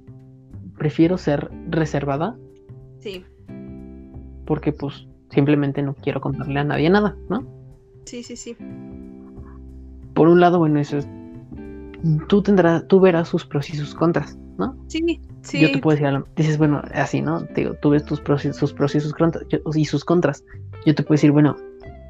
[0.83, 2.37] prefiero ser reservada.
[2.99, 3.25] Sí.
[4.47, 7.47] Porque pues simplemente no quiero contarle a nadie nada, ¿no?
[8.05, 8.57] Sí, sí, sí.
[10.15, 11.09] Por un lado, bueno, eso es...
[12.29, 14.77] Tú tendrás, tú verás sus pros y sus contras, ¿no?
[14.89, 15.61] Sí, sí.
[15.61, 17.43] Yo te puedo decir, dices, bueno, así, ¿no?
[17.55, 19.45] digo, tú ves tus pros y sus pros y sus contras,
[19.75, 20.45] y sus contras.
[20.85, 21.57] Yo te puedo decir, bueno,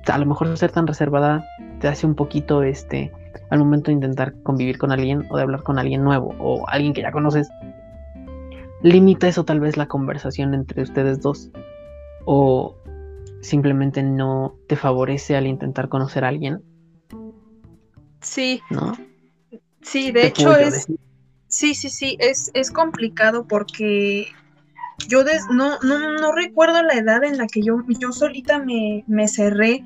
[0.07, 1.47] a lo mejor ser tan reservada
[1.81, 3.13] te hace un poquito, este,
[3.51, 6.93] al momento de intentar convivir con alguien o de hablar con alguien nuevo o alguien
[6.93, 7.49] que ya conoces,
[8.83, 11.51] limita eso tal vez la conversación entre ustedes dos
[12.25, 12.77] o
[13.41, 16.63] simplemente no te favorece al intentar conocer a alguien.
[18.21, 18.61] Sí.
[18.71, 18.93] ¿No?
[19.83, 20.87] Sí, de hecho es...
[21.49, 24.29] Sí, sí, sí, es, es complicado porque
[25.09, 29.29] yo no, no, no, recuerdo la edad en la que yo, yo solita me, me
[29.29, 29.85] cerré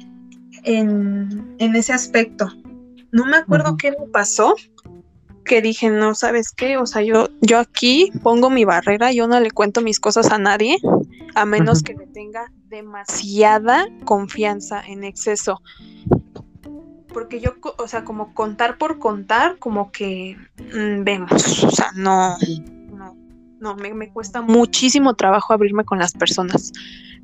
[0.64, 2.50] en, en, ese aspecto.
[3.12, 4.54] No me acuerdo qué me pasó,
[5.46, 6.76] que dije, no, ¿sabes qué?
[6.76, 10.38] O sea, yo, yo aquí pongo mi barrera, yo no le cuento mis cosas a
[10.38, 10.76] nadie,
[11.34, 15.62] a menos que me tenga demasiada confianza en exceso.
[17.14, 22.36] porque yo, o sea, como contar por contar, como que mm, vemos, o sea, no,
[22.36, 22.75] no,
[23.66, 26.72] no, me, me, cuesta muchísimo trabajo abrirme con las personas.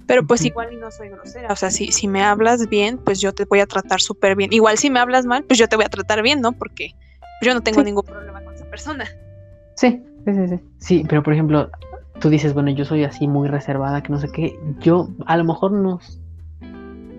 [0.06, 3.20] Pero pues igual y no soy grosera, o sea, si, si me hablas bien, pues
[3.20, 4.52] yo te voy a tratar súper bien.
[4.52, 6.52] Igual si me hablas mal, pues yo te voy a tratar bien, ¿no?
[6.52, 6.94] Porque
[7.40, 9.04] yo no tengo ningún problema con esa persona.
[9.76, 10.60] Sí, sí, sí, sí.
[10.78, 11.70] Sí, pero por ejemplo,
[12.20, 14.58] tú dices, bueno, yo soy así muy reservada, que no sé qué.
[14.80, 16.00] Yo a lo mejor no,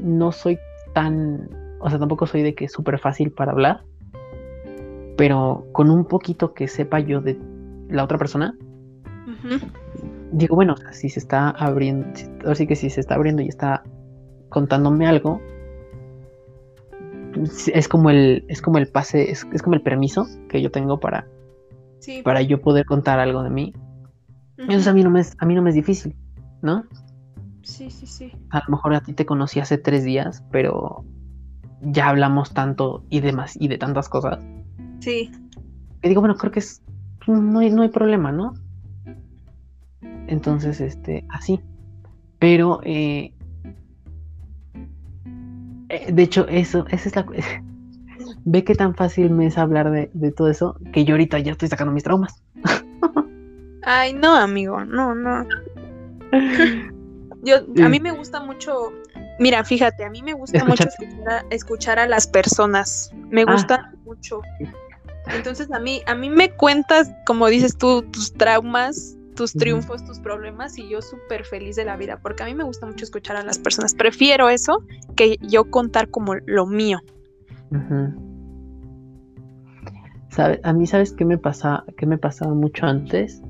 [0.02, 0.60] no soy
[0.94, 1.50] tan,
[1.80, 3.82] o sea, tampoco soy de que es súper fácil para hablar,
[5.16, 7.40] pero con un poquito que sepa yo de
[7.88, 8.56] la otra persona,
[10.32, 12.08] digo, bueno, si se está abriendo,
[12.46, 13.84] así que si se está abriendo y está
[14.50, 15.42] contándome algo,
[17.74, 21.28] es como el, es como el pase, es, como el permiso que yo tengo para,
[22.24, 23.74] para yo poder contar algo de mí.
[24.58, 26.16] Entonces a mí no me es, a mí no me es difícil,
[26.62, 26.86] ¿no?
[27.64, 28.32] Sí, sí, sí.
[28.50, 31.06] A lo mejor a ti te conocí hace tres días, pero
[31.82, 34.44] ya hablamos tanto y demás y de tantas cosas.
[35.00, 35.32] Sí.
[36.02, 36.84] Que digo, bueno, creo que es
[37.28, 38.54] no hay, no hay problema, ¿no?
[40.28, 41.62] Entonces, este, así.
[42.40, 43.34] Pero, eh,
[45.90, 47.26] eh, de hecho, eso, esa es la...
[48.46, 51.54] Ve qué tan fácil me es hablar de, de todo eso, que yo ahorita ya
[51.54, 52.44] estoy sacando mis traumas.
[53.84, 55.46] Ay, no, amigo, no, no.
[57.44, 58.94] Yo, a mí me gusta mucho,
[59.38, 60.86] mira, fíjate, a mí me gusta mucho
[61.50, 63.52] escuchar a, las personas, me ah.
[63.52, 64.42] gusta mucho.
[65.28, 70.20] Entonces a mí, a mí me cuentas, como dices tú, tus traumas, tus triunfos, tus
[70.20, 73.36] problemas y yo súper feliz de la vida, porque a mí me gusta mucho escuchar
[73.36, 73.96] a las personas.
[73.96, 74.84] Prefiero eso
[75.16, 77.00] que yo contar como lo mío.
[80.64, 83.42] A mí, ¿sabes qué me pasa, qué me pasaba mucho antes?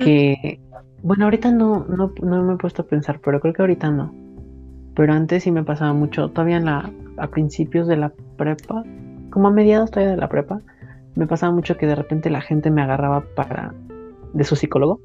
[0.00, 0.60] Que,
[1.02, 4.12] bueno, ahorita no, no, no me he puesto a pensar, pero creo que ahorita no.
[4.96, 8.84] Pero antes sí me pasaba mucho, todavía en la, a principios de la prepa,
[9.30, 10.60] como a mediados todavía de la prepa,
[11.14, 13.74] me pasaba mucho que de repente la gente me agarraba para
[14.34, 15.00] de su psicólogo.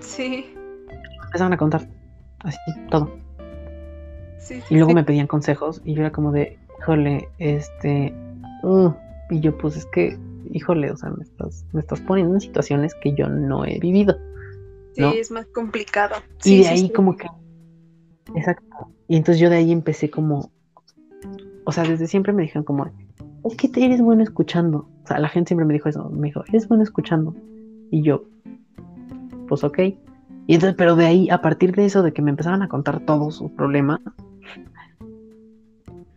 [0.00, 0.52] Sí.
[1.26, 1.88] Empezaban a contar
[2.40, 2.58] así
[2.90, 3.10] todo.
[4.38, 8.12] Sí, y luego me pedían consejos y yo era como de, híjole, este,
[8.64, 8.90] uh",
[9.30, 10.18] y yo pues es que,
[10.50, 14.18] híjole, o sea, me estás, me estás poniendo en situaciones que yo no he vivido.
[14.94, 16.16] Sí, es más complicado.
[16.44, 17.28] y de ahí como que,
[18.34, 18.66] exacto.
[19.06, 20.50] Y entonces yo de ahí empecé como,
[21.64, 22.90] o sea, desde siempre me dijeron como,
[23.44, 24.88] es que eres bueno escuchando.
[25.04, 27.34] O sea, la gente siempre me dijo eso, me dijo, eres bueno escuchando.
[27.90, 28.24] Y yo,
[29.48, 29.78] pues ok.
[30.46, 33.00] Y entonces, pero de ahí, a partir de eso, de que me empezaban a contar
[33.00, 34.00] todos sus problemas,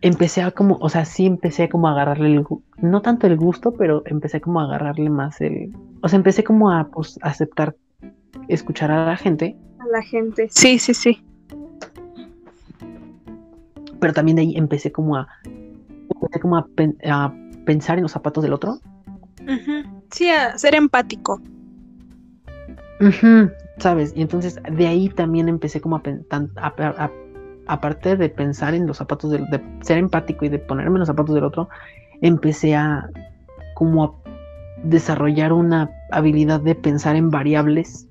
[0.00, 2.44] empecé a como, o sea, sí empecé como a agarrarle el,
[2.78, 6.70] no tanto el gusto, pero empecé como a agarrarle más el, o sea, empecé como
[6.70, 7.74] a pues, aceptar,
[8.48, 9.56] escuchar a la gente.
[9.78, 11.24] A la gente, sí, sí, sí.
[13.98, 16.66] Pero también de ahí empecé como a, empecé como a,
[17.64, 18.78] pensar en los zapatos del otro.
[20.10, 21.40] Sí, a ser empático.
[23.78, 24.12] ¿Sabes?
[24.14, 26.02] Y entonces de ahí también empecé como a,
[26.56, 27.10] a,
[27.66, 31.08] aparte de pensar en los zapatos del, de ser empático y de ponerme en los
[31.08, 31.68] zapatos del otro,
[32.20, 33.08] empecé a
[33.74, 34.14] como a
[34.84, 38.06] desarrollar una habilidad de pensar en variables,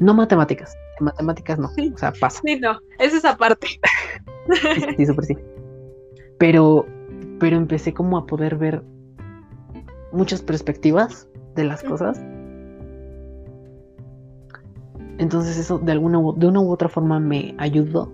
[0.00, 2.40] no matemáticas, en matemáticas no, o sea, pasa.
[2.44, 3.66] Sí, no, es esa parte.
[4.96, 5.36] sí, súper sí.
[6.38, 6.86] Pero,
[7.38, 8.82] pero empecé como a poder ver
[10.12, 12.20] muchas perspectivas de las cosas
[15.18, 18.12] entonces eso de alguna de una u otra forma me ayudó.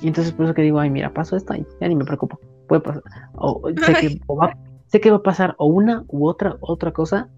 [0.00, 2.38] Y entonces por eso que digo, ay, mira, pasó esto y ya ni me preocupo.
[2.68, 3.02] Puede pasar.
[3.34, 4.56] O, sé, que, va,
[4.86, 7.28] sé que va a pasar o una u otra otra cosa.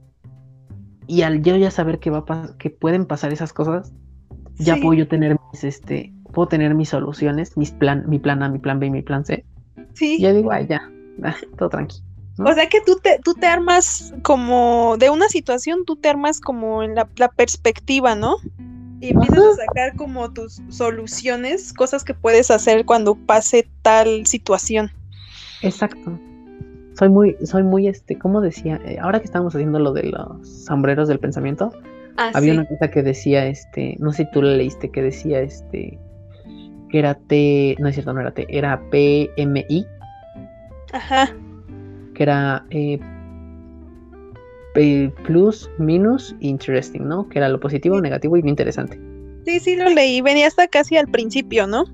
[1.06, 2.24] Y al yo ya saber que va
[2.58, 3.92] que pueden pasar esas cosas,
[4.56, 8.48] ya puedo yo tener mis este, puedo tener mis soluciones, mis plan, mi plan A,
[8.48, 9.44] mi plan B y mi plan C.
[9.94, 10.20] Sí.
[10.20, 10.82] ya digo, ay, ya,
[11.58, 12.07] todo tranquilo.
[12.38, 16.40] O sea que tú te, tú te armas como de una situación, tú te armas
[16.40, 18.36] como en la, perspectiva, ¿no?
[19.00, 24.90] Y empiezas a sacar como tus soluciones, cosas que puedes hacer cuando pase tal situación.
[25.62, 26.18] Exacto.
[26.96, 30.64] Soy muy, soy muy, este, como decía, eh, ahora que estamos haciendo lo de los
[30.64, 31.72] sombreros del pensamiento,
[32.16, 35.40] ah, había una cosa que decía, este, no sé si tú la leíste, que decía,
[35.40, 35.98] este,
[36.88, 39.86] que era T, no es cierto, no era T, era PMI.
[40.92, 41.32] Ajá
[42.18, 42.98] que era eh,
[45.24, 47.28] plus, minus, interesting, ¿no?
[47.28, 49.00] Que era lo positivo, negativo y lo interesante.
[49.46, 50.20] Sí, sí, lo leí.
[50.20, 51.84] Venía hasta casi al principio, ¿no?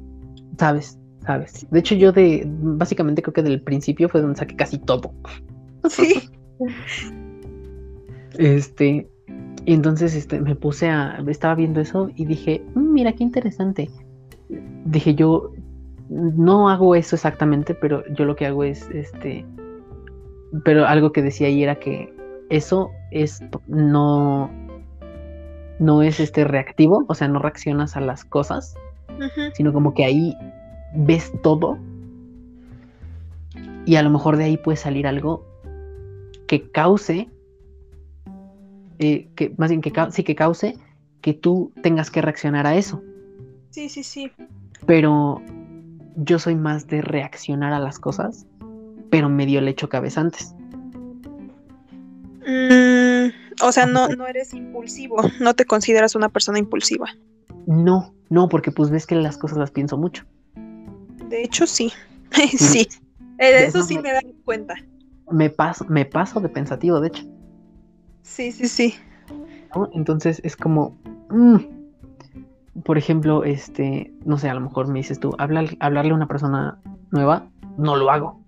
[0.58, 1.66] Sabes, sabes.
[1.70, 5.12] De hecho, yo de, básicamente creo que del principio fue donde saqué casi todo.
[5.90, 6.30] Sí.
[8.38, 9.06] este,
[9.66, 13.90] y entonces este, me puse a, estaba viendo eso y dije, mm, mira qué interesante.
[14.86, 15.52] Dije yo,
[16.08, 19.44] no hago eso exactamente, pero yo lo que hago es, este,
[20.62, 22.14] pero algo que decía ahí era que
[22.50, 24.50] eso es, no,
[25.78, 28.76] no es este reactivo, o sea, no reaccionas a las cosas,
[29.54, 30.36] sino como que ahí
[30.94, 31.78] ves todo
[33.86, 35.44] y a lo mejor de ahí puede salir algo
[36.46, 37.28] que cause,
[38.98, 40.76] eh, que más bien que, sí, que cause
[41.20, 43.02] que tú tengas que reaccionar a eso.
[43.70, 44.30] Sí, sí, sí.
[44.86, 45.40] Pero
[46.16, 48.46] yo soy más de reaccionar a las cosas,
[49.10, 50.54] pero medio le echo cabeza antes.
[52.46, 53.28] Mm,
[53.62, 57.08] o sea, no, no eres impulsivo, no te consideras una persona impulsiva.
[57.66, 60.24] No, no, porque pues ves que las cosas las pienso mucho.
[61.28, 61.92] De hecho, sí.
[62.56, 62.88] sí.
[63.38, 64.74] Eh, eso sí me da cuenta.
[65.30, 67.24] Me paso, me paso de pensativo, de hecho.
[68.22, 68.94] Sí, sí, sí.
[69.92, 70.96] Entonces es como.
[71.30, 71.56] Mm,
[72.84, 76.78] por ejemplo, este, no sé, a lo mejor me dices tú, hablarle a una persona
[77.10, 77.48] nueva,
[77.78, 78.43] no lo hago.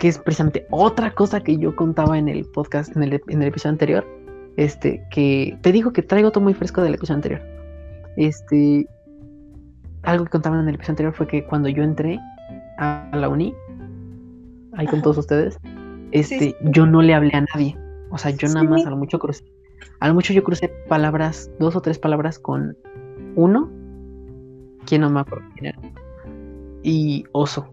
[0.00, 3.48] Que es precisamente otra cosa que yo contaba en el podcast, en el, en el
[3.48, 4.06] episodio anterior.
[4.56, 7.42] Este, que te digo que traigo todo muy fresco del episodio anterior.
[8.16, 8.88] Este,
[10.02, 12.18] algo que contaban en el episodio anterior fue que cuando yo entré
[12.78, 13.54] a la uni,
[14.72, 15.58] ahí con todos ustedes,
[16.12, 17.76] este, yo no le hablé a nadie.
[18.10, 19.44] O sea, yo nada más a lo mucho crucé.
[20.00, 22.76] A lo mucho yo crucé palabras, dos o tres palabras con
[23.36, 23.70] uno,
[24.86, 25.78] quien no me acuerdo quién era,
[26.82, 27.70] y oso.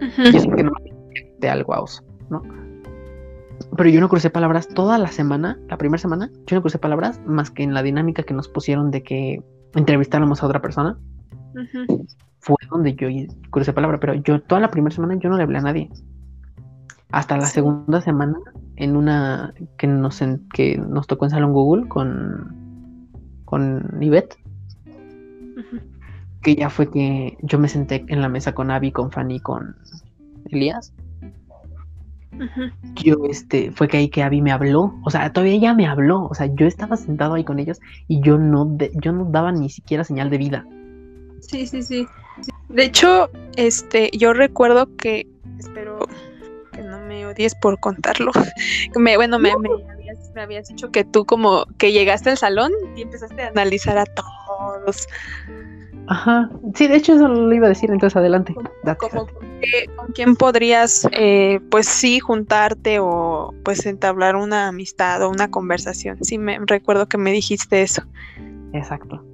[0.00, 0.72] Y eso que no
[1.38, 2.42] de algo a oso, ¿no?
[3.76, 7.20] Pero yo no crucé palabras toda la semana, la primera semana, yo no crucé palabras
[7.26, 9.42] más que en la dinámica que nos pusieron de que
[9.74, 10.98] entrevistáramos a otra persona.
[12.40, 13.08] Fue donde yo
[13.50, 15.90] crucé palabra, pero yo toda la primera semana yo no le hablé a nadie.
[17.10, 18.38] Hasta la segunda semana,
[18.76, 20.20] en una que nos,
[20.52, 24.36] que nos tocó en Salón Google con, con Ivette,
[26.44, 29.74] que ya fue que yo me senté en la mesa con Abby, con Fanny, con
[30.50, 30.92] Elías.
[32.96, 36.24] Yo, este, fue que ahí que Abby me habló, o sea, todavía ella me habló,
[36.24, 39.70] o sea, yo estaba sentado ahí con ellos y yo no, yo no daba ni
[39.70, 40.66] siquiera señal de vida.
[41.40, 42.06] Sí, sí, sí.
[42.68, 45.26] De hecho, este, yo recuerdo que,
[45.58, 46.06] espero
[46.72, 48.32] que no me odies por contarlo.
[48.96, 49.52] Me, bueno, me,
[50.36, 55.06] habías, dicho que tú como que llegaste al salón y empezaste a analizar a todos.
[56.06, 58.54] Ajá, sí, de hecho eso lo iba a decir, entonces adelante.
[58.98, 65.50] Como, con quién podrías, eh, pues sí, juntarte o pues entablar una amistad o una
[65.50, 66.18] conversación.
[66.22, 68.02] Sí, me recuerdo que me dijiste eso.
[68.72, 69.24] Exacto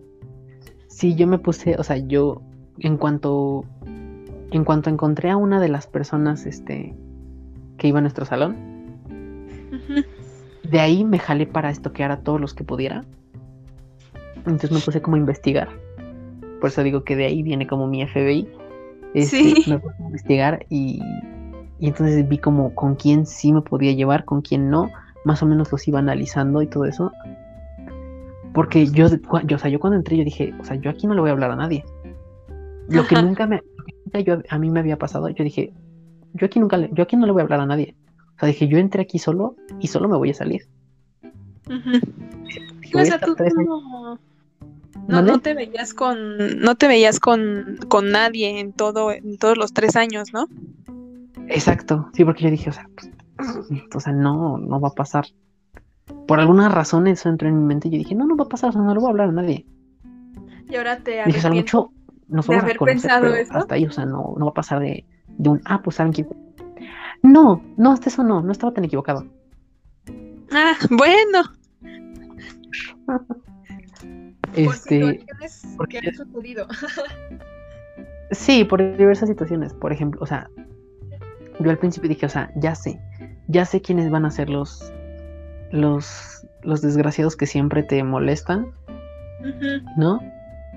[1.01, 2.43] sí, yo me puse, o sea, yo
[2.79, 3.65] en cuanto
[4.53, 6.95] en cuanto encontré a una de las personas este
[7.79, 8.55] que iba a nuestro salón,
[10.63, 13.05] de ahí me jalé para estoquear a todos los que pudiera.
[14.37, 15.71] Entonces me puse como a investigar.
[16.61, 18.49] Por eso digo que de ahí viene como mi FBI.
[19.15, 19.71] Este, sí.
[19.71, 21.03] Me puse a investigar y,
[21.79, 24.91] y entonces vi como con quién sí me podía llevar, con quién no.
[25.25, 27.11] Más o menos los iba analizando y todo eso.
[28.53, 29.09] Porque yo,
[29.45, 31.31] yo, o sea, yo cuando entré, yo dije, o sea, yo aquí no le voy
[31.31, 31.85] a hablar a nadie.
[32.89, 33.63] Lo que nunca me,
[34.25, 35.73] yo, a mí me había pasado, yo dije,
[36.35, 37.95] yo aquí nunca, le, yo aquí no le voy a hablar a nadie.
[38.37, 40.67] O sea, dije, yo entré aquí solo y solo me voy a salir.
[41.69, 43.37] o sea, tú
[45.11, 49.57] no, no, te veías con, no te veías con, con nadie en todo, en todos
[49.57, 50.49] los tres años, ¿no?
[51.49, 53.11] Exacto, sí, porque yo dije, o sea, pues,
[53.95, 55.27] o sea, no, no va a pasar
[56.27, 58.49] por alguna razón eso entró en mi mente y yo dije, no, no va a
[58.49, 59.67] pasar, no le voy a hablar a nadie.
[60.69, 61.93] Y ahora te dije, o mucho
[62.29, 63.11] nos vamos a conocer,
[63.51, 66.13] hasta ahí, o sea, no, no va a pasar de, de un, ah, pues saben
[66.13, 66.27] que...
[67.23, 69.27] No, no, hasta eso no, no estaba tan equivocado.
[70.53, 71.43] Ah, bueno.
[74.57, 75.25] este...
[75.77, 76.67] Por que han sucedido.
[78.31, 79.73] sí, por diversas situaciones.
[79.75, 80.49] Por ejemplo, o sea,
[81.59, 83.01] yo al principio dije, o sea, ya sé,
[83.49, 84.93] ya sé quiénes van a ser los
[85.71, 88.73] los, los desgraciados que siempre te molestan,
[89.97, 90.21] ¿no?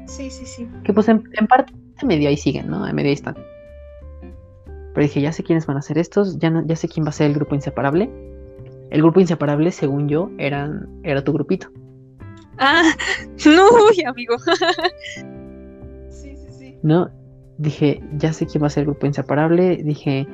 [0.06, 0.68] Sí, sí, sí.
[0.84, 2.88] Que pues en, parte medio ahí siguen, ¿no?
[2.88, 3.36] En medio ahí están.
[4.94, 7.10] Pero dije, ya sé quiénes van a ser estos, ya, no, ya sé quién va
[7.10, 8.10] a ser el grupo inseparable.
[8.90, 11.70] El grupo inseparable, según yo, eran, era tu grupito.
[12.58, 12.92] Ah,
[13.46, 13.70] no,
[14.08, 14.36] amigo.
[16.10, 16.78] sí, sí, sí.
[16.84, 17.10] No,
[17.58, 19.78] dije, ya sé quién va a ser el grupo inseparable.
[19.78, 20.28] Dije,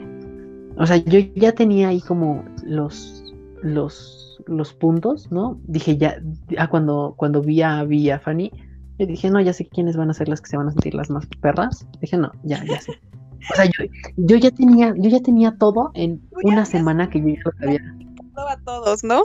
[0.78, 3.24] o sea, yo ya tenía ahí como los,
[3.62, 5.60] los los puntos, ¿no?
[5.64, 6.22] Dije ya,
[6.58, 8.52] ah, cuando, cuando vi a, vi a Fanny,
[8.98, 10.94] yo dije, no, ya sé quiénes van a ser las que se van a sentir
[10.94, 11.88] las más perras.
[12.02, 13.00] Dije, no, ya, ya sé.
[13.52, 13.66] O sea,
[14.18, 17.96] yo, ya tenía, yo ya tenía todo en una semana que yo ya lo sabía.
[18.36, 19.24] A todos, ¿no?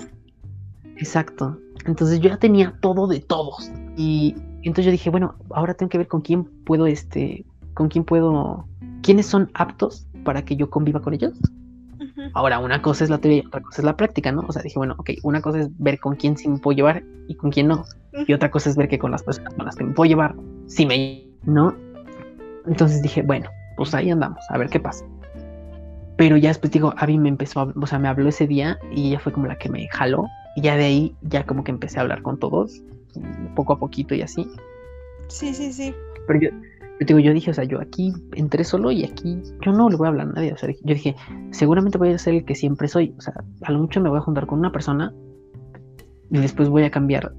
[0.96, 1.58] Exacto.
[1.86, 3.70] Entonces yo ya tenía todo de todos.
[3.96, 8.04] Y, entonces yo dije, bueno, ahora tengo que ver con quién puedo, este, con quién
[8.04, 8.66] puedo,
[9.02, 11.32] quiénes son aptos para que yo conviva con ellos.
[12.32, 14.44] Ahora, una cosa es la teoría y otra cosa es la práctica, ¿no?
[14.48, 17.02] O sea, dije, bueno, ok, una cosa es ver con quién sí me puedo llevar
[17.28, 17.84] y con quién no.
[18.26, 20.34] Y otra cosa es ver que con las personas con las que me puedo llevar,
[20.66, 21.24] sí me...
[21.44, 21.74] ¿No?
[22.66, 25.04] Entonces dije, bueno, pues ahí andamos, a ver qué pasa.
[26.16, 29.08] Pero ya después digo, Abby me empezó, a, o sea, me habló ese día y
[29.08, 30.26] ella fue como la que me jaló.
[30.56, 32.82] Y ya de ahí, ya como que empecé a hablar con todos,
[33.54, 34.48] poco a poquito y así.
[35.28, 35.94] Sí, sí, sí.
[36.26, 36.50] Pero yo,
[37.00, 39.96] yo digo, yo dije, o sea, yo aquí entré solo y aquí yo no le
[39.96, 40.52] voy a hablar a nadie.
[40.52, 41.16] O sea, yo dije,
[41.50, 43.14] seguramente voy a ser el que siempre soy.
[43.18, 45.12] O sea, a lo mucho me voy a juntar con una persona
[46.30, 47.32] y después voy a cambiar.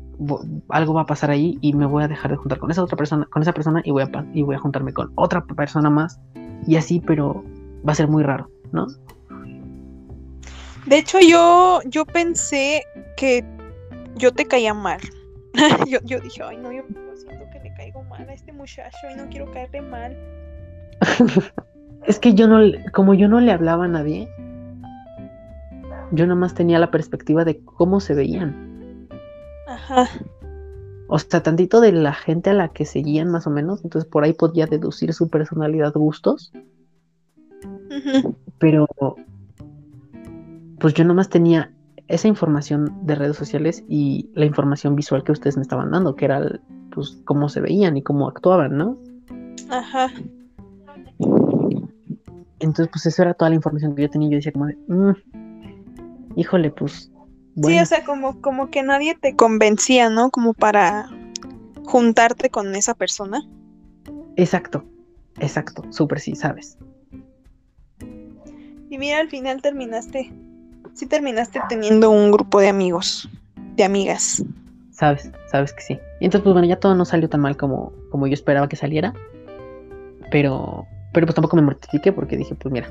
[0.69, 2.97] Algo va a pasar ahí y me voy a dejar de juntar con esa otra
[2.97, 6.19] persona, con esa persona y voy a, y voy a juntarme con otra persona más.
[6.67, 7.43] Y así, pero
[7.87, 8.49] va a ser muy raro.
[8.71, 8.87] ¿no?
[10.85, 12.83] De hecho, yo, yo pensé
[13.17, 13.43] que
[14.15, 14.99] yo te caía mal.
[15.87, 16.83] yo, yo, dije, ay, no, yo
[17.15, 20.17] siento que le caigo mal a este muchacho y no quiero caerle mal.
[22.05, 22.59] es que yo no,
[22.93, 24.29] como yo no le hablaba a nadie,
[26.11, 29.09] yo nada más tenía la perspectiva de cómo se veían.
[29.67, 30.07] Ajá.
[31.07, 34.23] O sea, tantito de la gente a la que seguían más o menos, entonces por
[34.23, 36.51] ahí podía deducir su personalidad, gustos
[38.59, 38.87] pero
[40.79, 41.71] pues yo nomás tenía
[42.07, 46.25] esa información de redes sociales y la información visual que ustedes me estaban dando, que
[46.25, 46.59] era
[46.93, 48.97] pues cómo se veían y cómo actuaban, ¿no?
[49.69, 50.11] Ajá.
[52.59, 54.29] Entonces, pues eso era toda la información que yo tenía.
[54.29, 55.13] Yo decía como de, mm,
[56.35, 57.11] híjole, pues.
[57.63, 60.29] Sí, o sea, como, como que nadie te convencía, ¿no?
[60.29, 61.09] Como para
[61.85, 63.47] juntarte con esa persona.
[64.35, 64.83] Exacto,
[65.39, 66.77] exacto, súper sí, sabes.
[68.89, 70.33] Y mira, al final terminaste,
[70.95, 73.29] sí terminaste teniendo un grupo de amigos,
[73.75, 74.43] de amigas.
[74.91, 75.99] Sabes, sabes que sí.
[76.19, 78.77] Y entonces, pues bueno, ya todo no salió tan mal como, como yo esperaba que
[78.77, 79.13] saliera.
[80.31, 82.87] Pero, pero pues tampoco me mortifiqué porque dije, pues mira,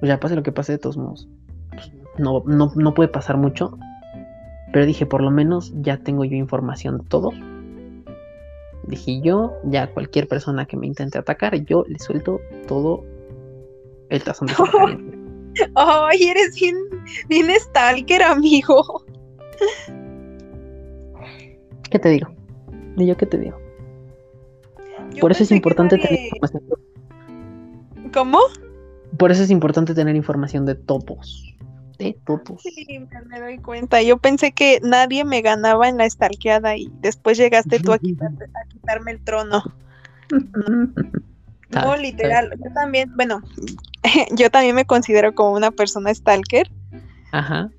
[0.00, 1.28] pues ya pase lo que pase de todos modos.
[1.70, 3.78] Pues, no, no, no puede pasar mucho.
[4.72, 7.30] Pero dije, por lo menos ya tengo yo información de todo.
[8.84, 13.04] Dije yo, ya cualquier persona que me intente atacar, yo le suelto todo
[14.08, 14.54] el tazón de
[15.74, 16.76] Ay, eres bien,
[17.28, 19.04] bien stalker, amigo.
[21.90, 22.28] ¿Qué te digo?
[22.96, 23.58] ¿Y yo qué te digo?
[25.20, 26.62] Por eso es importante tener información.
[28.12, 28.38] ¿Cómo?
[29.18, 31.54] Por eso es importante tener información de topos.
[31.98, 32.62] De topos.
[32.62, 32.86] Sí,
[33.26, 34.02] me doy cuenta.
[34.02, 38.68] Yo pensé que nadie me ganaba en la stalkeada y después llegaste tú a, a
[38.68, 39.62] quitarme el trono.
[41.70, 42.52] No, literal.
[42.64, 43.42] Yo también, bueno,
[44.36, 46.70] yo también me considero como una persona stalker.
[47.32, 47.70] Ajá.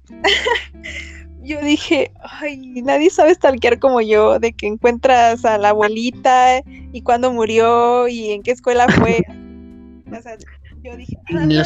[1.41, 6.61] yo dije, ay, nadie sabe stalkear como yo, de que encuentras a la abuelita
[6.91, 9.23] y cuándo murió y en qué escuela fue.
[10.11, 10.37] o sea,
[10.83, 11.63] yo dije, nadie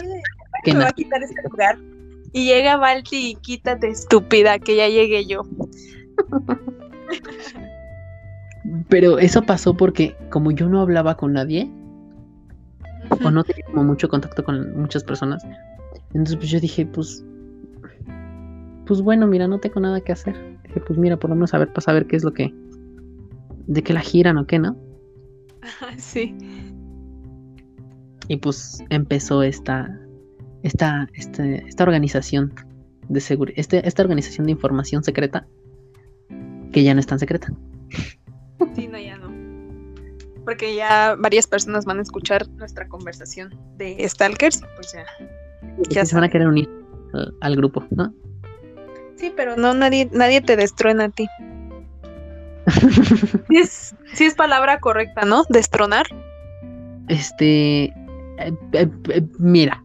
[0.66, 1.78] me va a quitar este lugar.
[2.34, 5.42] Y llega Balti y quítate, estúpida, que ya llegué yo.
[8.88, 11.70] Pero eso pasó porque como yo no hablaba con nadie,
[13.10, 15.44] o no tenía como mucho contacto con muchas personas.
[16.10, 17.24] Entonces pues yo dije, pues,
[18.86, 20.36] pues bueno, mira, no tengo nada que hacer.
[20.64, 22.54] Dije, pues mira, por lo menos a ver, para saber qué es lo que,
[23.68, 24.76] de qué la giran o qué, ¿no?
[25.98, 26.36] Sí.
[28.28, 30.00] Y pues empezó esta,
[30.64, 32.54] esta, este, esta organización
[33.10, 35.46] de seguridad, este, esta organización de información secreta
[36.72, 37.52] que ya no es tan secreta.
[38.76, 39.31] Sí, no, ya no
[40.46, 45.06] porque ya varias personas van a escuchar nuestra conversación de Stalkers, pues ya.
[45.90, 46.70] Ya se van a querer unir
[47.42, 48.14] al, grupo, ¿no?
[49.16, 51.28] Sí, pero no, nadie, nadie te destruena a ti.
[53.50, 55.44] sí, es, sí es palabra correcta, ¿no?
[55.50, 56.06] Destronar.
[57.08, 57.84] Este.
[57.84, 57.94] Eh,
[58.74, 59.84] eh, eh, mira.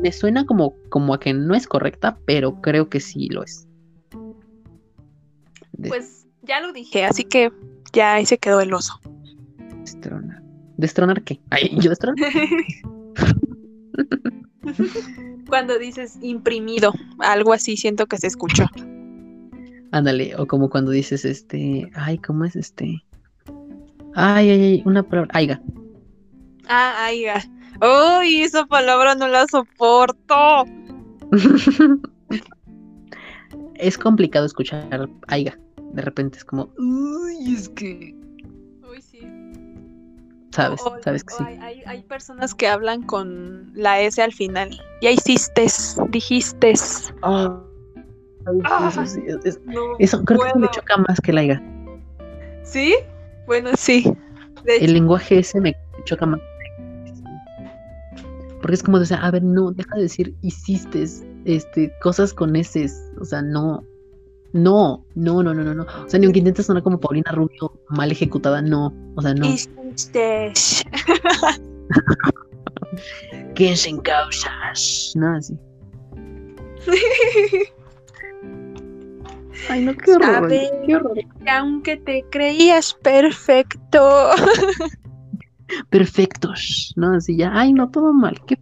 [0.00, 3.68] Me suena como, como a que no es correcta, pero creo que sí lo es.
[5.88, 7.52] Pues ya lo dije, así que
[7.92, 9.00] ya ahí se quedó el oso.
[9.80, 10.42] Destronar.
[10.76, 11.40] ¿Destronar qué?
[11.50, 12.18] Ay, ¿Yo destronar?
[15.48, 18.64] Cuando dices imprimido, algo así siento que se escuchó.
[19.90, 23.04] Ándale, o como cuando dices este, ay, ¿cómo es este?
[24.14, 25.60] Ay, ay, ay, una palabra, aiga.
[26.68, 27.44] Ah, aiga.
[28.18, 30.64] Uy, esa palabra no la soporto.
[33.74, 35.58] es complicado escuchar aiga
[35.92, 38.14] de repente es como, uy, es que...
[38.88, 39.20] Uy, sí.
[40.52, 41.44] Sabes, sabes que sí.
[41.86, 44.70] Hay, personas que hablan con la S al final.
[45.00, 45.66] Ya hiciste,
[46.10, 46.74] dijiste.
[47.22, 47.62] Ah,
[48.64, 49.22] Ah, eso, sí,
[49.98, 51.62] eso creo que me choca más que la IGA.
[52.64, 52.94] ¿Sí?
[53.46, 54.12] Bueno, sí.
[54.66, 55.74] El lenguaje ese me
[56.04, 56.40] choca más.
[58.60, 61.04] Porque es como decir, a ver, no, deja de decir hiciste
[61.44, 62.86] este, cosas con ese,
[63.20, 63.84] o sea, no,
[64.52, 65.84] no, no, no, no, no, no.
[65.84, 68.92] O sea, ni aunque intentes sonar como Paulina Rubio mal ejecutada, no.
[69.16, 69.46] O sea, no.
[69.46, 70.52] Hiciste.
[73.54, 75.12] ¿Quién se causas?
[75.16, 75.56] Nada así.
[79.68, 80.48] Ay, no, qué horror.
[80.48, 81.18] Qué horror.
[81.50, 84.30] aunque te creías perfecto.
[85.90, 87.14] Perfectos, ¿no?
[87.14, 88.44] Así ya, ay, no, todo mal.
[88.44, 88.58] Que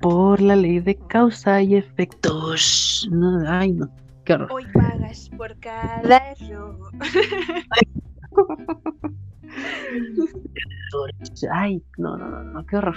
[0.00, 3.06] por la ley de causa y efectos.
[3.10, 3.90] No, ay, no.
[4.26, 4.48] Qué horror.
[4.50, 6.90] Hoy pagas por cada error.
[11.52, 12.96] ay, no, no, no, no, qué horror.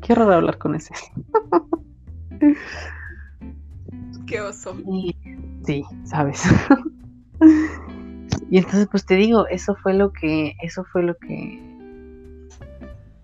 [0.00, 0.94] Qué horror hablar con ese.
[4.28, 4.76] Qué oso.
[5.64, 6.44] Sí, sabes.
[8.48, 11.60] y entonces, pues te digo, eso fue lo que, eso fue lo que,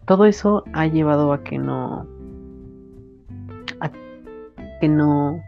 [0.07, 2.05] todo eso ha llevado a que no,
[3.81, 3.93] a
[4.81, 5.41] que no,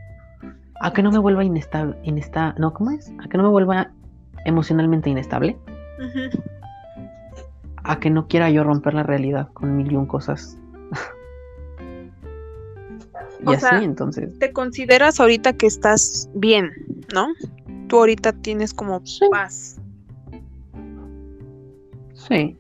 [0.81, 1.97] a que no me vuelva inestable,
[2.59, 3.13] no, ¿cómo es?
[3.25, 3.91] A que no me vuelva
[4.45, 5.57] emocionalmente inestable.
[7.83, 10.59] A que no quiera yo romper la realidad con mil y un cosas
[13.47, 14.39] y así, entonces.
[14.39, 16.71] Te consideras ahorita que estás bien,
[17.15, 17.29] ¿no?
[17.89, 19.81] Tú ahorita tienes como paz.
[22.15, 22.57] Sí.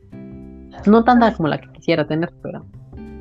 [0.87, 2.65] No tanta como la que quisiera tener, pero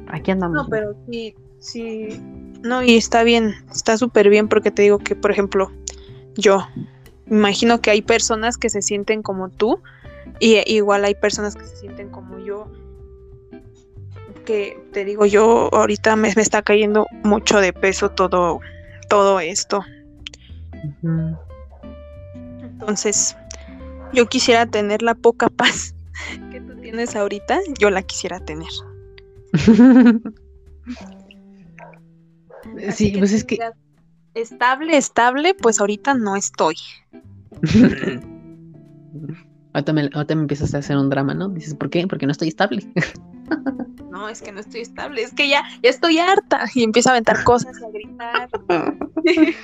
[0.08, 0.56] aquí andamos.
[0.56, 2.22] No, pero sí, sí.
[2.66, 5.72] No, y está bien, está súper bien porque te digo que, por ejemplo,
[6.36, 6.68] yo
[7.28, 9.84] imagino que hay personas que se sienten como tú
[10.40, 12.68] y igual hay personas que se sienten como yo
[14.46, 18.62] que te digo yo, ahorita me, está cayendo mucho de peso todo,
[19.10, 19.86] todo esto.
[22.64, 23.38] Entonces,
[24.12, 25.94] yo quisiera tener la poca paz
[26.52, 28.70] que tú tienes ahorita, yo la quisiera tener.
[32.92, 33.60] sí, pues es que...
[34.34, 36.76] Estable, estable, pues ahorita no estoy.
[39.74, 41.50] ahorita, me, ahorita me empiezas a hacer un drama, ¿no?
[41.50, 42.06] Dices, ¿por qué?
[42.08, 42.86] Porque no estoy estable.
[44.12, 47.14] no, es que no estoy estable, es que ya, ya estoy harta y empiezo a
[47.14, 48.50] aventar cosas y a gritar.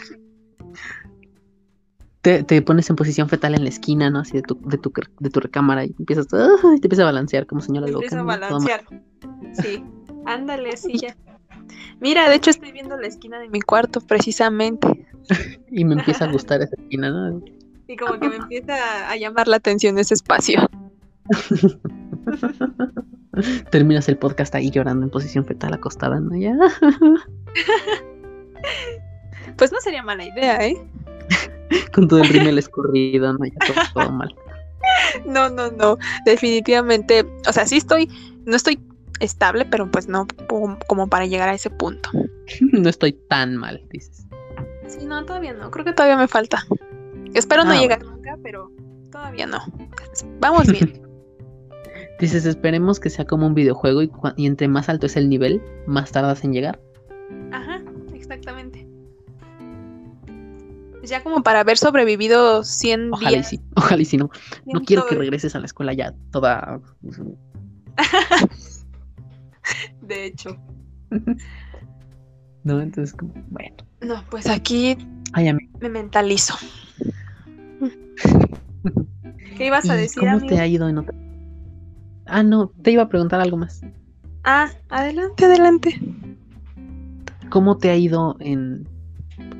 [2.21, 4.19] Te, pones en posición fetal en la esquina, ¿no?
[4.19, 7.61] Así de tu, de tu, de tu recámara y empiezas, te empiezas a balancear como
[7.61, 8.05] señora loca.
[8.05, 8.85] Empieza a balancear.
[9.53, 9.83] Sí,
[10.27, 11.15] ándale, sí, ya.
[11.99, 14.87] Mira, de hecho estoy viendo la esquina de mi cuarto precisamente.
[15.71, 17.41] y me empieza a gustar esa esquina, ¿no?
[17.87, 20.69] Y como que me empieza a llamar la atención ese espacio.
[23.69, 26.37] Terminas el podcast ahí llorando en posición fetal acostada, ¿no?
[26.37, 26.55] Ya.
[29.57, 30.75] pues no sería mala idea, ¿eh?
[31.93, 33.45] Con todo el rímel escurrido, ¿no?
[33.45, 33.53] Ya
[33.93, 34.35] todo, mal.
[35.25, 35.97] No, no, no.
[36.25, 37.25] Definitivamente.
[37.47, 38.09] O sea, sí estoy.
[38.45, 38.79] No estoy
[39.21, 40.27] estable, pero pues no
[40.87, 42.09] como para llegar a ese punto.
[42.73, 44.27] No estoy tan mal, dices.
[44.85, 45.71] Sí, no, todavía no.
[45.71, 46.65] Creo que todavía me falta.
[47.33, 48.69] Espero no ah, llegar nunca, pero
[49.09, 49.59] todavía no.
[50.41, 51.01] Vamos bien.
[52.19, 54.11] Dices, esperemos que sea como un videojuego y,
[54.45, 56.79] entre más alto es el nivel, más tardas en llegar.
[57.51, 57.81] Ajá,
[58.13, 58.87] exactamente.
[61.03, 63.49] Ya como para haber sobrevivido 100 ojalá días.
[63.49, 64.29] sí, ojalá y sí, no.
[64.65, 66.79] No quiero que regreses a la escuela ya toda...
[70.11, 70.57] de hecho.
[72.63, 73.75] no, entonces, como, bueno.
[74.01, 74.97] No, pues aquí
[75.79, 76.55] me mentalizo.
[79.57, 80.19] ¿Qué ibas a decir?
[80.19, 81.15] ¿Cómo te ha ido en otra
[82.25, 83.81] Ah, no, te iba a preguntar algo más.
[84.43, 85.99] Ah, adelante, adelante.
[87.49, 88.87] ¿Cómo te ha ido en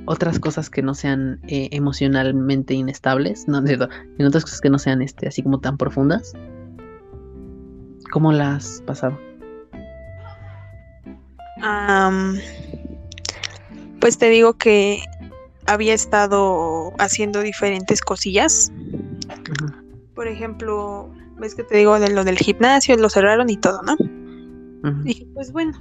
[0.06, 3.48] otras cosas que no sean eh, emocionalmente inestables?
[3.48, 6.34] No, cierto, en otras cosas que no sean este, así como tan profundas.
[8.12, 9.31] ¿Cómo las has pasado?
[14.00, 15.02] Pues te digo que
[15.68, 18.72] había estado haciendo diferentes cosillas.
[20.16, 23.96] Por ejemplo, ves que te digo de lo del gimnasio, lo cerraron y todo, ¿no?
[25.04, 25.80] Dije, pues bueno,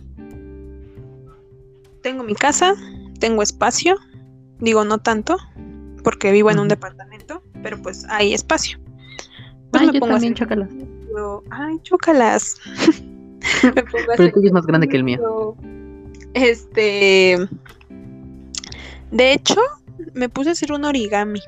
[2.03, 2.75] tengo mi casa,
[3.19, 3.97] tengo espacio,
[4.59, 5.39] digo no tanto,
[6.05, 8.79] porque vivo en un departamento, pero pues hay espacio.
[9.71, 10.69] Pues ay, yo también, chócalas.
[11.51, 12.57] Ay, chócalas.
[13.75, 15.57] pero el tuyo es más grande que el mío.
[16.35, 17.37] Este,
[19.11, 19.61] de hecho,
[20.15, 21.41] me puse a hacer un origami.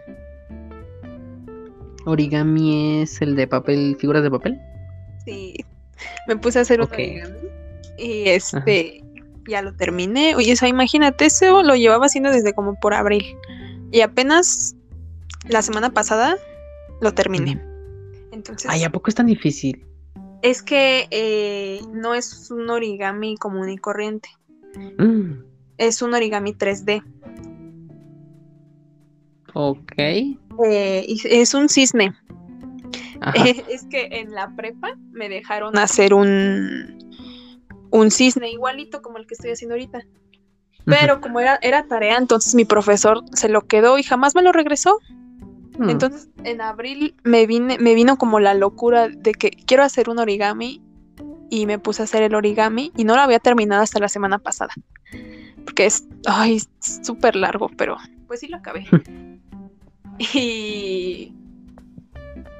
[2.05, 4.60] Origami es el de papel, figuras de papel.
[5.24, 5.55] Sí,
[6.26, 7.39] me puse a hacer un origami
[7.98, 9.05] y este
[9.48, 10.34] ya lo terminé.
[10.34, 13.24] Oye, o sea, imagínate, eso lo llevaba haciendo desde como por abril.
[13.90, 14.74] Y apenas
[15.48, 16.36] la semana pasada
[17.01, 17.60] lo terminé.
[18.32, 18.70] Entonces.
[18.70, 19.84] Ay, ¿a poco es tan difícil?
[20.43, 24.28] Es que eh, no es un origami común y corriente.
[24.98, 25.44] Mm,
[25.78, 27.02] Es un origami 3D.
[29.55, 29.93] ok.
[29.98, 32.14] Eh, es un cisne.
[33.70, 36.98] Es que en la prepa me dejaron hacer un,
[37.90, 40.01] un cisne igualito como el que estoy haciendo ahorita.
[40.85, 44.51] Pero como era, era tarea, entonces mi profesor se lo quedó y jamás me lo
[44.51, 44.98] regresó.
[45.78, 50.08] Mm, Entonces en abril me, vine, me vino como la locura de que quiero hacer
[50.10, 50.82] un origami
[51.50, 54.38] y me puse a hacer el origami y no lo había terminado hasta la semana
[54.38, 54.72] pasada.
[55.64, 56.04] Porque es
[57.02, 57.96] súper largo, pero
[58.26, 58.86] pues sí lo acabé.
[60.34, 61.34] y,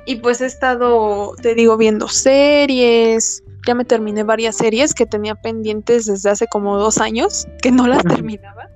[0.07, 3.43] y pues he estado, te digo, viendo series.
[3.67, 7.87] Ya me terminé varias series que tenía pendientes desde hace como dos años, que no
[7.87, 8.69] las terminaba.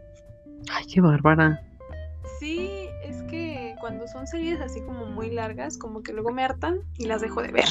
[0.70, 1.65] Ay, qué bárbara.
[4.26, 7.52] Son series así como muy largas, como que luego me hartan y las dejo de
[7.52, 7.68] ver.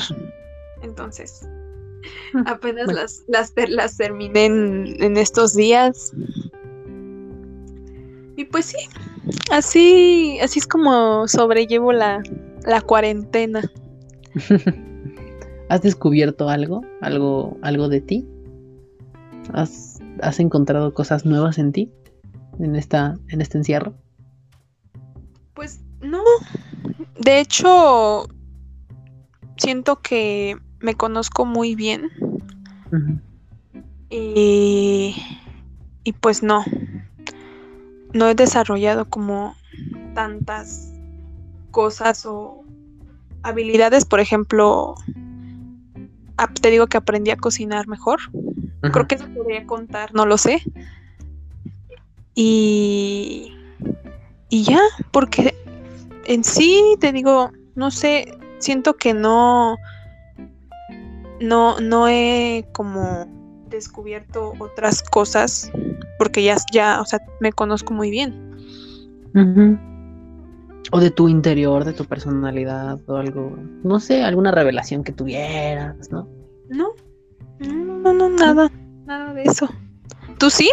[0.81, 1.47] Entonces,
[2.45, 3.01] apenas bueno.
[3.01, 6.13] las, las, las terminé en, en estos días.
[8.37, 8.77] Y pues sí,
[9.51, 12.21] así, así es como sobrellevo la,
[12.65, 13.61] la cuarentena.
[15.69, 16.81] ¿Has descubierto algo?
[17.01, 18.27] ¿Algo, algo de ti?
[19.53, 21.91] ¿Has, has encontrado cosas nuevas en ti?
[22.59, 23.95] En esta, en este encierro.
[25.53, 26.23] Pues no.
[27.19, 28.27] De hecho,
[29.57, 32.09] siento que me conozco muy bien.
[34.09, 35.15] Y,
[36.03, 36.63] y pues no,
[38.13, 39.55] no he desarrollado como
[40.13, 40.93] tantas
[41.71, 42.63] cosas o
[43.43, 44.95] habilidades, por ejemplo,
[46.61, 48.19] te digo que aprendí a cocinar mejor,
[48.81, 48.91] Ajá.
[48.91, 50.61] creo que eso podría contar, no lo sé.
[52.33, 53.53] Y,
[54.49, 55.55] y ya, porque
[56.25, 59.77] en sí, te digo, no sé, siento que no,
[61.41, 63.27] no, no he como
[63.69, 65.71] descubierto otras cosas,
[66.17, 68.33] porque ya, ya, o sea, me conozco muy bien.
[70.91, 76.09] O de tu interior, de tu personalidad, o algo, no sé, alguna revelación que tuvieras,
[76.11, 76.29] ¿no?
[76.69, 76.89] No,
[77.59, 78.71] no, no, no, nada,
[79.05, 79.67] nada de eso.
[80.37, 80.69] ¿Tú sí?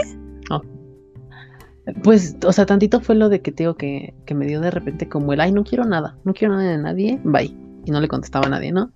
[2.03, 4.71] Pues, o sea, tantito fue lo de que te digo que, que me dio de
[4.71, 7.55] repente como el, ay, no quiero nada, no quiero nada de nadie, bye.
[7.85, 8.93] Y no le contestaba a nadie, ¿no?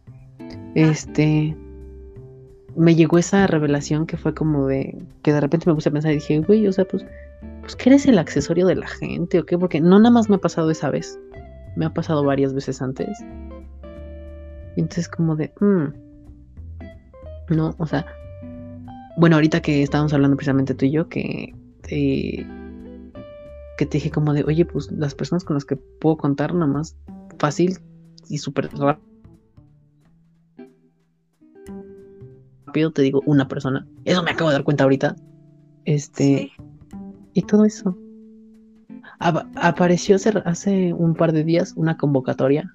[0.77, 1.57] Este,
[2.77, 6.13] me llegó esa revelación que fue como de, que de repente me puse a pensar
[6.13, 7.05] y dije, güey, o sea, pues,
[7.63, 10.37] pues que eres el accesorio de la gente o qué, porque no nada más me
[10.37, 11.19] ha pasado esa vez,
[11.75, 13.19] me ha pasado varias veces antes.
[14.77, 15.87] Y entonces como de, mm,
[17.55, 18.07] no, o sea,
[19.17, 21.55] bueno, ahorita que estábamos hablando precisamente tú y yo, que,
[21.89, 22.47] eh,
[23.77, 26.67] que te dije como de, oye, pues las personas con las que puedo contar nada
[26.67, 26.97] más
[27.39, 27.79] fácil
[28.29, 29.01] y súper rápido,
[32.93, 33.87] te digo una persona.
[34.05, 35.17] Eso me acabo de dar cuenta ahorita.
[35.85, 36.53] Este, Sí.
[37.35, 37.97] y todo eso.
[39.19, 42.75] Ap- apareció hace, hace un par de días una convocatoria,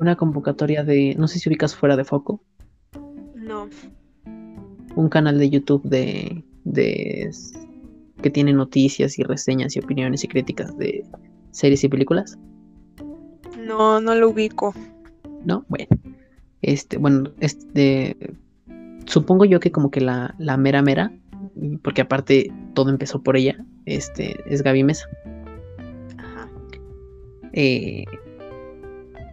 [0.00, 2.42] una convocatoria de, no sé si ubicas fuera de foco,
[3.34, 3.68] No.
[4.96, 7.30] un canal de YouTube de, de
[8.24, 11.04] que tiene noticias y reseñas y opiniones y críticas de
[11.50, 12.38] series y películas.
[13.62, 14.72] No, no lo ubico.
[15.44, 15.66] ¿no?
[15.68, 15.88] Bueno,
[16.62, 18.16] este, bueno, este,
[19.04, 21.12] supongo yo que como que la, la mera mera,
[21.82, 25.06] porque aparte todo empezó por ella, este, es Gaby Mesa.
[26.16, 26.48] Ajá.
[27.52, 28.06] Eh,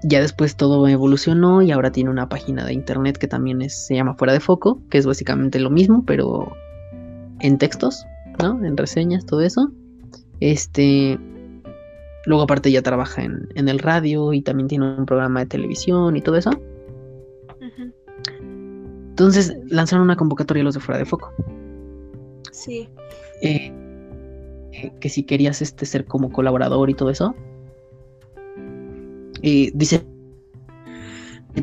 [0.03, 3.95] ya después todo evolucionó y ahora tiene una página de internet que también es, se
[3.95, 6.51] llama Fuera de Foco, que es básicamente lo mismo, pero
[7.39, 8.05] en textos,
[8.41, 8.63] ¿no?
[8.63, 9.71] En reseñas, todo eso.
[10.39, 11.19] Este,
[12.25, 16.17] luego aparte ya trabaja en, en el radio y también tiene un programa de televisión
[16.17, 16.51] y todo eso.
[19.09, 21.31] Entonces lanzaron una convocatoria a los de Fuera de Foco.
[22.51, 22.89] Sí.
[23.41, 23.71] eh,
[24.71, 27.35] eh, que si querías este, ser como colaborador y todo eso.
[29.41, 30.05] eh, dice,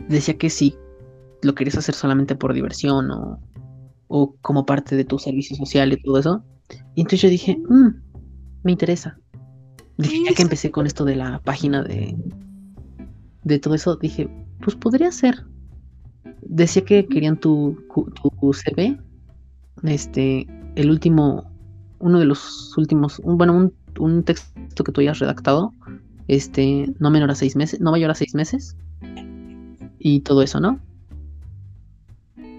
[0.09, 0.77] decía que si
[1.43, 3.41] lo querías hacer solamente por diversión o,
[4.09, 6.43] o como parte de tu servicio social y todo eso.
[6.95, 7.89] Y entonces yo dije, "Mm,
[8.65, 9.19] me interesa.
[9.99, 12.17] Dije, Sí, ya que empecé con esto de la página de,
[13.45, 14.29] de todo eso, dije,
[14.61, 15.45] pues podría ser.
[16.43, 17.77] Decía que querían tu,
[18.15, 18.99] tu CV,
[19.85, 21.51] este, el último,
[21.99, 25.73] uno de los últimos, un- bueno, un, un texto que tú hayas redactado,
[26.29, 28.77] este, no menor a seis meses, no mayor a seis meses,
[29.99, 30.79] y todo eso, ¿no?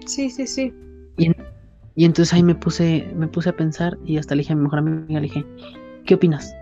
[0.06, 0.72] Sí, sí, sí.
[1.16, 4.62] Y entonces ahí me puse, me puse a pensar y hasta le dije a mi
[4.62, 5.44] mejor amiga, le dije,
[6.06, 6.54] ¿qué opinas?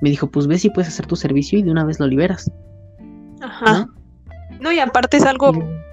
[0.00, 2.50] Me dijo, pues ve si puedes hacer tu servicio y de una vez lo liberas.
[3.42, 3.88] Ajá.
[4.60, 5.52] No, y aparte es algo,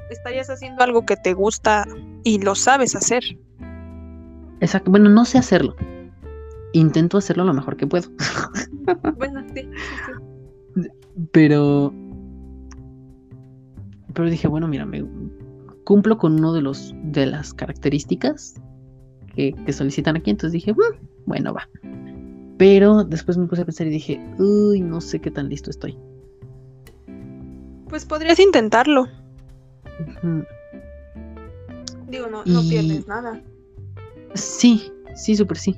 [0.09, 1.85] estarías haciendo algo que te gusta
[2.23, 3.23] y lo sabes hacer.
[4.61, 5.75] Exacto, bueno, no sé hacerlo.
[6.73, 8.09] Intento hacerlo lo mejor que puedo.
[9.17, 9.67] bueno, sí,
[11.31, 11.93] Pero.
[14.13, 15.03] Pero dije, bueno, mira, me
[15.83, 18.55] cumplo con uno de los de las características
[19.35, 20.31] que, solicitan aquí.
[20.31, 20.73] Entonces dije,
[21.25, 21.67] bueno, va.
[22.57, 25.97] Pero después me puse a pensar y dije, uy, no sé qué tan listo estoy.
[27.89, 29.07] Pues podrías intentarlo.
[32.07, 33.41] Digo, no, no pierdes nada.
[34.33, 35.75] Sí, sí, súper sí.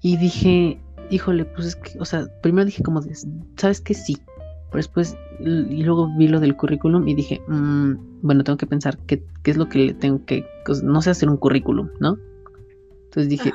[0.00, 0.80] Y dije,
[1.10, 3.00] híjole, pues es que, o sea, primero dije como,
[3.56, 3.94] ¿sabes qué?
[3.94, 4.18] Sí.
[4.72, 8.96] Pero después, y luego vi lo del currículum y dije, mm, bueno, tengo que pensar
[9.06, 12.16] qué, qué, es lo que le tengo que, pues, no sé hacer un currículum, ¿no?
[13.04, 13.52] Entonces dije,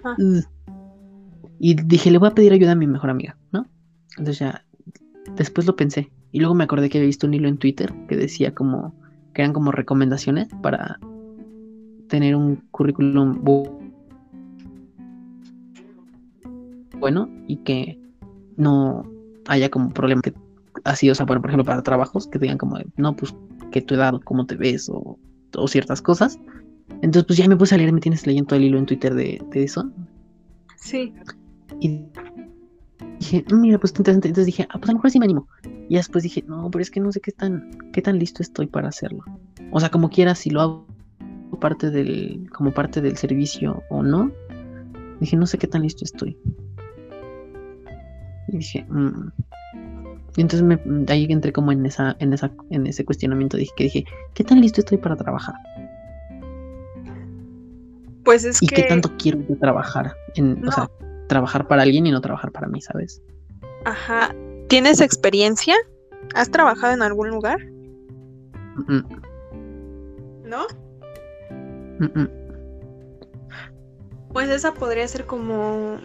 [1.60, 3.66] y dije, le voy a pedir ayuda a mi mejor amiga, ¿no?
[4.12, 4.64] Entonces ya,
[5.36, 6.12] después lo pensé.
[6.32, 8.94] Y luego me acordé que había visto un hilo en Twitter que decía como,
[9.34, 11.00] que eran como recomendaciones para
[12.10, 13.42] tener un currículum
[17.00, 18.00] bueno y que
[18.56, 19.04] no
[19.48, 20.34] haya como problema que
[20.88, 23.36] así, o sea, por ejemplo, para trabajos que digan como, no, pues,
[23.72, 25.20] que tu edad, cómo te ves o,
[25.56, 26.40] o ciertas cosas.
[27.02, 29.14] Entonces, pues ya me puse a leer, me tienes leyendo todo el hilo en Twitter
[29.14, 29.92] de, de eso.
[30.78, 31.14] Sí.
[31.80, 32.02] Y
[33.20, 34.30] dije, mm, mira, pues interesante.
[34.30, 35.48] Entonces dije, ah, pues a lo mejor sí me animo.
[35.90, 38.68] Y después dije, no, pero es que no sé qué tan, qué tan listo estoy
[38.68, 39.24] para hacerlo.
[39.72, 40.88] O sea, como quiera, si lo hago
[41.60, 44.32] parte del, como parte del servicio o no.
[45.20, 46.38] Dije, no sé qué tan listo estoy.
[48.48, 49.32] Y dije, mm".
[50.38, 50.80] Y entonces me,
[51.12, 53.58] ahí entré como en esa, en esa, en ese cuestionamiento.
[53.58, 54.06] Dije que dije,
[54.36, 55.56] ¿qué tan listo estoy para trabajar?
[58.24, 58.76] Pues es ¿Y que...
[58.76, 60.16] qué tanto quiero yo trabajar?
[60.36, 60.92] En, O sea,
[61.28, 63.20] trabajar para alguien y no trabajar para mí, ¿sabes?
[63.86, 64.36] Ajá.
[64.70, 65.76] ¿Tienes experiencia?
[66.36, 67.58] ¿Has trabajado en algún lugar?
[70.46, 70.68] ¿No?
[74.32, 75.98] Pues esa podría ser como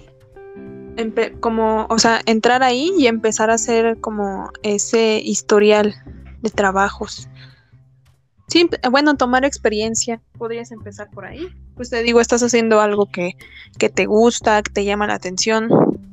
[1.40, 5.94] como, o sea, entrar ahí y empezar a hacer como ese historial
[6.43, 7.28] de trabajos.
[8.48, 11.48] Sí, bueno, tomar experiencia, podrías empezar por ahí.
[11.74, 13.36] Pues te digo, estás haciendo algo que,
[13.78, 15.69] que te gusta, que te llama la atención.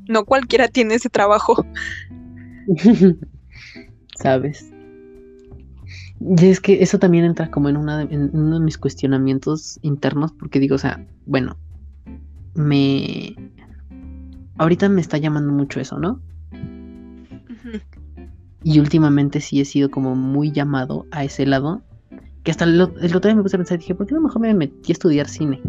[0.08, 1.66] No cualquiera tiene ese trabajo.
[4.16, 4.70] ¿Sabes?
[6.20, 10.60] Y es que eso también entra como en, en uno de mis cuestionamientos internos, porque
[10.60, 11.56] digo, o sea, bueno,
[12.54, 13.34] me,
[14.60, 16.20] ahorita me está llamando mucho eso, ¿no?
[18.62, 21.80] Y últimamente sí he sido como muy llamado a ese lado.
[22.44, 24.52] Que hasta el, otro día me puse a pensar, dije, ¿por qué no mejor me
[24.52, 25.62] metí a estudiar cine?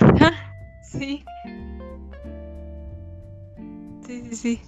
[0.84, 1.24] sí.
[4.06, 4.60] Sí, sí, sí.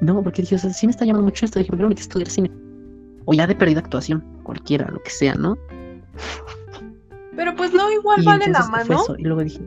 [0.00, 1.60] No, porque dije, o sea, sí me está llamando mucho esto.
[1.60, 2.50] Dije, ¿por qué no me metí a estudiar cine?
[3.24, 5.56] O ya de perdida actuación, cualquiera, lo que sea, ¿no?
[7.36, 9.04] Pero pues no, igual vale la mano.
[9.16, 9.60] Y luego dije,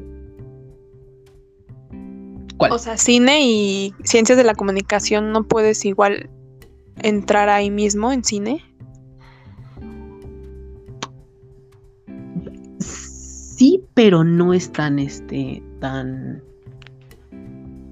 [2.57, 6.29] o sea, cine y ciencias de la comunicación no puedes igual
[7.01, 8.63] entrar ahí mismo en cine.
[12.79, 16.43] Sí, pero no es tan, este, tan...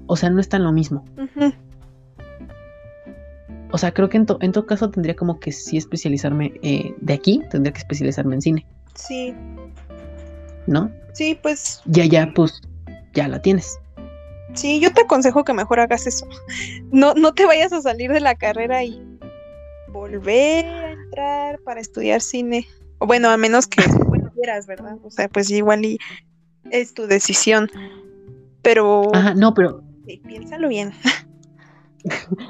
[0.06, 1.04] O sea, no es tan lo mismo.
[3.72, 7.12] O sea, creo que en, en, todo caso tendría como que sí especializarme eh, de
[7.12, 8.66] aquí, tendría que especializarme en cine.
[8.94, 9.34] Sí.
[10.68, 10.90] ¿No?
[11.12, 11.82] Sí, pues.
[11.86, 12.60] Ya, ya, pues,
[13.12, 13.80] ya la tienes.
[14.56, 16.26] Sí, yo te aconsejo que mejor hagas eso.
[16.90, 19.00] No, no te vayas a salir de la carrera y
[19.88, 22.66] volver a entrar para estudiar cine.
[22.98, 23.82] O bueno, a menos que
[24.34, 24.96] quieras, ¿verdad?
[25.02, 25.98] O sea, pues igual y
[26.70, 27.70] es tu decisión.
[28.62, 29.14] Pero.
[29.14, 29.82] Ajá, no, pero.
[30.06, 30.92] Sí, piénsalo bien.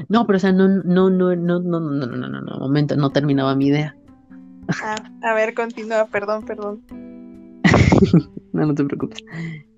[0.09, 2.95] No, pero o sea, no, no, no, no, no, no, no, no, no, no, momento,
[2.95, 3.97] no terminaba mi idea.
[4.83, 6.83] Ah, a ver, continúa, perdón, perdón.
[8.52, 9.24] no, no te preocupes.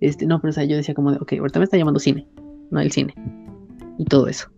[0.01, 2.27] Este, no, pero o sea, yo decía como de, ok, ahorita me está llamando cine,
[2.70, 3.15] no el cine.
[3.99, 4.49] Y todo eso.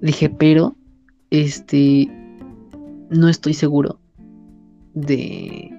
[0.00, 0.76] Dije, pero,
[1.30, 2.08] este,
[3.10, 4.00] no estoy seguro
[4.94, 5.78] de,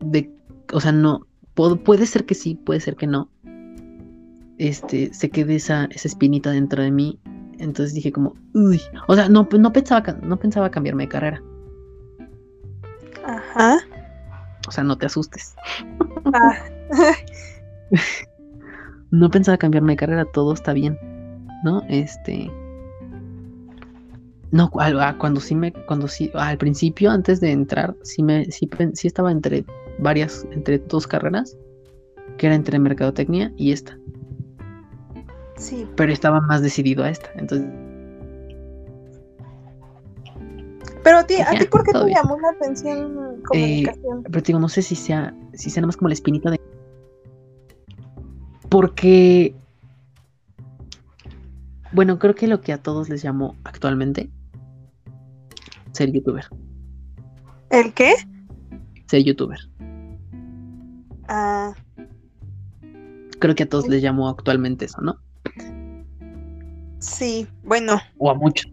[0.00, 0.30] de,
[0.72, 3.30] o sea, no, puede ser que sí, puede ser que no.
[4.58, 7.18] Este, se quede esa, esa espinita dentro de mí.
[7.58, 11.42] Entonces dije como, uy, o sea, no, no pensaba, no pensaba cambiarme de carrera.
[13.24, 13.78] Ajá.
[14.68, 15.54] O sea, no te asustes.
[16.32, 16.58] Ah.
[19.10, 20.98] no pensaba cambiarme de carrera, todo está bien.
[21.64, 21.82] ¿No?
[21.88, 22.50] Este.
[24.50, 28.68] No, ah, cuando sí me, cuando sí, al principio, antes de entrar, sí me, sí,
[28.92, 29.64] sí estaba entre
[29.98, 31.56] varias, entre dos carreras.
[32.38, 33.98] que era entre mercadotecnia y esta.
[35.56, 35.86] Sí.
[35.96, 37.30] Pero estaba más decidido a esta.
[37.36, 37.83] Entonces.
[41.04, 42.16] Pero a ti, ¿a ti por qué te bien.
[42.16, 44.22] llamó la atención comunicación?
[44.24, 46.60] Pero te digo, no sé si sea, si sea nada más como la espinita de.
[48.68, 49.54] Porque.
[51.92, 54.28] Bueno, creo que lo que a todos les llamó actualmente
[55.92, 56.44] ser youtuber.
[57.70, 58.14] ¿El qué?
[59.06, 59.60] Ser youtuber.
[61.28, 61.72] Ah,
[63.38, 65.18] Creo que a todos les llamó actualmente eso, ¿no?
[66.98, 68.72] sí, bueno, O a muchos.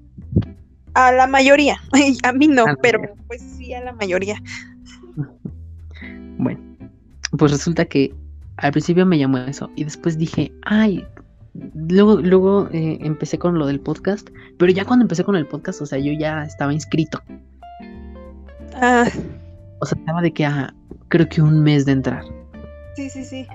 [0.93, 1.77] A la mayoría.
[2.23, 3.23] A mí no, A la pero mayoría.
[3.27, 4.35] pues sí a la mayoría.
[6.38, 6.59] Bueno,
[7.38, 8.15] pues resulta que
[8.57, 11.05] al principio me llamó eso y después dije, ay,
[11.76, 15.81] luego, luego eh, empecé con lo del podcast, pero ya cuando empecé con el podcast,
[15.81, 17.22] o sea, yo ya estaba inscrito.
[18.73, 19.05] Ah,
[19.80, 20.73] O sea, estaba de que a,
[21.09, 22.23] creo que un mes de entrar.
[22.95, 23.45] sí, sí, sí.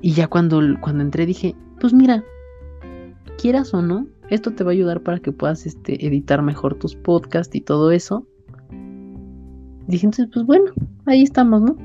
[0.00, 2.24] Y ya cuando, cuando entré dije, pues mira,
[3.40, 6.94] quieras o no, esto te va a ayudar para que puedas este, editar mejor tus
[6.94, 8.26] podcasts y todo eso.
[9.86, 10.70] Dije, entonces, pues bueno,
[11.06, 11.76] ahí estamos, ¿no?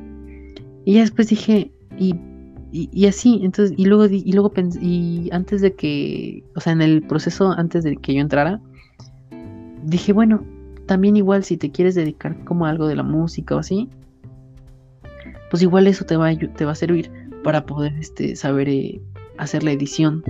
[0.86, 5.74] Y ya después dije, y, así, entonces, y luego, y luego pensé, y antes de
[5.74, 8.60] que, o sea, en el proceso, antes de que yo entrara,
[9.86, 10.44] dije, bueno,
[10.86, 13.90] también igual si te quieres dedicar como a algo de la música o así,
[15.50, 17.12] pues igual eso te va a, servir
[17.44, 19.02] para poder este, saber eh,
[19.38, 20.24] hacer la edición.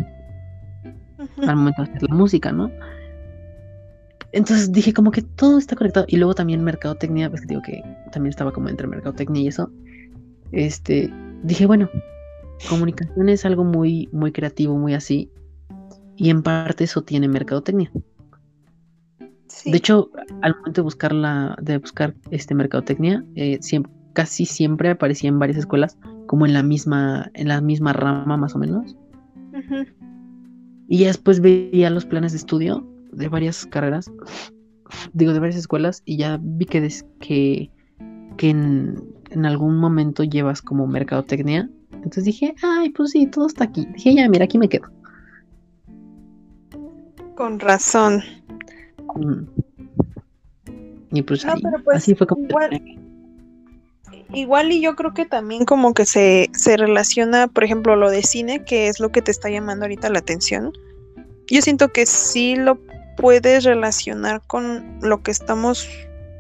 [1.47, 2.71] Al momento de hacer la música, ¿no?
[4.31, 6.05] Entonces dije como que todo está conectado.
[6.09, 7.81] Y luego también mercadotecnia, pues digo que
[8.11, 9.69] también estaba como entre mercadotecnia y eso.
[10.51, 11.11] Este,
[11.43, 11.89] dije, bueno,
[12.69, 15.29] comunicación es algo muy, muy creativo, muy así.
[16.15, 17.91] Y en parte eso tiene mercadotecnia.
[19.47, 19.69] Sí.
[19.71, 20.09] De hecho,
[20.41, 25.37] al momento de buscar la, de buscar este mercadotecnia, eh, siem- casi siempre aparecía en
[25.37, 28.95] varias escuelas como en la misma, en la misma rama más o menos.
[29.53, 29.85] Ujú.
[30.93, 34.11] Y ya después veía los planes de estudio de varias carreras,
[35.13, 37.71] digo, de varias escuelas, y ya vi que, des- que,
[38.37, 41.67] que en, en algún momento llevas como mercadotecnia.
[41.93, 43.87] Entonces dije, ay, pues sí, todo está aquí.
[43.95, 44.87] Dije, ya, mira, aquí me quedo.
[47.33, 48.21] Con razón.
[49.15, 49.45] Mm.
[51.11, 52.43] Y pues, No, ahí- pero pues, así fue como...
[52.45, 52.99] igual-
[54.31, 58.23] Igual y yo creo que también como que se, se relaciona, por ejemplo, lo de
[58.23, 60.71] cine, que es lo que te está llamando ahorita la atención.
[61.47, 62.79] Yo siento que sí lo
[63.17, 65.87] puedes relacionar con lo que estamos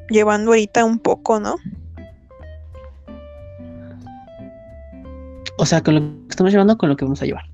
[0.09, 1.55] llevando ahorita un poco, ¿no?
[5.57, 7.45] O sea, con lo que estamos llevando, con lo que vamos a llevar.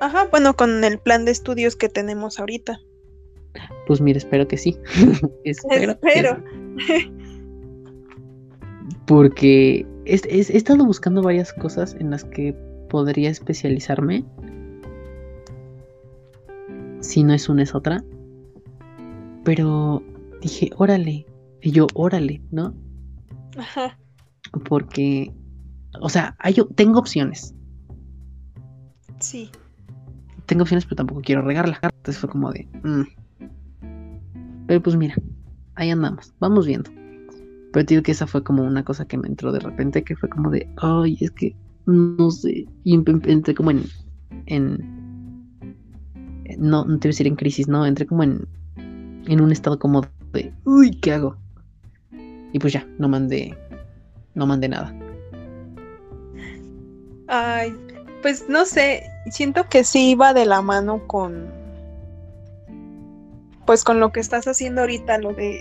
[0.00, 2.80] Ajá, bueno, con el plan de estudios que tenemos ahorita.
[3.86, 4.76] Pues mira, espero que sí.
[5.44, 5.98] espero.
[6.00, 6.42] que Espero.
[6.86, 7.12] sí.
[9.08, 12.52] Porque he estado buscando varias cosas en las que
[12.90, 14.22] podría especializarme.
[17.00, 18.04] Si no es una, es otra.
[19.44, 20.02] Pero
[20.42, 21.24] dije, órale.
[21.62, 22.74] Y yo, órale, ¿no?
[23.56, 23.98] Ajá.
[24.68, 25.32] Porque,
[26.02, 27.54] o sea, hay, tengo opciones.
[29.20, 29.50] Sí.
[30.44, 31.78] Tengo opciones, pero tampoco quiero regarla.
[31.82, 32.68] Entonces fue como de.
[32.82, 33.02] mm.
[34.66, 35.14] Pero pues mira,
[35.76, 36.90] ahí andamos, vamos viendo.
[37.72, 40.28] Pero digo que esa fue como una cosa que me entró de repente, que fue
[40.28, 41.54] como de, ay, es que
[41.86, 42.66] no sé.
[42.84, 43.84] Y entré como en.
[44.46, 44.98] en
[46.58, 48.46] no, no te voy a decir en crisis, no, entré como en.
[49.26, 51.36] en un estado como de, uy, ¿qué hago?
[52.52, 53.56] Y pues ya, no mandé.
[54.34, 54.94] No mandé nada.
[57.26, 57.74] Ay,
[58.22, 61.46] pues no sé, siento que sí va de la mano con,
[63.66, 65.60] pues con lo que estás haciendo ahorita, lo de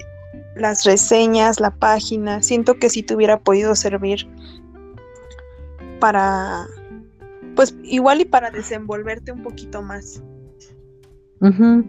[0.59, 4.27] las reseñas, la página, siento que sí te hubiera podido servir
[5.99, 6.65] para,
[7.55, 10.21] pues igual y para desenvolverte un poquito más.
[11.41, 11.85] Ujú.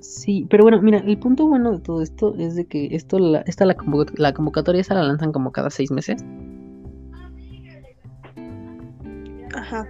[0.00, 3.40] Sí, pero bueno, mira, el punto bueno de todo esto es de que esto, la,
[3.42, 6.24] esta la, convoc- la convocatoria esa la lanzan como cada seis meses.
[9.54, 9.86] Ajá.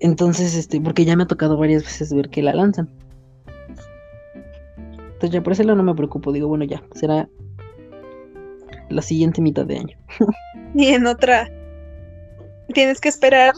[0.00, 2.88] Entonces, este, porque ya me ha tocado varias veces ver que la lanzan.
[5.18, 7.28] Entonces ya por ese lado no me preocupo, digo, bueno, ya, será
[8.88, 9.98] la siguiente mitad de año.
[10.76, 11.50] Y en otra,
[12.72, 13.52] tienes que esperar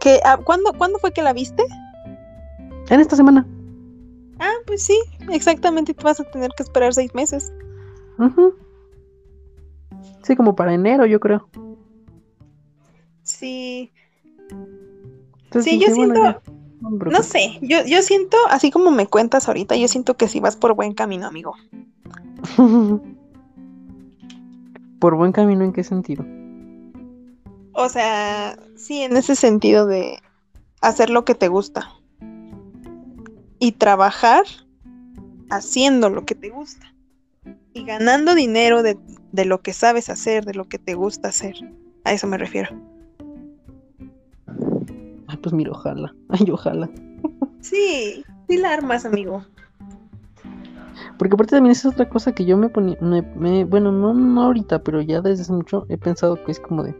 [0.00, 1.62] que, ah, ¿cuándo, ¿cuándo fue que la viste?
[2.90, 3.46] En esta semana.
[4.40, 4.98] Ah, pues sí,
[5.30, 7.52] exactamente, te vas a tener que esperar seis meses.
[8.18, 8.56] Ujú.
[10.24, 11.48] Sí, como para enero, yo creo.
[13.22, 13.92] Sí,
[15.44, 16.42] Entonces Sí, yo bueno, siento-
[16.80, 20.56] no sé, yo, yo siento, así como me cuentas ahorita, yo siento que si vas
[20.56, 21.54] por buen camino, amigo.
[24.98, 26.24] ¿Por buen camino en qué sentido?
[27.72, 30.18] O sea, sí, en ese sentido de
[30.80, 31.90] hacer lo que te gusta.
[33.58, 34.44] Y trabajar
[35.50, 36.94] haciendo lo que te gusta.
[37.72, 38.98] Y ganando dinero de,
[39.32, 41.54] de lo que sabes hacer, de lo que te gusta hacer.
[42.04, 42.70] A eso me refiero.
[45.36, 46.14] Ay, pues mira, ojalá.
[46.30, 46.88] Ay, ojalá.
[47.60, 49.44] Sí, sí la armas, amigo.
[51.18, 54.42] Porque aparte también es otra cosa que yo me ponía, me, me- bueno, no, no
[54.42, 56.94] ahorita, pero ya desde hace mucho he pensado que es como de,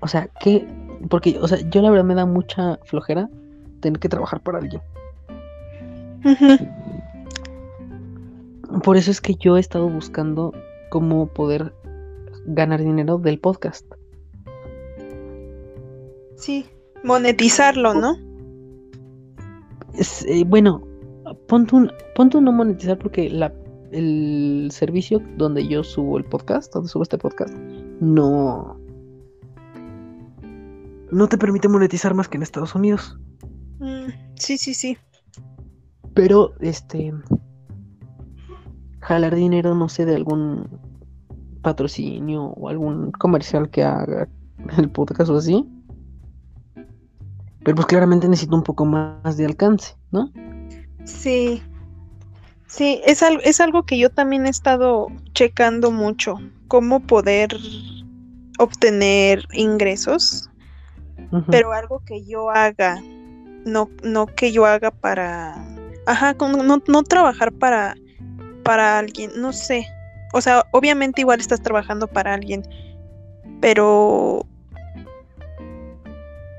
[0.00, 0.66] o sea, que,
[1.10, 3.28] porque, o sea, yo la verdad me da mucha flojera
[3.80, 4.80] tener que trabajar para alguien.
[8.82, 10.52] Por eso es que yo he estado buscando
[10.90, 11.72] cómo poder
[12.46, 13.86] ganar dinero del podcast.
[16.36, 16.66] Sí,
[17.06, 18.16] monetizarlo, ¿no?
[19.94, 20.82] Es, eh, bueno,
[21.48, 23.52] ponte un, ponte un no monetizar porque la,
[23.92, 27.54] el servicio donde yo subo el podcast, donde subo este podcast,
[28.00, 28.78] no,
[31.10, 33.18] no te permite monetizar más que en Estados Unidos.
[33.78, 34.98] Mm, sí, sí, sí.
[36.12, 37.12] Pero, este,
[39.00, 40.68] jalar dinero, no sé, de algún
[41.62, 44.28] patrocinio o algún comercial que haga
[44.78, 45.64] el podcast o así.
[47.66, 50.30] Pero pues claramente necesito un poco más de alcance, ¿no?
[51.02, 51.60] Sí.
[52.68, 56.38] Sí, es, al- es algo que yo también he estado checando mucho.
[56.68, 57.56] Cómo poder
[58.60, 60.48] obtener ingresos,
[61.50, 63.02] pero algo que yo haga,
[63.64, 65.56] no, no que yo haga para,
[66.06, 67.96] ajá, como no, no trabajar para,
[68.62, 69.88] para alguien, no sé.
[70.32, 72.62] O sea, obviamente igual estás trabajando para alguien,
[73.60, 74.46] pero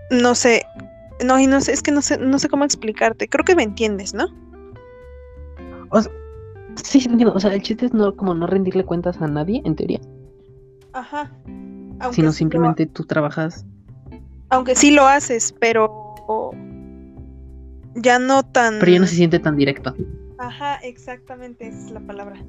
[0.10, 0.66] no sé,
[1.26, 3.28] no, y no sé, es que no sé, no sé cómo explicarte.
[3.28, 4.28] Creo que me entiendes, ¿no?
[6.84, 7.34] Sí, sí, entiendo.
[7.34, 10.00] O sea, el chiste es no, como no rendirle cuentas a nadie, en teoría.
[10.94, 11.32] Ajá.
[12.00, 13.66] Aunque Sino sí lo- simplemente tú trabajas.
[14.50, 16.16] aunque sí lo haces, pero
[17.96, 18.78] ya no tan.
[18.80, 19.96] Pero ya no se siente tan directo.
[20.38, 22.44] Ajá, exactamente, esa es la palabra.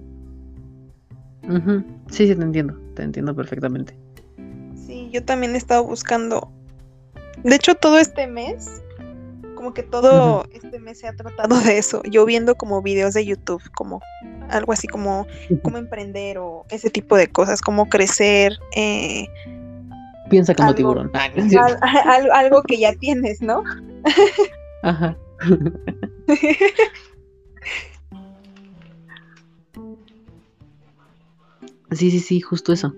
[1.48, 1.82] Ujú.
[2.10, 2.78] Sí, sí, te entiendo.
[2.94, 3.98] Te entiendo perfectamente.
[4.74, 6.52] Sí, yo también he estado buscando.
[7.44, 8.82] De hecho, todo este mes,
[9.54, 12.02] como que todo este mes se ha tratado de eso.
[12.10, 14.00] Yo viendo como videos de YouTube, como
[14.50, 15.26] algo así como
[15.62, 19.26] cómo emprender o ese tipo de cosas, cómo crecer, eh,
[20.30, 21.10] Piensa como Algo- tiburón.
[21.14, 21.76] Ah, no es cierto.
[21.80, 23.62] al- al- algo que ya tienes, ¿no?
[24.82, 25.16] Ajá.
[31.92, 32.94] Sí, sí, sí, justo eso.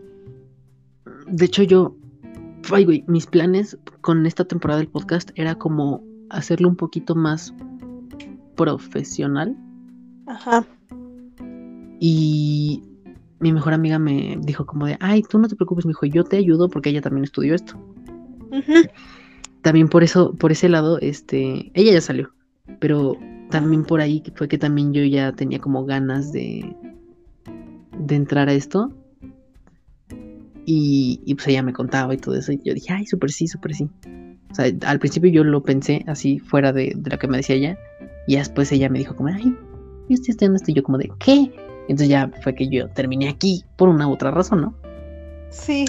[1.26, 1.94] De hecho, yo,
[2.72, 7.55] ay, güey, mis planes con esta temporada del podcast era como hacerlo un poquito más
[8.56, 9.56] profesional.
[10.27, 10.66] Ajá.
[11.98, 12.82] Y
[13.40, 16.24] mi mejor amiga me dijo como de, ay, tú no te preocupes, me dijo, yo
[16.24, 17.74] te ayudo porque ella también estudió esto.
[19.62, 22.32] También por eso, por ese lado, este, ella ya salió,
[22.78, 23.16] pero
[23.51, 26.74] también por ahí fue que también yo ya tenía como ganas de,
[27.98, 28.93] de entrar a esto.
[30.72, 33.48] Y, y pues ella me contaba y todo eso, y yo dije, ay, súper sí,
[33.48, 33.88] súper sí.
[34.52, 37.56] O sea, al principio yo lo pensé así fuera de, de lo que me decía
[37.56, 37.78] ella,
[38.28, 39.52] y después ella me dijo como, ay,
[40.09, 41.51] yo estoy estudiando esto, y yo como de, ¿qué?
[41.88, 44.74] Entonces ya fue que yo terminé aquí por una u otra razón, ¿no?
[45.48, 45.86] Sí.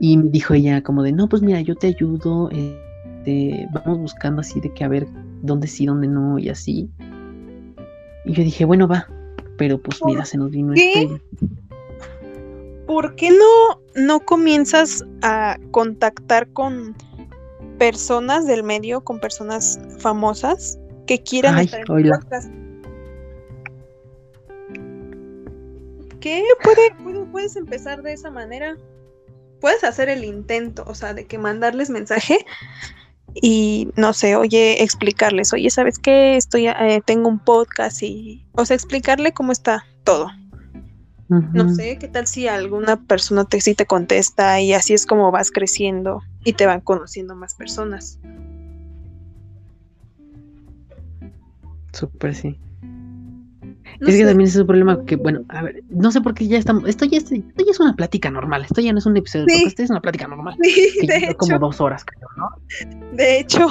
[0.00, 4.40] Y me dijo ella como de, no, pues mira, yo te ayudo, este, vamos buscando
[4.40, 5.06] así de que a ver
[5.42, 6.88] dónde sí, dónde no y así.
[8.24, 9.06] Y yo dije, bueno, va,
[9.58, 11.02] pero pues ¿Por mira, se nos vino qué?
[11.02, 11.20] este...
[12.86, 16.96] ¿Por qué no, no comienzas a contactar con
[17.78, 22.50] personas del medio, con personas famosas que quieran Ay, estar en podcast?
[26.20, 26.44] ¿Qué?
[26.62, 28.76] Puede, puede- puedes empezar de esa manera.
[29.60, 32.38] Puedes hacer el intento, o sea, de que mandarles mensaje
[33.34, 36.36] y no sé, oye, explicarles, oye, ¿sabes qué?
[36.36, 40.28] Estoy, eh, tengo un podcast y, o sea, explicarle cómo está todo.
[41.40, 45.30] No sé, ¿qué tal si alguna persona te, sí te contesta y así es como
[45.30, 48.18] vas creciendo y te van conociendo más personas?
[51.92, 52.58] Súper sí.
[54.00, 56.48] No es que también es un problema que, bueno, a ver, no sé por qué
[56.48, 59.06] ya estamos, esto ya, es, esto ya es una plática normal, esto ya no es
[59.06, 59.64] un episodio Sí.
[59.66, 60.56] esto es una plática normal.
[60.62, 62.48] Sí, Que de lleva como hecho, dos horas, creo, ¿no?
[63.16, 63.68] de hecho,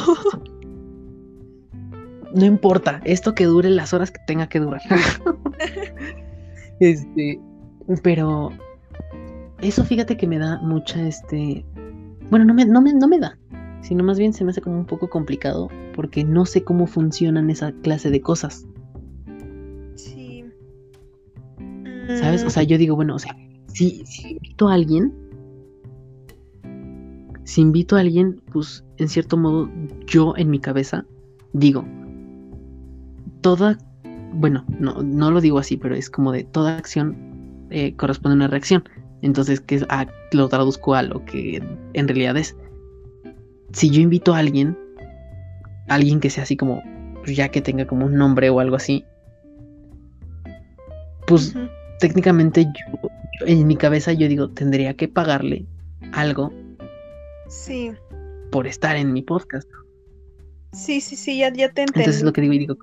[2.33, 4.81] No importa, esto que dure las horas que tenga que durar.
[6.79, 7.39] este,
[8.03, 8.51] pero
[9.61, 11.65] eso fíjate que me da mucha, este,
[12.30, 13.38] bueno, no me, no me, no me da,
[13.81, 17.49] sino más bien se me hace como un poco complicado porque no sé cómo funcionan
[17.49, 18.65] esa clase de cosas,
[19.95, 20.45] sí.
[22.19, 22.43] ¿sabes?
[22.43, 23.35] Mm, O sea, yo digo, bueno, o sea,
[23.68, 25.13] si, si invito a alguien,
[27.43, 29.69] si invito a alguien, pues en cierto modo
[30.05, 31.05] yo en mi cabeza
[31.53, 31.85] digo,
[33.41, 33.77] toda,
[34.34, 37.30] bueno, no, no lo digo así, pero es como de toda acción
[37.72, 38.84] eh, corresponde a una reacción.
[39.22, 41.61] Entonces, que ah, lo traduzco a lo que
[41.93, 42.56] en realidad es.
[43.73, 44.77] Si yo invito a alguien,
[45.88, 46.84] alguien que sea así como,
[47.23, 49.06] pues ya que tenga como un nombre o algo así,
[51.27, 51.56] pues
[51.99, 53.10] técnicamente yo,
[53.45, 55.65] en mi cabeza yo digo, tendría que pagarle
[56.11, 56.52] algo.
[57.48, 57.91] Sí.
[58.52, 59.69] Por estar en mi podcast.
[60.73, 61.99] Sí, sí, sí, ya, ya te entiendo.
[61.99, 62.77] Entonces es lo que digo y digo.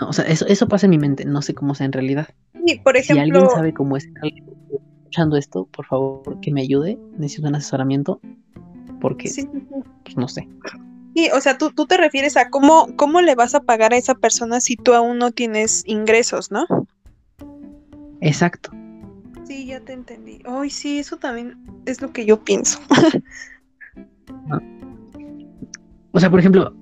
[0.00, 2.28] o sea, eso, eso pasa en mi mente, no sé cómo sea en realidad.
[2.66, 3.24] Sí, por ejemplo.
[3.24, 4.08] Si alguien sabe cómo es
[5.10, 6.98] escuchando esto, por favor que me ayude.
[7.18, 8.20] Necesito un asesoramiento.
[9.00, 9.30] Porque,
[10.04, 10.48] pues no sé.
[11.14, 13.96] Sí, o sea, tú, tú te refieres a cómo, cómo le vas a pagar a
[13.96, 16.66] esa persona si tú aún no tienes ingresos, ¿no?
[18.20, 18.70] Exacto.
[19.44, 20.40] Sí, ya te entendí.
[20.44, 21.56] Ay, sí, eso también
[21.86, 22.78] es lo que yo pienso.
[26.12, 26.74] O sea, por ejemplo,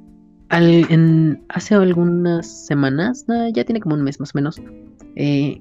[0.51, 4.61] en, hace algunas semanas, ya tiene como un mes más o menos,
[5.17, 5.61] eh,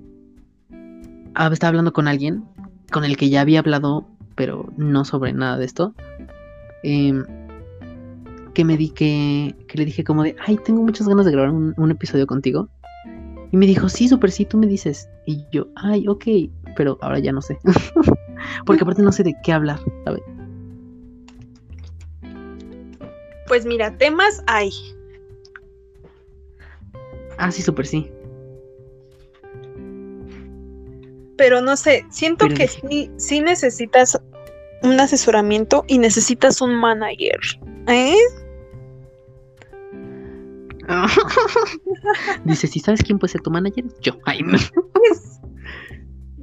[1.45, 2.43] estaba hablando con alguien
[2.91, 5.93] con el que ya había hablado, pero no sobre nada de esto.
[6.84, 7.23] Em,
[8.53, 11.51] que me di que, que le dije como de, ay, tengo muchas ganas de grabar
[11.51, 12.69] un, episodio contigo.
[13.51, 15.09] Y me dijo, sí, súper sí, tú me dices.
[15.26, 16.26] Y yo, ay, ok,
[16.76, 17.57] pero ahora ya no sé.
[18.65, 20.22] Porque aparte no sé de qué hablar, ¿sabes?
[23.47, 24.72] Pues mira, temas hay.
[27.38, 28.11] Ah, sí, súper sí.
[31.38, 34.19] Pero no sé, siento que sí, sí necesitas
[34.84, 37.39] un asesoramiento y necesitas un manager.
[37.88, 38.18] ¿Eh?
[42.45, 44.18] Dice, si sabes quién puede ser tu manager, yo.
[44.19, 44.72] Pues,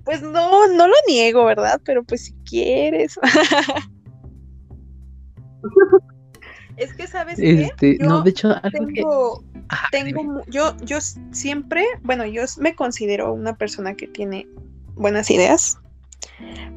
[0.04, 1.80] pues, no, no lo niego, ¿verdad?
[1.84, 3.18] Pero pues si quieres.
[6.76, 7.62] es que, ¿sabes qué?
[7.62, 9.42] Este, no, de hecho, tengo,
[9.90, 10.98] tengo yo, yo
[11.30, 14.46] siempre, bueno, yo me considero una persona que tiene
[14.94, 15.78] buenas ideas,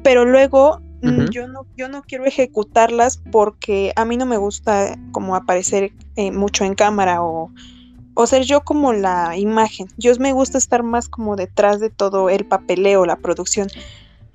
[0.02, 4.98] pero luego mm, yo, no, yo no quiero ejecutarlas porque a mí no me gusta
[5.12, 7.50] como aparecer eh, mucho en cámara o,
[8.14, 9.88] o ser yo como la imagen.
[9.96, 13.68] Yo me gusta estar más como detrás de todo el papeleo, la producción.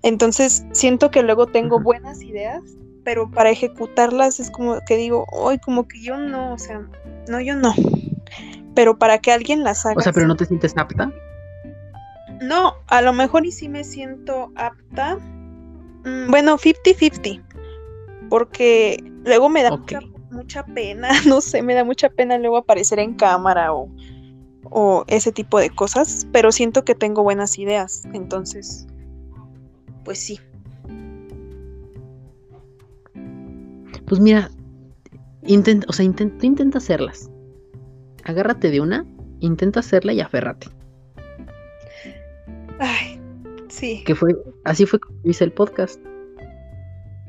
[0.03, 2.61] Entonces siento que luego tengo buenas ideas,
[3.03, 6.81] pero para ejecutarlas es como que digo, hoy como que yo no, o sea,
[7.27, 7.73] no, yo no.
[8.76, 9.95] Pero para que alguien las haga.
[9.97, 11.11] O sea, pero no te sientes apta.
[12.41, 15.18] No, a lo mejor y sí me siento apta.
[16.05, 17.41] Mm, bueno, 50-50.
[18.30, 19.77] Porque luego me da
[20.31, 23.89] mucha, pena, no sé, me da mucha pena luego aparecer en cámara o,
[24.64, 26.27] o ese tipo de cosas.
[26.31, 28.03] Pero siento que tengo buenas ideas.
[28.14, 28.88] Entonces,
[30.03, 30.39] pues sí.
[34.05, 34.49] Pues mira,
[35.45, 37.30] intenta, o sea, intenta, intenta hacerlas.
[38.23, 39.05] Agárrate de una,
[39.39, 40.68] intenta hacerla y aférrate.
[42.79, 43.19] Ay,
[43.69, 44.03] sí.
[44.05, 45.99] Que fue, así fue como hice el podcast.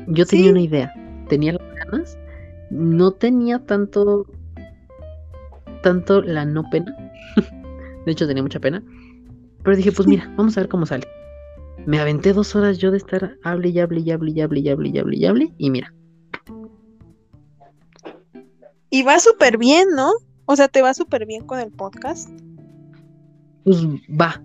[0.09, 0.93] Yo tenía una idea,
[1.29, 2.19] tenía las ganas,
[2.71, 4.27] no tenía tanto,
[5.83, 6.95] tanto la no pena.
[8.07, 8.83] de hecho, tenía mucha pena.
[9.63, 11.07] Pero dije, pues mira, vamos a ver cómo sale.
[11.87, 14.69] Me aventé dos horas yo de estar hable y hable y hable y hable y
[14.69, 15.95] hable y hable y hable y mira.
[18.91, 20.13] Y va súper bien, ¿no?
[20.47, 22.29] O sea, ¿te va súper bien con el podcast?
[23.65, 24.43] Pues va,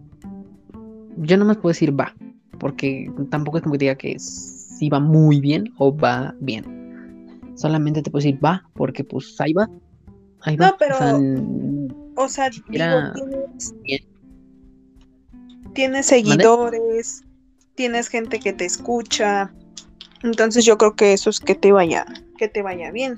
[1.20, 2.16] yo no más puedo decir va,
[2.60, 7.52] porque tampoco es como que diga que si va muy bien o va bien.
[7.56, 9.70] Solamente te puedo decir va, porque pues ahí va.
[10.42, 10.68] Ahí va.
[10.68, 10.96] No, pero.
[12.16, 12.50] O sea,
[15.74, 17.24] tienes, seguidores,
[17.76, 19.54] tienes gente que te escucha.
[20.24, 22.06] Entonces yo creo que eso es que te vaya,
[22.38, 23.18] que te vaya bien.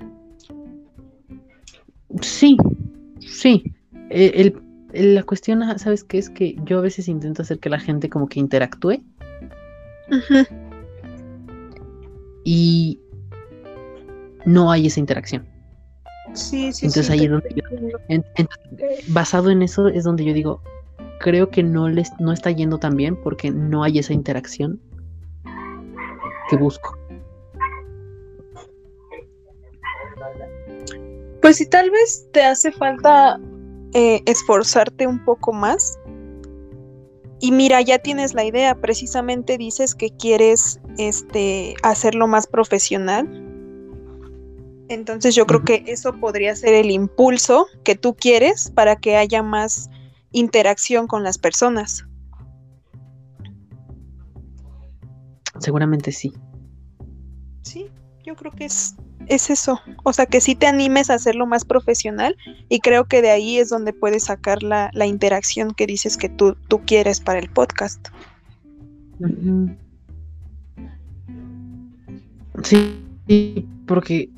[2.22, 2.57] Sí,
[3.19, 3.64] sí.
[4.10, 4.61] E, el,
[4.93, 6.18] la cuestión, ¿sabes qué?
[6.18, 9.03] Es que yo a veces intento hacer que la gente como que interactúe.
[12.43, 12.99] Y
[14.45, 15.47] no hay esa interacción.
[16.34, 17.63] Sí, sí, Entonces ahí es donde yo,
[19.09, 20.61] basado en eso es donde yo digo,
[21.19, 24.80] creo que no les no está yendo tan bien porque no hay esa interacción
[26.49, 26.97] que busco.
[31.41, 33.39] Pues si tal vez te hace falta
[33.93, 35.97] eh, esforzarte un poco más.
[37.39, 43.27] Y mira, ya tienes la idea, precisamente dices que quieres este, hacerlo más profesional.
[44.89, 49.41] Entonces yo creo que eso podría ser el impulso que tú quieres para que haya
[49.41, 49.89] más
[50.31, 52.05] interacción con las personas.
[55.61, 56.34] seguramente sí.
[57.61, 57.89] Sí,
[58.23, 58.95] yo creo que es,
[59.27, 59.80] es eso.
[60.03, 62.35] O sea, que sí te animes a hacerlo más profesional
[62.69, 66.30] y creo que de ahí es donde puedes sacar la, la interacción que dices que
[66.30, 68.10] tú, tú quieres para el podcast.
[72.64, 74.30] Sí, porque,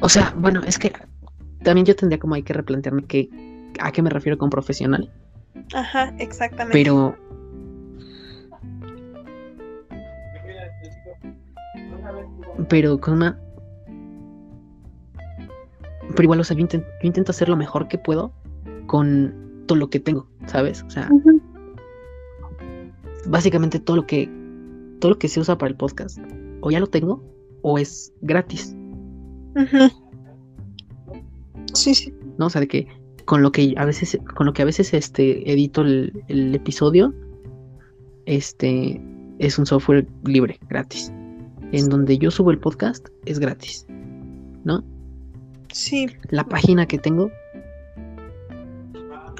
[0.00, 0.92] o sea, bueno, es que
[1.62, 3.28] también yo tendría como hay que replantearme que,
[3.80, 5.10] a qué me refiero con profesional.
[5.72, 6.72] Ajá, exactamente.
[6.72, 7.16] Pero
[12.68, 13.38] pero con una
[16.14, 18.32] pero igual, o sea, yo intento, yo intento hacer lo mejor que puedo
[18.86, 19.34] con
[19.66, 20.82] todo lo que tengo, ¿sabes?
[20.86, 21.10] O sea,
[23.26, 24.30] básicamente todo lo que
[25.00, 26.18] todo lo que se usa para el podcast
[26.60, 27.22] o ya lo tengo
[27.62, 28.74] o es gratis.
[31.74, 32.14] Sí, sí.
[32.38, 32.46] ¿No?
[32.46, 32.86] O sea, de que
[33.24, 37.14] con lo que a veces con lo que a veces este edito el, el episodio
[38.26, 39.00] este
[39.38, 41.12] es un software libre, gratis.
[41.72, 43.86] En donde yo subo el podcast es gratis.
[44.64, 44.82] ¿No?
[45.74, 46.06] Sí.
[46.30, 47.32] La página que tengo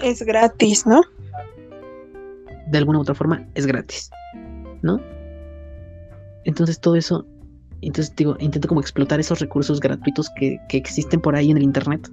[0.03, 1.03] es gratis, ¿no?
[2.67, 4.11] De alguna u otra forma es gratis,
[4.83, 5.01] ¿no?
[6.45, 7.25] Entonces todo eso,
[7.83, 11.63] entonces digo, intento como explotar esos recursos gratuitos que, que existen por ahí en el
[11.63, 12.11] internet.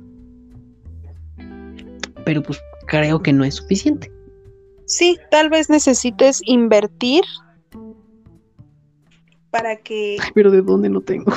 [2.23, 4.11] Pero pues creo que no es suficiente.
[4.85, 7.23] Sí, tal vez necesites invertir
[9.49, 10.17] para que...
[10.35, 11.33] Pero ¿de dónde no tengo?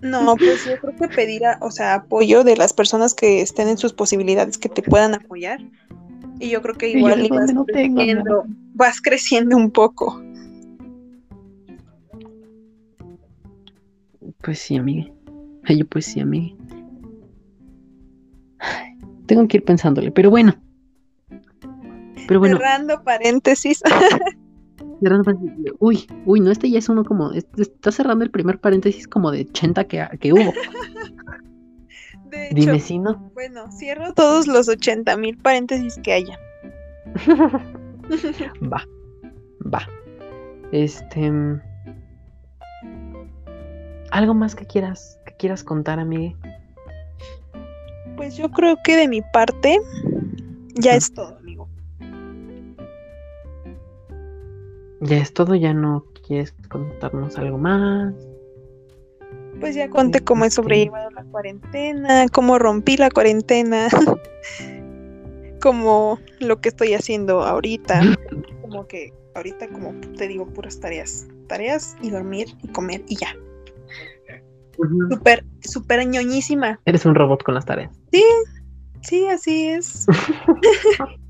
[0.00, 3.78] No, pues yo creo que pedir, o sea, apoyo de las personas que estén en
[3.78, 5.60] sus posibilidades que te puedan apoyar.
[6.38, 8.44] Y yo creo que igual vas, creciendo,
[8.74, 10.22] vas creciendo un poco.
[14.42, 15.10] Pues sí, amiga.
[15.68, 16.54] Yo pues sí, amiga.
[19.26, 20.54] Tengo que ir pensándole, pero bueno.
[22.26, 22.56] Pero bueno.
[22.56, 23.82] Cerrando paréntesis.
[25.78, 27.32] Uy, uy, no, este ya es uno como.
[27.32, 30.52] Este, está cerrando el primer paréntesis como de 80 que, que hubo.
[32.30, 33.30] De Dime si no.
[33.32, 36.38] Bueno, cierro todos los 80 mil paréntesis que haya.
[38.70, 38.84] va,
[39.72, 39.88] va.
[40.72, 41.32] Este.
[44.10, 46.36] ¿Algo más que quieras, que quieras contar, amiga?
[48.16, 49.78] Pues yo creo que de mi parte
[50.74, 51.37] ya es todo.
[55.00, 58.14] Ya es todo, ya no quieres contarnos algo más.
[59.60, 63.88] Pues ya conté cómo he sobrellevado la cuarentena, cómo rompí la cuarentena,
[65.60, 68.00] como lo que estoy haciendo ahorita.
[68.62, 71.26] Como que ahorita, como te digo, puras tareas.
[71.46, 73.34] Tareas y dormir y comer y ya.
[75.08, 76.78] Súper, súper ñoñísima.
[76.84, 77.90] Eres un robot con las tareas.
[78.12, 78.22] Sí,
[79.00, 80.06] sí, así es.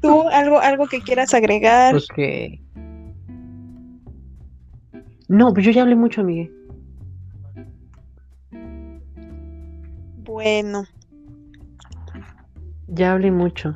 [0.00, 1.92] ¿Tú algo, algo que quieras agregar?
[1.92, 2.60] Pues que.
[5.28, 6.52] No, pues yo ya hablé mucho, Miguel.
[10.24, 10.84] Bueno.
[12.88, 13.74] Ya hablé mucho.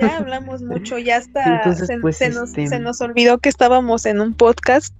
[0.00, 1.62] Ya hablamos mucho, ya está.
[1.64, 1.80] Pues,
[2.20, 4.94] este se, nos, olvidó que estábamos en un podcast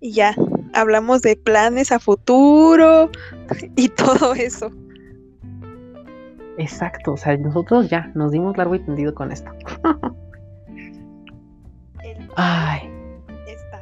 [0.00, 0.34] y ya
[0.74, 3.10] hablamos de planes a futuro
[3.76, 4.70] y todo eso.
[6.58, 9.50] Exacto, o sea, nosotros ya nos dimos largo y tendido con esto.
[12.36, 12.90] Ay.
[13.46, 13.80] Está.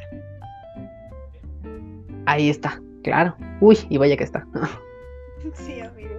[2.27, 3.37] Ahí está, claro.
[3.61, 4.47] Uy, y vaya que está.
[5.55, 6.15] sí, amigo.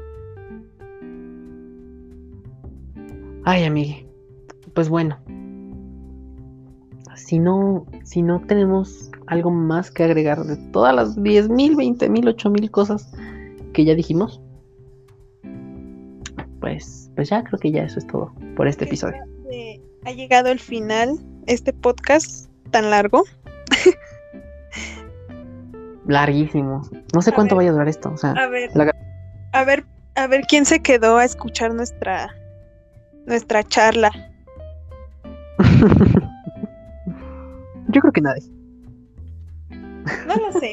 [3.44, 4.08] Ay, amigo.
[4.74, 5.18] Pues bueno.
[7.16, 12.36] Si no, si no tenemos algo más que agregar de todas las 10.000, mil, mil,
[12.52, 13.12] mil cosas
[13.74, 14.42] que ya dijimos,
[16.66, 19.22] pues, pues ya creo que ya eso es todo por este episodio.
[20.04, 23.24] ha llegado el final este podcast tan largo.
[26.08, 26.82] Larguísimo.
[27.14, 28.16] No sé cuánto vaya a durar esto.
[28.24, 28.72] a ver,
[29.54, 29.86] a ver,
[30.16, 32.36] a ver quién se quedó a escuchar nuestra
[33.28, 34.10] nuestra charla.
[37.90, 38.42] Yo creo que nadie.
[39.70, 40.72] No lo sé.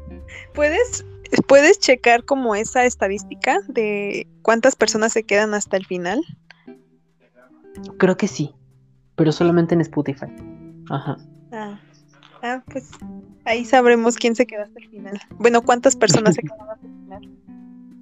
[0.54, 1.02] ¿Puedes
[1.46, 6.20] ¿Puedes checar como esa estadística de cuántas personas se quedan hasta el final?
[7.98, 8.54] Creo que sí,
[9.14, 10.26] pero solamente en Spotify.
[10.90, 11.16] Ajá.
[11.52, 11.80] Ah,
[12.42, 12.90] ah pues
[13.44, 15.20] ahí sabremos quién se queda hasta el final.
[15.38, 17.28] Bueno, cuántas personas se quedan hasta el final.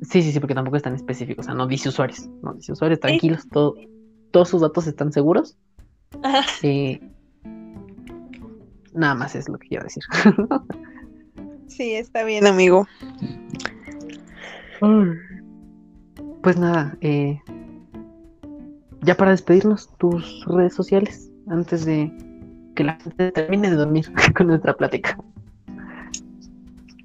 [0.03, 1.41] Sí, sí, sí, porque tampoco es tan específico.
[1.41, 2.29] O sea, no dice usuarios.
[2.43, 3.75] No dice usuarios, tranquilos, todo,
[4.31, 5.59] todos sus datos están seguros.
[6.23, 6.47] Ajá.
[6.63, 7.01] Eh,
[8.95, 10.03] nada más es lo que quiero decir.
[11.69, 12.87] Sí, está bien, amigo.
[16.43, 17.41] Pues nada, eh,
[19.03, 22.13] ya para despedirnos, tus redes sociales, antes de
[22.75, 25.19] que la gente termine de dormir con nuestra plática?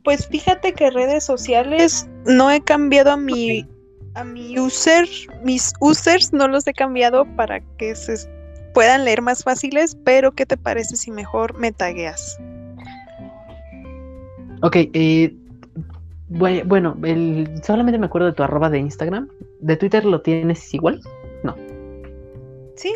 [0.04, 3.68] Pues fíjate que redes sociales no he cambiado a mi
[4.16, 5.08] a mi user,
[5.44, 8.16] mis users no los he cambiado para que se
[8.74, 12.38] puedan leer más fáciles, pero ¿qué te parece si mejor me tagueas?
[14.64, 15.36] Ok, eh,
[16.30, 19.28] bueno, el, solamente me acuerdo de tu arroba de Instagram.
[19.60, 21.02] ¿De Twitter lo tienes igual?
[21.44, 21.54] No.
[22.76, 22.96] Sí.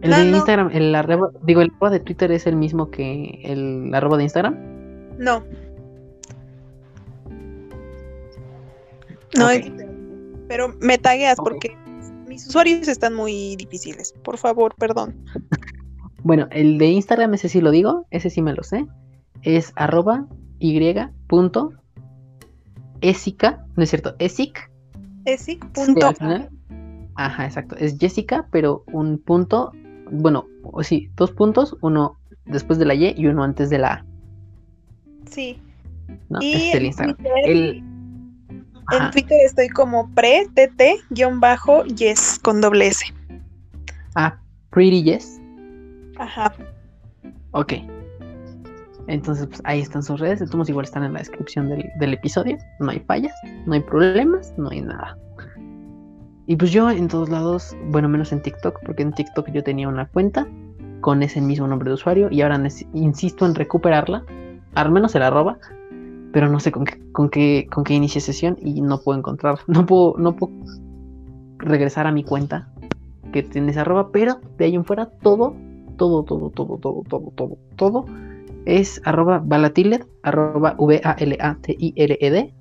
[0.00, 3.94] El de Instagram, el arroba, digo, el arroba de Twitter es el mismo que el
[3.94, 4.56] arroba de Instagram.
[5.18, 5.44] No.
[9.36, 9.48] No
[10.48, 11.76] Pero me tagueas porque
[12.26, 14.14] mis usuarios están muy difíciles.
[14.24, 15.14] Por favor, perdón.
[16.22, 18.84] Bueno, el de Instagram, ese sí lo digo, ese sí me lo sé.
[19.46, 20.26] Es arroba
[20.58, 20.92] y
[21.28, 21.72] punto
[23.00, 24.68] esica, no es cierto, esic.
[25.24, 26.12] Esic punto.
[27.14, 27.76] Ajá, exacto.
[27.76, 29.70] Es Jessica, pero un punto,
[30.10, 30.46] bueno,
[30.82, 34.04] sí, dos puntos, uno después de la Y y uno antes de la A.
[35.30, 35.60] Sí.
[36.28, 36.40] ¿No?
[36.42, 37.16] Y es el Instagram.
[37.44, 37.84] el,
[38.90, 40.68] en Twitter estoy como pre-tt-yes
[42.42, 43.06] con doble S.
[44.16, 44.40] Ah,
[44.70, 45.40] pretty yes.
[46.18, 46.52] Ajá.
[47.52, 47.74] Ok.
[49.08, 50.40] Entonces, pues ahí están sus redes.
[50.40, 52.58] Entonces, igual están en la descripción del, episodio.
[52.80, 53.34] No hay fallas,
[53.66, 55.16] no hay problemas, no hay nada.
[56.46, 59.88] Y pues yo en todos lados, bueno, menos en TikTok, porque en TikTok yo tenía
[59.88, 60.46] una cuenta
[61.00, 62.62] con ese mismo nombre de usuario y ahora
[62.94, 64.24] insisto en recuperarla,
[64.74, 65.58] al menos el arroba,
[66.32, 69.58] pero no sé con qué, con qué, con qué inicie sesión y no puedo encontrar,
[69.66, 70.52] no puedo, no puedo
[71.58, 72.68] regresar a mi cuenta
[73.32, 75.56] que tiene ese arroba, pero de ahí en fuera todo,
[75.96, 78.04] todo, todo, todo, todo, todo, todo, todo
[78.66, 82.54] es arroba valatiled, arroba V-A-L-A-T-I-L-E-D.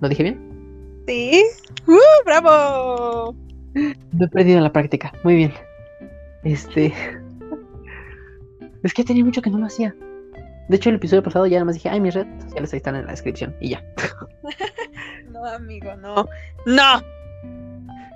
[0.00, 1.04] ¿Lo dije bien?
[1.06, 1.44] Sí.
[1.86, 3.36] ¡Uh, ¡Bravo!
[3.74, 5.12] Lo he perdido en la práctica.
[5.22, 5.52] Muy bien.
[6.42, 6.92] Este.
[8.82, 9.94] es que tenía mucho que no lo hacía.
[10.68, 12.96] De hecho, el episodio pasado ya nada más dije, ay, mis redes sociales ahí están
[12.96, 13.84] en la descripción y ya.
[15.30, 16.26] no, amigo, no.
[16.64, 17.02] ¡No!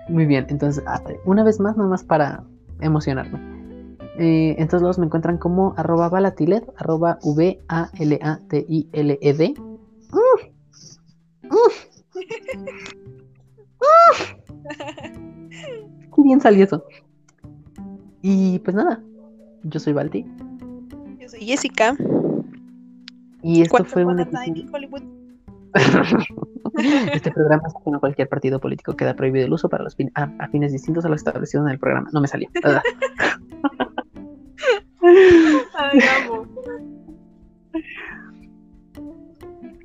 [0.08, 2.42] Muy bien, entonces, ah, una vez más, nada más para
[2.80, 3.57] emocionarme.
[4.18, 7.54] Eh, en todos lados me encuentran como arroba valatiled, arroba V-A-L-A-T-I-L-E-D.
[16.14, 16.84] Qué bien salió eso.
[18.22, 19.00] Y pues nada,
[19.62, 20.26] yo soy Balti.
[21.20, 21.96] Yo soy Jessica.
[23.42, 24.18] Y esto fue un
[27.12, 30.72] este programa es como cualquier partido político queda prohibido el uso para los a, fines
[30.72, 32.08] distintos a los establecidos en el programa.
[32.12, 32.48] No me salió.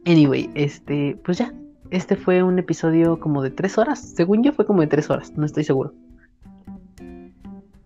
[0.06, 1.54] anyway, este, pues ya.
[1.92, 4.00] Este fue un episodio como de tres horas.
[4.00, 5.94] Según yo fue como de tres horas, no estoy seguro.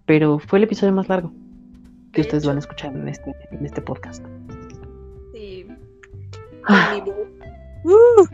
[0.06, 1.34] Pero fue el episodio más largo
[2.14, 4.24] que ustedes van a escuchar en este, en este podcast.
[6.70, 7.02] Ah.
[7.84, 8.28] Uh.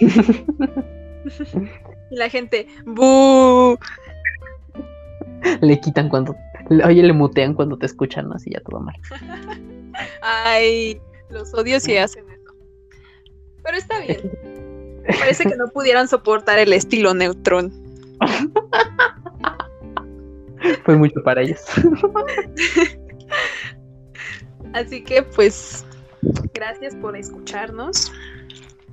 [2.10, 3.78] y la gente, ¡bu!
[5.60, 6.36] Le quitan cuando.
[6.86, 8.34] Oye, le mutean cuando te escuchan, ¿no?
[8.34, 8.96] Así ya todo mal.
[10.22, 11.00] Ay,
[11.30, 12.54] los odios si hacen eso.
[13.62, 14.30] Pero está bien.
[15.18, 17.72] Parece que no pudieran soportar el estilo neutrón.
[20.84, 21.60] Fue mucho para ellos.
[24.72, 25.84] Así que, pues,
[26.54, 28.12] Gracias por escucharnos.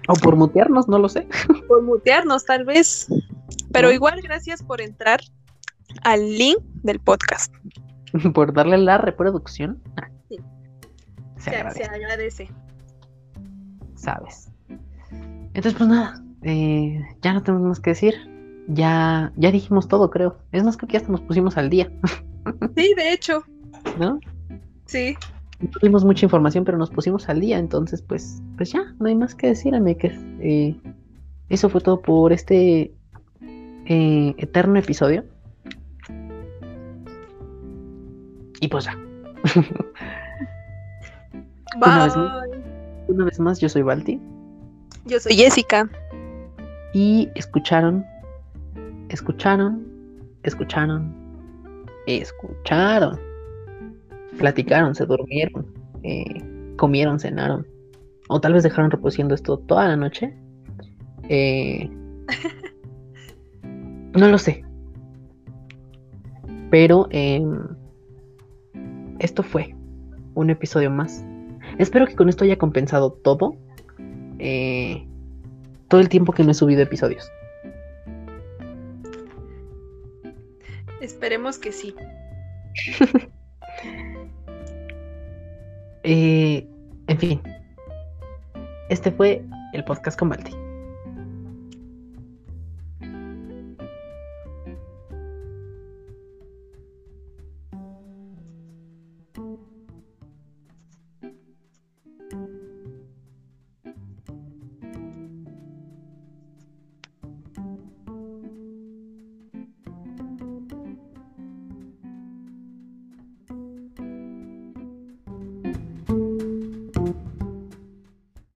[0.07, 1.27] O por mutearnos, no lo sé.
[1.67, 3.07] Por mutearnos, tal vez.
[3.71, 5.21] Pero igual, gracias por entrar
[6.03, 7.53] al link del podcast.
[8.33, 9.81] Por darle la reproducción.
[10.29, 10.37] Sí.
[11.37, 12.49] Se, agradece.
[13.95, 14.51] Sabes.
[15.53, 16.23] Entonces, pues nada.
[16.43, 18.15] Eh, ya no tenemos más que decir.
[18.67, 20.37] Ya, ya dijimos todo, creo.
[20.51, 21.91] Es más, creo que hasta nos pusimos al día.
[22.75, 23.43] Sí, de hecho.
[23.99, 24.19] ¿No?
[24.85, 25.15] Sí
[25.59, 29.15] no tuvimos mucha información, pero nos pusimos al día, entonces pues, pues ya, no hay
[29.15, 30.75] más que decir, que eh,
[31.49, 32.93] eso fue todo por este
[33.41, 35.25] eh, eterno episodio.
[38.61, 38.95] Y pues ya.
[41.75, 42.43] Una, vez más,
[43.07, 44.19] una vez más, yo soy Balti.
[45.05, 45.87] Yo soy Jessica.
[46.93, 48.03] Y escucharon,
[49.09, 49.85] escucharon,
[50.43, 51.13] escucharon,
[52.07, 53.19] escucharon
[54.39, 55.67] platicaron, se durmieron,
[56.03, 56.41] eh,
[56.77, 57.67] comieron, cenaron,
[58.29, 60.33] o tal vez dejaron reproduciendo esto toda la noche.
[61.27, 61.87] Eh,
[64.13, 64.63] no lo sé.
[66.71, 67.67] Pero em,
[69.19, 69.75] esto fue
[70.35, 71.23] un episodio más.
[71.77, 73.55] Espero que con esto haya compensado todo.
[74.39, 75.05] Eh,
[75.87, 77.29] todo el tiempo que no he subido episodios.
[81.01, 81.95] Esperemos que sí.
[86.03, 86.65] Eh,
[87.07, 87.41] en fin.
[88.89, 89.43] Este fue
[89.73, 90.55] el podcast con Balti.